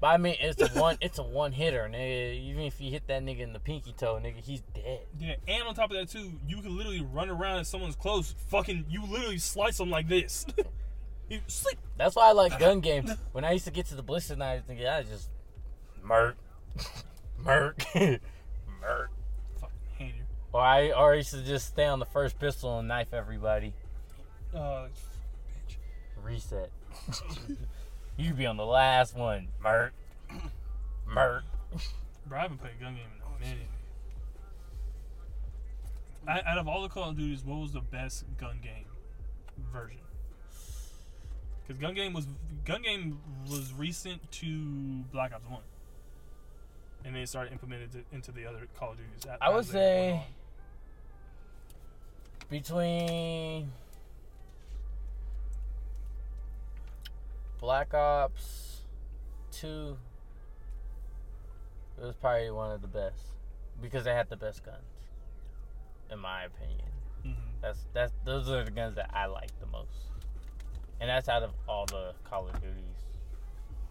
But 0.00 0.06
I 0.06 0.16
mean, 0.16 0.36
it's 0.40 0.62
a 0.62 0.68
one, 0.80 0.96
it's 1.02 1.18
a 1.18 1.22
one 1.22 1.52
hitter, 1.52 1.86
nigga. 1.92 2.40
Even 2.42 2.62
if 2.62 2.80
you 2.80 2.90
hit 2.90 3.06
that 3.08 3.22
nigga 3.22 3.40
in 3.40 3.52
the 3.52 3.60
pinky 3.60 3.92
toe, 3.92 4.14
nigga, 4.14 4.40
he's 4.40 4.62
dead. 4.74 5.00
Yeah, 5.18 5.34
and 5.46 5.64
on 5.64 5.74
top 5.74 5.90
of 5.90 5.98
that 5.98 6.08
too, 6.08 6.32
you 6.48 6.62
can 6.62 6.74
literally 6.74 7.02
run 7.02 7.28
around 7.28 7.60
if 7.60 7.66
someone's 7.66 7.96
close. 7.96 8.34
Fucking, 8.48 8.86
you 8.88 9.04
literally 9.04 9.38
slice 9.38 9.76
them 9.76 9.90
like 9.90 10.08
this. 10.08 10.46
you 11.28 11.40
sleep. 11.48 11.78
That's 11.98 12.16
why 12.16 12.30
I 12.30 12.32
like 12.32 12.58
gun 12.58 12.80
games. 12.80 13.10
When 13.32 13.44
I 13.44 13.52
used 13.52 13.66
to 13.66 13.70
get 13.70 13.86
to 13.86 13.94
the 13.94 14.02
ballistic 14.02 14.38
knives, 14.38 14.64
nigga, 14.66 14.90
I 14.90 15.02
just 15.02 15.28
murk, 16.02 16.36
murk, 17.38 17.84
murk. 17.94 19.10
Fucking 19.60 19.70
hater. 19.98 20.26
Or 20.54 20.62
I, 20.62 20.92
or 20.92 21.12
I 21.12 21.16
used 21.16 21.32
to 21.32 21.42
just 21.42 21.66
stay 21.66 21.84
on 21.84 21.98
the 21.98 22.06
first 22.06 22.38
pistol 22.38 22.78
and 22.78 22.88
knife 22.88 23.12
everybody. 23.12 23.74
Uh, 24.54 24.86
bitch. 25.68 25.76
Reset. 26.24 26.70
You 28.20 28.28
could 28.28 28.38
be 28.38 28.46
on 28.46 28.56
the 28.56 28.66
last 28.66 29.16
one, 29.16 29.48
murk, 29.62 29.92
murk. 31.06 31.44
bro, 32.26 32.38
I 32.38 32.42
haven't 32.42 32.58
played 32.58 32.74
a 32.78 32.82
gun 32.82 32.94
game 32.94 33.04
in 33.16 33.46
a 33.46 33.50
minute. 33.50 33.66
I, 36.28 36.50
out 36.50 36.58
of 36.58 36.68
all 36.68 36.82
the 36.82 36.88
Call 36.88 37.08
of 37.08 37.16
Duties, 37.16 37.42
what 37.44 37.58
was 37.58 37.72
the 37.72 37.80
best 37.80 38.24
gun 38.38 38.58
game 38.62 38.84
version? 39.72 39.96
Because 41.66 41.80
gun 41.80 41.94
game 41.94 42.12
was 42.12 42.26
gun 42.66 42.82
game 42.82 43.18
was 43.48 43.72
recent 43.72 44.30
to 44.32 45.02
Black 45.12 45.32
Ops 45.32 45.48
One, 45.48 45.62
and 47.04 47.14
then 47.14 47.22
it 47.22 47.28
started 47.28 47.52
implemented 47.52 47.94
it 47.94 48.04
into 48.12 48.32
the 48.32 48.44
other 48.44 48.66
Call 48.78 48.90
of 48.90 48.98
Duties. 48.98 49.26
I 49.40 49.48
would 49.48 49.64
they 49.64 49.72
say 49.72 50.22
between 52.50 53.70
Black 57.60 57.92
Ops 57.92 58.82
2, 59.52 59.96
it 62.00 62.04
was 62.04 62.14
probably 62.16 62.50
one 62.50 62.70
of 62.72 62.80
the 62.80 62.88
best 62.88 63.22
because 63.82 64.04
they 64.04 64.12
had 64.14 64.28
the 64.30 64.36
best 64.36 64.64
guns, 64.64 64.78
in 66.10 66.18
my 66.18 66.44
opinion. 66.44 66.80
on. 67.24 67.30
Mhm. 67.32 67.36
That's 67.60 67.86
that's 67.92 68.12
those 68.24 68.48
are 68.48 68.64
the 68.64 68.70
guns 68.70 68.94
that 68.94 69.10
I 69.12 69.26
like 69.26 69.50
the 69.60 69.66
most, 69.66 70.08
and 71.00 71.10
that's 71.10 71.28
out 71.28 71.42
of 71.42 71.52
all 71.68 71.84
the 71.86 72.14
Call 72.24 72.48
of 72.48 72.54
Duties. 72.60 73.04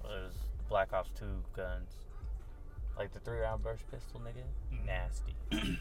Was 0.04 0.34
Black 0.68 0.92
Ops 0.94 1.12
2 1.20 1.44
guns, 1.56 1.92
like 2.98 3.14
the 3.14 3.20
three 3.20 3.38
round 3.38 3.62
burst 3.62 3.90
pistol, 3.92 4.20
nigga, 4.22 4.44
Mhm. 4.76 4.86
nasty. 4.86 5.36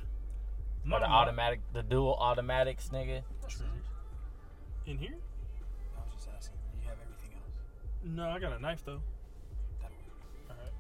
Or 0.91 1.01
the 1.01 1.07
automatic, 1.07 1.61
the 1.75 1.83
dual 1.83 2.15
automatics, 2.15 2.89
nigga. 2.89 3.23
In 4.87 4.97
here? 4.97 5.19
No, 8.05 8.29
I 8.29 8.39
got 8.39 8.53
a 8.53 8.59
knife 8.59 8.85
though. 8.85 9.01
That'll 9.81 9.97
work. 9.97 10.51
Alright. 10.51 10.73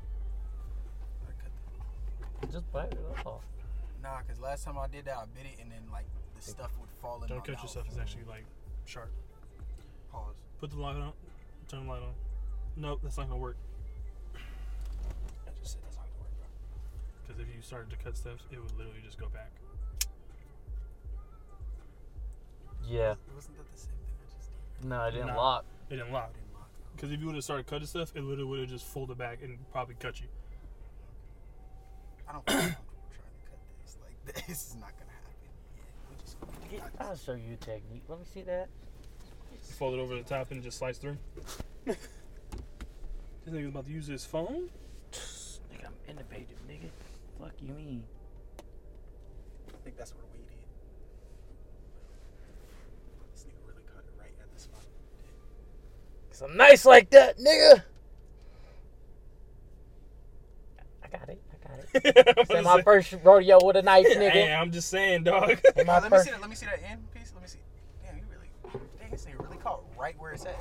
I 1.28 1.42
cut 1.42 2.40
that. 2.40 2.52
Just 2.52 2.72
bite 2.72 2.92
it 2.92 3.26
off. 3.26 3.42
Nah, 4.02 4.20
cause 4.26 4.38
last 4.40 4.64
time 4.64 4.78
I 4.78 4.87
did 4.87 5.04
that, 5.07 5.16
I 5.16 5.24
bit 5.35 5.44
it 5.46 5.61
and 5.61 5.70
then 5.70 5.83
like 5.92 6.07
the 6.37 6.42
stuff 6.42 6.70
would 6.81 6.90
fall 7.02 7.20
in 7.22 7.28
Don't 7.28 7.38
my 7.38 7.44
cut 7.44 7.54
mouth. 7.57 7.64
yourself. 7.64 7.87
It's 7.88 7.98
actually 7.98 8.24
like 8.28 8.44
sharp. 8.87 9.11
Pause. 10.12 10.37
Put 10.61 10.70
the 10.70 10.78
light 10.78 10.96
on. 10.96 11.12
Turn 11.68 11.85
the 11.87 11.92
light 11.92 12.02
on. 12.02 12.14
Nope, 12.76 13.00
that's 13.02 13.18
not 13.18 13.28
gonna 13.28 13.40
work. 13.40 13.57
I 14.35 15.50
just 15.61 15.72
said 15.72 15.83
that's 15.83 15.96
not 15.96 16.07
gonna 16.07 16.20
work, 16.20 16.31
bro. 16.38 16.46
Because 17.26 17.40
if 17.42 17.48
you 17.54 17.61
started 17.61 17.90
to 17.90 17.96
cut 17.96 18.16
stuff, 18.16 18.38
it 18.52 18.59
would 18.62 18.72
literally 18.78 19.00
just 19.04 19.18
go 19.18 19.28
back. 19.28 19.50
Yeah. 22.87 23.14
Wasn't 23.35 23.57
that 23.59 23.70
the 23.70 23.78
same 23.78 23.90
thing 24.07 24.14
I 24.22 24.35
just 24.38 24.50
did? 24.81 24.88
No, 24.88 25.02
it 25.04 25.11
didn't 25.11 25.26
Nah. 25.26 25.37
lock. 25.37 25.64
It 25.90 25.96
didn't 25.96 26.12
lock. 26.12 26.33
I 26.99 27.07
didn't 27.07 27.13
lock. 27.13 27.13
Because 27.13 27.13
if 27.13 27.21
you 27.21 27.27
would 27.27 27.35
have 27.35 27.45
started 27.45 27.67
cutting 27.67 27.87
stuff, 27.87 28.13
it 28.15 28.23
literally 28.23 28.45
would 28.45 28.61
have 28.61 28.69
just 28.69 28.87
folded 28.87 29.19
back 29.19 29.39
and 29.43 29.59
probably 29.73 29.95
cut 29.99 30.21
you. 30.21 30.27
I 32.29 32.33
don't 32.33 32.47
feel 32.47 32.57
comfortable 32.57 32.85
trying 33.11 33.33
to 33.35 33.51
cut 33.51 33.59
this. 33.83 33.97
Like 34.03 34.35
this 34.47 34.67
is 34.69 34.77
not 34.81 34.93
gonna 34.99 35.13
happen. 35.13 35.35
Yeah, 35.77 35.83
we 36.11 36.17
just. 36.21 36.37
Yeah, 36.73 37.07
I'll 37.07 37.17
show 37.17 37.33
you 37.33 37.55
a 37.55 37.57
technique. 37.57 38.03
Let 38.09 38.19
me 38.19 38.25
see 38.33 38.43
that. 38.43 38.69
Fold 39.79 39.95
it 39.95 40.01
over 40.01 40.15
the 40.17 40.23
top 40.23 40.51
and 40.51 40.63
just 40.63 40.79
slice 40.79 40.99
through. 40.99 41.17
this 41.85 41.97
nigga's 43.49 43.69
about 43.69 43.87
to 43.87 43.93
use 43.93 44.07
his 44.07 44.25
phone. 44.25 44.69
Nigga, 45.13 45.87
I'm 45.87 45.95
innovative, 46.09 46.59
nigga. 46.69 46.91
Fuck 47.41 47.53
you 47.61 47.73
mean? 47.75 48.05
I 49.69 49.77
think 49.85 49.97
that's 49.97 50.13
what 50.15 50.25
we 50.33 50.39
did. 50.39 50.57
This 53.33 53.45
nigga 53.45 53.69
really 53.69 53.83
cut 53.87 54.05
it 54.05 54.15
right 54.21 54.35
at 54.41 54.53
the 54.53 54.61
spot. 54.61 54.83
Cause 56.38 56.48
I'm 56.48 56.57
nice 56.57 56.85
like 56.85 57.11
that, 57.11 57.37
nigga. 57.38 57.83
I 61.03 61.09
got 61.09 61.29
it. 61.29 61.42
I 61.53 61.68
got 61.68 61.79
it. 61.81 61.88
I'm 62.29 62.35
This 62.37 62.48
gonna 62.48 62.59
ain't 62.59 62.64
my 62.64 62.77
say- 62.77 62.83
first 62.83 63.14
rodeo 63.24 63.59
with 63.64 63.74
a 63.77 63.83
knife, 63.83 64.07
Hey, 64.07 64.14
nigga. 64.46 64.61
I'm 64.61 64.70
just 64.70 64.88
saying, 64.88 65.24
dog. 65.24 65.48
Ain't 65.77 65.87
my 65.87 65.94
let 65.94 66.05
me 66.05 66.09
first. 66.11 66.24
see 66.27 66.31
that. 66.31 66.40
Let 66.40 66.51
me 66.51 66.55
see 66.55 66.66
that 66.66 66.81
end 66.88 67.12
piece. 67.12 67.33
Let 67.35 67.42
me 67.42 67.48
see. 67.48 67.59
Damn, 68.05 68.18
you 68.18 68.22
really. 68.31 68.46
Dang, 69.01 69.11
this 69.11 69.24
nigga 69.27 69.42
really 69.42 69.57
caught 69.57 69.83
right 69.98 70.14
where 70.20 70.33
it's 70.33 70.44
at. 70.44 70.55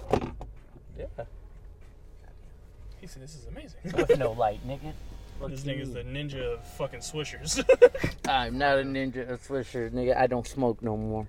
Yeah. 0.97 1.05
he 2.99 3.05
said, 3.05 3.21
"This 3.21 3.35
is 3.35 3.45
amazing." 3.45 3.79
With 3.95 4.17
no 4.17 4.31
light, 4.31 4.65
nigga. 4.67 4.93
Fuck 5.39 5.49
this 5.51 5.63
you 5.63 5.73
nigga's 5.75 5.93
the 5.93 6.01
ninja 6.03 6.53
of 6.55 6.63
fucking 6.73 7.01
swishers. 7.01 7.63
I'm 8.27 8.57
not 8.57 8.79
a 8.79 8.83
ninja 8.83 9.29
of 9.29 9.45
swisher, 9.47 9.91
nigga. 9.91 10.17
I 10.17 10.25
don't 10.25 10.47
smoke 10.47 10.81
no 10.81 10.97
more. 10.97 11.27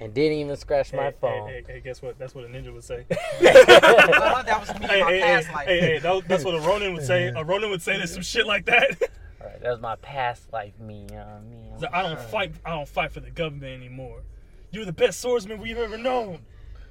And 0.00 0.14
didn't 0.14 0.38
even 0.38 0.56
scratch 0.56 0.92
my 0.92 1.10
phone. 1.10 1.48
Hey, 1.48 1.64
hey, 1.66 1.72
hey, 1.74 1.80
guess 1.80 2.00
what? 2.00 2.18
That's 2.18 2.32
what 2.34 2.44
a 2.44 2.48
ninja 2.48 2.72
would 2.72 2.84
say. 2.84 3.04
Uh, 3.40 4.42
that 4.42 4.60
was 4.60 4.80
me 4.80 4.86
hey, 4.86 5.00
my 5.02 5.10
hey, 5.10 5.18
hey, 5.18 5.22
past 5.22 5.52
life. 5.52 5.66
hey, 5.66 5.80
hey, 5.80 5.98
that, 5.98 6.28
that's 6.28 6.44
what 6.44 6.54
a 6.54 6.60
Ronin 6.60 6.94
would 6.94 7.04
say. 7.04 7.28
A 7.28 7.42
Ronin 7.44 7.70
would 7.70 7.82
say 7.82 7.96
there's 7.96 8.12
some 8.12 8.22
shit 8.22 8.46
like 8.46 8.66
that. 8.66 9.00
Alright, 9.40 9.60
that 9.62 9.70
was 9.70 9.80
my 9.80 9.96
past 9.96 10.52
life 10.52 10.78
me, 10.78 11.00
you 11.10 11.16
know 11.16 11.24
what 11.24 11.26
I 11.26 11.40
mean? 11.40 11.78
So 11.78 11.88
I 11.92 12.02
don't 12.02 12.20
fight. 12.20 12.52
I 12.64 12.70
don't 12.70 12.88
fight 12.88 13.12
for 13.12 13.20
the 13.20 13.30
government 13.30 13.72
anymore. 13.72 14.22
You're 14.70 14.84
the 14.84 14.92
best 14.92 15.20
swordsman 15.20 15.60
we've 15.60 15.78
ever 15.78 15.96
known. 15.98 16.40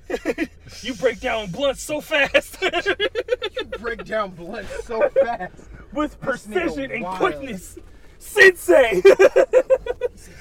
you 0.81 0.93
break 0.95 1.19
down 1.19 1.49
blunt 1.51 1.77
so 1.77 1.99
fast 1.99 2.57
you 2.61 3.65
break 3.77 4.05
down 4.05 4.31
blood 4.31 4.65
so 4.83 5.09
fast. 5.09 5.69
with 5.91 6.19
precision 6.21 6.91
and 6.91 7.03
wild. 7.03 7.17
quickness. 7.17 7.77
Sensei, 8.19 9.01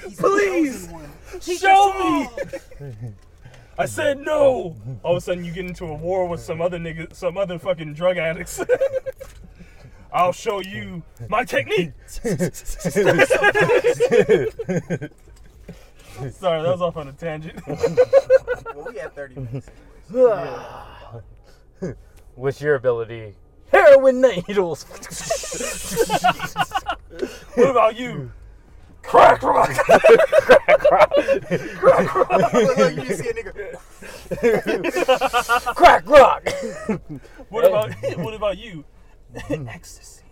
He's 0.03 0.17
Please. 0.17 0.89
The 1.31 1.39
chosen 1.39 1.69
one. 1.69 2.27
show 2.27 2.39
me. 2.79 2.93
I 3.79 3.85
said 3.85 4.17
no. 4.19 4.75
All 5.03 5.11
of 5.11 5.17
a 5.17 5.21
sudden, 5.21 5.45
you 5.45 5.51
get 5.51 5.65
into 5.65 5.85
a 5.85 5.93
war 5.93 6.27
with 6.27 6.39
some 6.41 6.61
other 6.61 6.79
nigga, 6.79 7.13
some 7.13 7.37
other 7.37 7.59
fucking 7.59 7.93
drug 7.93 8.17
addicts. 8.17 8.59
I'll 10.11 10.31
show 10.31 10.61
you 10.61 11.03
my 11.29 11.43
technique. 11.43 11.91
Sorry, 12.09 12.37
that 16.63 16.71
was 16.71 16.81
off 16.81 16.97
on 16.97 17.09
a 17.09 17.13
tangent. 17.13 17.59
Well, 17.67 18.87
we 18.91 18.97
had 18.97 19.13
30 19.13 19.35
minutes. 19.35 19.69
anyways. 20.09 20.59
What's 22.35 22.61
your 22.61 22.75
ability? 22.75 23.35
Heroin 23.71 24.21
needles. 24.21 24.83
what 27.55 27.69
about 27.69 27.95
you? 27.97 28.31
Crack 29.07 29.41
rock. 29.41 29.69
Crack 29.69 30.13
rock. 32.15 32.43
Look, 32.53 32.77
look, 32.77 32.95
you 32.95 33.01
just 33.05 33.23
see 33.23 33.29
a 33.29 33.33
nigga. 33.33 33.53
Crack 35.75 36.07
rock. 36.09 36.43
What 37.49 37.65
about 37.65 37.93
what 38.17 38.33
about 38.33 38.57
you? 38.57 38.83
Hmm. 39.43 39.67
Ecstasy. 39.69 40.23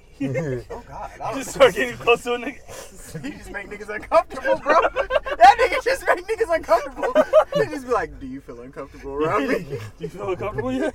Oh 0.70 0.84
God, 0.88 1.12
I 1.24 1.34
Just 1.34 1.36
was 1.36 1.48
start 1.48 1.76
getting 1.76 1.96
close 1.98 2.24
to 2.24 2.34
a 2.34 2.38
nigga. 2.38 3.24
He 3.24 3.30
just 3.32 3.52
make 3.52 3.70
niggas 3.70 3.90
uncomfortable, 3.96 4.58
bro. 4.60 4.82
That 4.82 5.56
nigga 5.60 5.82
just 5.84 6.06
make 6.06 6.26
niggas 6.28 6.54
uncomfortable. 6.54 7.14
They 7.56 7.66
just 7.68 7.86
be 7.88 7.94
like, 7.94 8.20
"Do 8.20 8.28
you 8.28 8.42
feel 8.42 8.60
uncomfortable 8.62 9.14
around 9.14 9.48
me?" 9.48 9.60
Do 9.64 9.80
you 10.00 10.10
feel 10.10 10.30
uncomfortable 10.30 10.74
yet? 10.74 10.94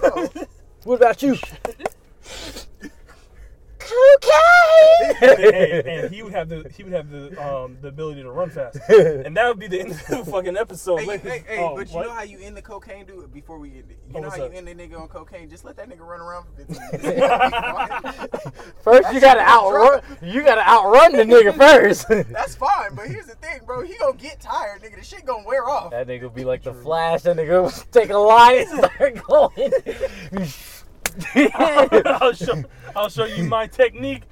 Yo, 0.00 0.28
What 0.84 0.96
about 0.96 1.22
you? 1.22 1.36
And, 5.22 5.86
and 5.86 6.14
he 6.14 6.22
would 6.22 6.32
have 6.32 6.48
the 6.48 6.70
he 6.76 6.82
would 6.84 6.92
have 6.92 7.10
the 7.10 7.28
um 7.42 7.76
the 7.80 7.88
ability 7.88 8.22
to 8.22 8.30
run 8.30 8.50
fast, 8.50 8.78
and 8.88 9.36
that 9.36 9.46
would 9.48 9.58
be 9.58 9.66
the 9.68 9.80
end 9.80 9.90
of 9.92 10.06
the 10.06 10.24
fucking 10.30 10.56
episode. 10.56 10.98
hey, 11.00 11.06
Like, 11.06 11.22
hey, 11.22 11.44
hey, 11.46 11.58
oh, 11.58 11.76
but 11.76 11.88
you 11.88 11.94
what? 11.96 12.06
know 12.06 12.12
how 12.12 12.22
you 12.22 12.38
end 12.40 12.56
the 12.56 12.62
cocaine, 12.62 13.06
dude? 13.06 13.32
Before 13.32 13.58
we 13.58 13.70
end 13.70 13.84
it, 13.90 13.98
you 14.08 14.14
Oh, 14.16 14.20
know 14.20 14.30
how 14.30 14.42
up? 14.42 14.52
you 14.52 14.58
end 14.58 14.66
the 14.68 14.74
nigga 14.74 15.00
on 15.00 15.08
cocaine? 15.08 15.48
Just 15.50 15.64
let 15.64 15.76
that 15.76 15.88
nigga 15.88 16.00
run 16.00 16.20
around 16.20 16.44
for 16.46 16.64
15 16.64 16.76
minutes. 17.02 18.46
First, 18.82 19.12
you 19.12 19.20
gotta 19.20 19.40
outrun. 19.40 20.00
You 20.22 20.42
gotta 20.42 20.66
outrun 20.68 21.12
the 21.12 21.24
nigga 21.24 21.54
first. 21.56 22.08
That's 22.32 22.54
fine, 22.54 22.94
but 22.94 23.08
here's 23.08 23.26
the 23.26 23.34
thing, 23.36 23.60
bro. 23.66 23.82
He 23.82 23.96
gonna 23.98 24.16
get 24.16 24.40
tired, 24.40 24.82
nigga. 24.82 24.96
The 24.96 25.04
shit 25.04 25.24
gonna 25.24 25.44
wear 25.46 25.68
off. 25.68 25.90
That 25.90 26.06
nigga 26.06 26.32
be 26.34 26.44
like 26.44 26.62
the 26.62 26.72
Flash. 26.74 27.22
That 27.22 27.36
nigga 27.36 27.62
will 27.62 27.70
take 27.90 28.10
a 28.10 28.16
line 28.18 28.58
and 28.60 28.68
start 28.68 29.22
going. 29.26 29.72
I'll 31.34 32.32
show 32.32 32.62
I'll 32.94 33.08
show 33.08 33.24
you 33.24 33.44
my 33.44 33.66
technique. 33.66 34.24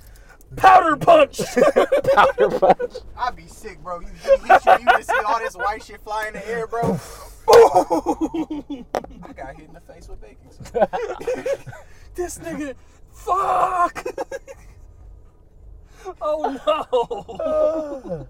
Powder 0.54 0.96
punch. 0.96 1.38
Powder 2.14 2.50
punch. 2.58 2.94
I'd 3.18 3.36
be 3.36 3.46
sick, 3.46 3.82
bro. 3.82 4.00
You, 4.00 4.06
you, 4.06 4.32
you, 4.48 4.48
you 4.48 4.86
just 4.86 5.10
see 5.10 5.16
all 5.26 5.38
this 5.40 5.54
white 5.54 5.82
shit 5.82 6.00
flying 6.02 6.28
in 6.28 6.34
the 6.34 6.48
air, 6.48 6.66
bro. 6.66 6.98
I 7.48 9.32
got 9.34 9.56
hit 9.56 9.68
in 9.68 9.74
the 9.74 9.82
face 9.86 10.08
with 10.08 10.20
baking 10.20 10.50
soda. 10.50 10.88
this 12.14 12.38
nigga, 12.38 12.74
fuck. 13.12 14.04
oh 16.20 16.60
no. 16.66 18.28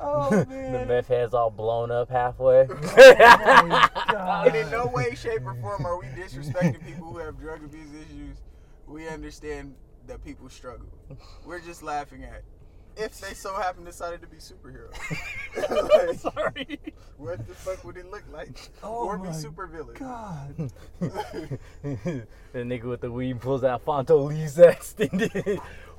Oh 0.00 0.30
The 0.30 0.46
man. 0.46 0.88
meth 0.88 1.08
head's 1.08 1.34
all 1.34 1.50
blown 1.50 1.90
up 1.90 2.10
halfway. 2.10 2.66
Oh, 2.70 4.42
and 4.46 4.54
in 4.56 4.70
no 4.70 4.86
way, 4.86 5.14
shape, 5.14 5.44
or 5.44 5.54
form 5.56 5.84
are 5.86 5.98
we 5.98 6.06
disrespecting 6.06 6.84
people 6.86 7.12
who 7.12 7.18
have 7.18 7.38
drug 7.38 7.64
abuse 7.64 7.90
issues. 7.94 8.38
We 8.86 9.08
understand 9.08 9.74
that 10.06 10.24
people 10.24 10.48
struggle. 10.48 10.88
We're 11.44 11.60
just 11.60 11.82
laughing 11.82 12.24
at 12.24 12.42
if 12.96 13.20
they 13.20 13.32
so 13.34 13.54
happen 13.54 13.84
decided 13.84 14.20
to 14.22 14.26
be 14.26 14.38
superheroes. 14.38 14.94
Like, 15.98 16.18
Sorry. 16.18 16.78
what 17.16 17.46
the 17.48 17.54
fuck 17.54 17.82
would 17.84 17.96
it 17.96 18.10
look 18.10 18.22
like? 18.32 18.70
Oh 18.82 19.06
or 19.06 19.18
be 19.18 19.28
my 19.28 19.32
super 19.32 19.66
villains. 19.66 19.98
God. 19.98 20.70
the 21.00 22.26
nigga 22.54 22.84
with 22.84 23.00
the 23.00 23.10
weed 23.10 23.40
pulls 23.40 23.64
out 23.64 23.84
Fonto 23.84 24.28
Lee 24.28 24.46
Sexton, 24.46 25.08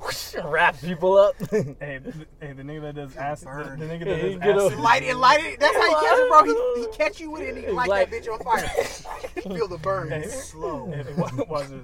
whoosh, 0.01 0.35
wraps 0.43 0.81
people 0.83 1.15
up. 1.17 1.35
Hey, 1.51 1.99
th- 2.03 2.15
hey, 2.39 2.53
the 2.53 2.63
nigga 2.63 2.81
that 2.81 2.95
does 2.95 3.15
acid, 3.15 3.47
the, 3.47 3.75
the 3.85 3.85
nigga 3.85 4.05
that 4.05 4.19
Hey, 4.19 4.29
does 4.35 4.39
get 4.39 4.57
acid, 4.57 4.79
Light 4.79 5.03
it, 5.03 5.15
light 5.15 5.43
it. 5.43 5.59
That's 5.59 5.75
how 5.75 5.85
you 5.85 5.95
catch 5.95 6.19
it, 6.19 6.29
bro. 6.29 6.43
He, 6.75 6.81
he 6.81 6.87
catch 6.97 7.19
you 7.19 7.31
with 7.31 7.41
it 7.41 7.55
and 7.55 7.65
he 7.65 7.71
light 7.71 7.89
Like- 7.89 8.09
that 8.11 8.23
bitch 8.23 8.31
on 8.31 8.39
fire. 8.39 8.67
Feel 9.55 9.67
the 9.67 9.77
burn. 9.77 10.09
Hey. 10.09 10.27
Slow. 10.27 10.89
Hey, 10.91 11.03
what 11.13 11.47
was 11.49 11.71
it? 11.71 11.81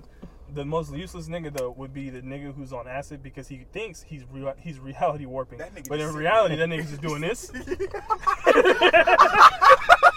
The 0.54 0.64
most 0.64 0.94
useless 0.94 1.28
nigga 1.28 1.52
though 1.58 1.72
would 1.72 1.94
be 1.94 2.10
the 2.10 2.22
nigga 2.22 2.54
who's 2.56 2.72
on 2.72 2.88
acid 2.88 3.22
because 3.22 3.48
he 3.50 3.66
thinks 3.74 4.02
he's 4.02 4.24
real, 4.32 4.54
he's 4.58 4.80
reality 4.80 5.26
warping, 5.26 5.60
but 5.89 6.00
in 6.00 6.14
reality 6.14 6.56
that 6.56 6.70
nigga's 6.70 6.92
just 6.92 7.02
doing 7.02 7.20
this. 7.22 7.52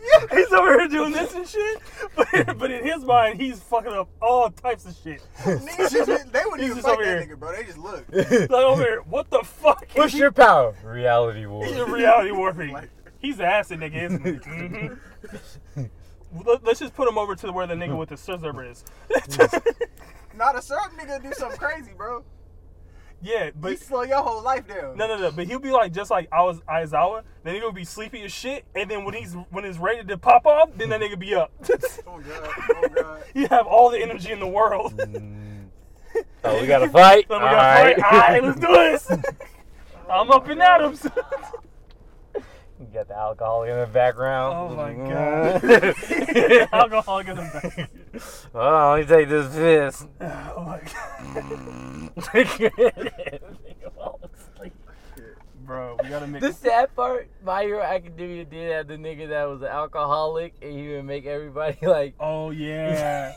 he's 0.30 0.52
over 0.52 0.78
here 0.78 0.88
doing 0.88 1.12
this 1.12 1.34
and 1.34 1.46
shit, 1.46 1.80
but, 2.16 2.58
but 2.58 2.70
in 2.70 2.84
his 2.84 3.04
mind 3.04 3.40
he's 3.40 3.60
fucking 3.60 3.92
up 3.92 4.08
all 4.22 4.50
types 4.50 4.86
of 4.86 4.96
shit. 5.02 5.22
Niggas 5.38 6.06
just, 6.06 6.32
they 6.32 6.42
wouldn't 6.44 6.60
He's 6.60 6.70
even 6.70 6.76
just 6.76 6.86
fight 6.86 6.92
over 6.94 7.04
that 7.04 7.26
here. 7.26 7.36
nigga, 7.36 7.38
bro. 7.38 7.52
They 7.52 7.64
just 7.64 7.78
look. 7.78 8.04
Like 8.12 8.50
over 8.64 8.82
here, 8.82 9.00
what 9.02 9.30
the 9.30 9.40
fuck? 9.44 9.86
Push 9.88 10.14
your 10.14 10.32
power. 10.32 10.74
Reality 10.84 11.46
war. 11.46 11.64
He's 11.64 11.76
a 11.76 11.84
reality 11.86 12.30
warping. 12.30 12.72
Like- 12.72 12.90
He's 13.18 13.36
the 13.36 13.44
acid 13.46 13.80
nigga, 13.80 14.02
isn't 14.04 14.24
he? 14.24 14.32
hmm 15.76 15.84
Let- 16.46 16.64
Let's 16.64 16.80
just 16.80 16.94
put 16.94 17.06
him 17.08 17.18
over 17.18 17.34
to 17.36 17.52
where 17.52 17.66
the 17.66 17.74
nigga 17.74 17.96
with 17.98 18.08
the 18.08 18.16
scissor 18.16 18.64
is. 18.64 18.84
Not 20.34 20.56
a 20.56 20.62
certain 20.62 20.96
nigga 20.98 21.22
do 21.22 21.32
something 21.34 21.58
crazy, 21.58 21.92
bro. 21.96 22.24
Yeah, 23.22 23.46
But 23.50 23.60
but 23.60 23.70
you 23.72 23.76
slow 23.76 24.02
your 24.02 24.22
whole 24.22 24.42
life 24.42 24.66
down. 24.66 24.96
no, 24.96 25.06
no, 25.06 25.18
no. 25.18 25.30
But 25.30 25.46
he'll 25.46 25.58
be 25.58 25.70
like 25.70 25.92
just 25.92 26.10
like 26.10 26.28
I 26.32 26.42
was 26.42 26.60
Aizawa. 26.62 27.22
Then 27.44 27.54
he'll 27.56 27.70
be 27.72 27.84
sleepy 27.84 28.22
as 28.22 28.32
shit, 28.32 28.64
and 28.74 28.90
then 28.90 29.04
when 29.04 29.14
he's 29.14 29.34
when 29.50 29.64
it's 29.64 29.78
ready 29.78 30.02
to 30.04 30.16
pop 30.18 30.46
off, 30.46 30.70
then 30.76 30.88
that 30.90 31.00
nigga 31.00 31.18
be 31.18 31.34
up. 31.34 31.52
Oh 32.06 32.18
god. 32.20 32.48
Oh 32.76 32.88
god. 32.94 33.24
you 33.34 33.46
have 33.48 33.66
all 33.66 33.90
the 33.90 33.98
energy 34.00 34.30
in 34.32 34.40
the 34.40 34.46
world. 34.48 34.98
Oh, 36.42 36.60
we 36.60 36.66
gotta 36.66 36.88
fight. 36.88 37.26
So 37.28 37.38
we 37.38 37.44
All 37.44 37.50
gotta 37.52 37.56
right. 37.82 37.96
fight. 38.00 38.12
All 38.12 38.18
right, 38.18 38.42
let's 38.42 38.58
do 38.58 38.66
this. 38.66 39.10
I'm 40.10 40.30
up 40.30 40.48
in 40.48 40.60
at 40.60 40.80
him. 40.80 40.96
You 42.80 42.86
got 42.94 43.08
the 43.08 43.16
alcohol 43.16 43.64
in 43.64 43.78
the 43.78 43.86
background. 43.86 44.56
Oh 44.56 44.74
my 44.74 44.94
god. 45.12 46.68
Alcohol 46.72 47.18
in 47.18 47.26
the 47.26 47.34
background. 47.34 47.90
oh, 48.54 48.90
let 48.92 49.00
me 49.00 49.06
take 49.16 49.28
this 49.28 49.54
piss. 49.54 50.06
Oh 50.56 50.64
my 50.64 50.80
god. 50.80 52.30
Bro, 55.64 55.98
we 56.02 56.08
gotta 56.08 56.26
make. 56.26 56.40
the 56.40 56.52
sad 56.52 56.94
part, 56.96 57.28
My 57.44 57.62
Hero 57.62 57.80
Academia 57.80 58.44
did 58.44 58.72
have 58.72 58.88
the 58.88 58.94
nigga 58.96 59.28
that 59.28 59.44
was 59.44 59.60
an 59.62 59.68
alcoholic, 59.68 60.54
and 60.62 60.72
he 60.72 60.88
would 60.88 61.04
make 61.04 61.26
everybody 61.26 61.78
like. 61.86 62.14
Oh 62.18 62.50
yeah, 62.50 63.34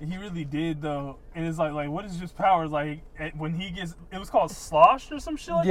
he 0.00 0.16
really 0.16 0.44
did 0.44 0.80
though. 0.82 1.18
And 1.34 1.46
it's 1.46 1.58
like, 1.58 1.72
like, 1.72 1.88
what 1.88 2.04
is 2.04 2.18
his 2.18 2.32
powers? 2.32 2.70
Like, 2.70 3.00
at- 3.18 3.36
when 3.36 3.54
he 3.54 3.70
gets, 3.70 3.94
it 4.12 4.18
was 4.18 4.30
called 4.30 4.50
sloshed 4.50 5.10
or 5.12 5.18
some 5.18 5.36
shit 5.36 5.54
like 5.54 5.66
that. 5.66 5.70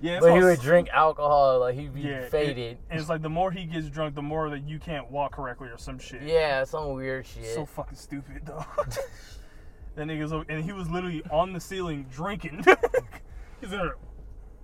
Yeah, 0.00 0.12
Yeah, 0.14 0.20
but 0.20 0.32
he 0.34 0.40
would 0.42 0.58
s- 0.58 0.62
drink 0.62 0.88
alcohol, 0.92 1.60
like 1.60 1.74
he'd 1.76 1.94
be 1.94 2.02
Yeah, 2.02 2.18
it- 2.20 2.30
faded. 2.30 2.78
and 2.90 2.98
it's 3.00 3.08
like 3.08 3.22
the 3.22 3.28
more 3.30 3.50
he 3.50 3.64
gets 3.64 3.88
drunk, 3.88 4.14
the 4.14 4.22
more 4.22 4.50
that 4.50 4.66
you 4.68 4.78
can't 4.78 5.10
walk 5.10 5.32
correctly 5.32 5.68
or 5.68 5.78
some 5.78 5.98
shit. 5.98 6.22
yeah, 6.22 6.64
some 6.64 6.92
weird 6.94 7.26
shit. 7.26 7.46
So 7.54 7.64
fucking 7.66 7.96
stupid 7.98 8.42
though. 8.46 8.64
that 9.94 10.06
nigga's 10.06 10.32
and 10.48 10.64
he 10.64 10.72
was 10.72 10.88
literally 10.88 11.22
on 11.30 11.52
the 11.52 11.60
ceiling 11.60 12.06
drinking. 12.10 12.64
He's 13.60 13.70
there. 13.70 13.94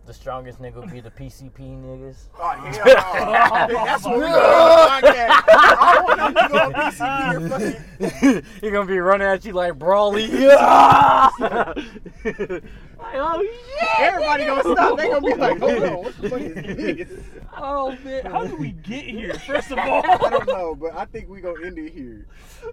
The 0.09 0.15
strongest 0.15 0.59
nigga 0.59 0.77
would 0.77 0.91
be 0.91 1.01
the 1.01 1.11
PCP 1.11 1.59
niggas. 1.59 2.29
Oh 2.41 2.49
hell 2.49 3.69
no. 3.69 3.85
That's 3.85 4.05
what 4.07 4.15
we 4.15 4.25
got 4.25 5.03
on 5.03 5.03
the 5.03 5.09
podcast. 5.09 5.31
I 5.49 5.95
don't 5.95 6.05
want 6.19 6.37
to 6.39 6.49
go 6.49 6.59
on 6.59 6.73
PCP 6.73 7.35
or 7.35 7.49
fucking. 8.31 8.45
He 8.63 8.71
gonna 8.71 8.87
be 8.89 8.99
running 8.99 9.27
at 9.27 9.45
you 9.45 9.53
like 9.53 9.75
Broly. 9.75 10.31
Yeah! 10.31 11.29
like, 11.45 13.15
oh 13.17 13.43
shit! 13.43 14.01
Everybody 14.01 14.47
gonna 14.47 14.63
stop. 14.63 14.97
They 14.97 15.09
gonna 15.09 15.21
be 15.21 15.35
like, 15.35 15.59
hold 15.59 15.83
on, 15.83 15.97
what 15.99 16.23
the 16.23 16.31
fuck 16.31 16.41
is 16.41 16.55
this? 17.09 17.25
Oh 17.59 17.95
man, 18.03 18.25
how 18.25 18.47
did 18.47 18.59
we 18.59 18.73
get 18.73 19.05
here? 19.05 19.35
First 19.35 19.73
of 19.73 19.79
all, 19.79 20.03
I 20.07 20.31
don't 20.31 20.49
know, 20.49 20.75
but 20.75 20.97
I 20.97 21.05
think 21.05 21.29
we 21.29 21.43
gonna 21.43 21.67
end 21.67 21.79
it 21.79 21.93
here. 21.93 22.27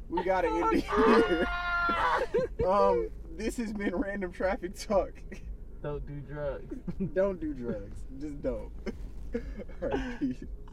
We 0.08 0.24
gotta 0.24 0.48
end 0.48 0.74
it 0.74 0.86
here. 0.86 1.48
Um, 2.66 3.10
this 3.36 3.58
has 3.58 3.74
been 3.74 3.94
random 3.94 4.32
traffic 4.32 4.80
talk. 4.80 5.12
Don't 5.86 6.08
do 6.08 6.20
drugs. 6.20 6.76
don't 7.14 7.40
do 7.40 7.54
drugs. 7.54 8.00
Just 8.20 8.42
don't. 8.42 8.72
All 9.84 9.90
right, 9.90 10.20
peace. 10.20 10.44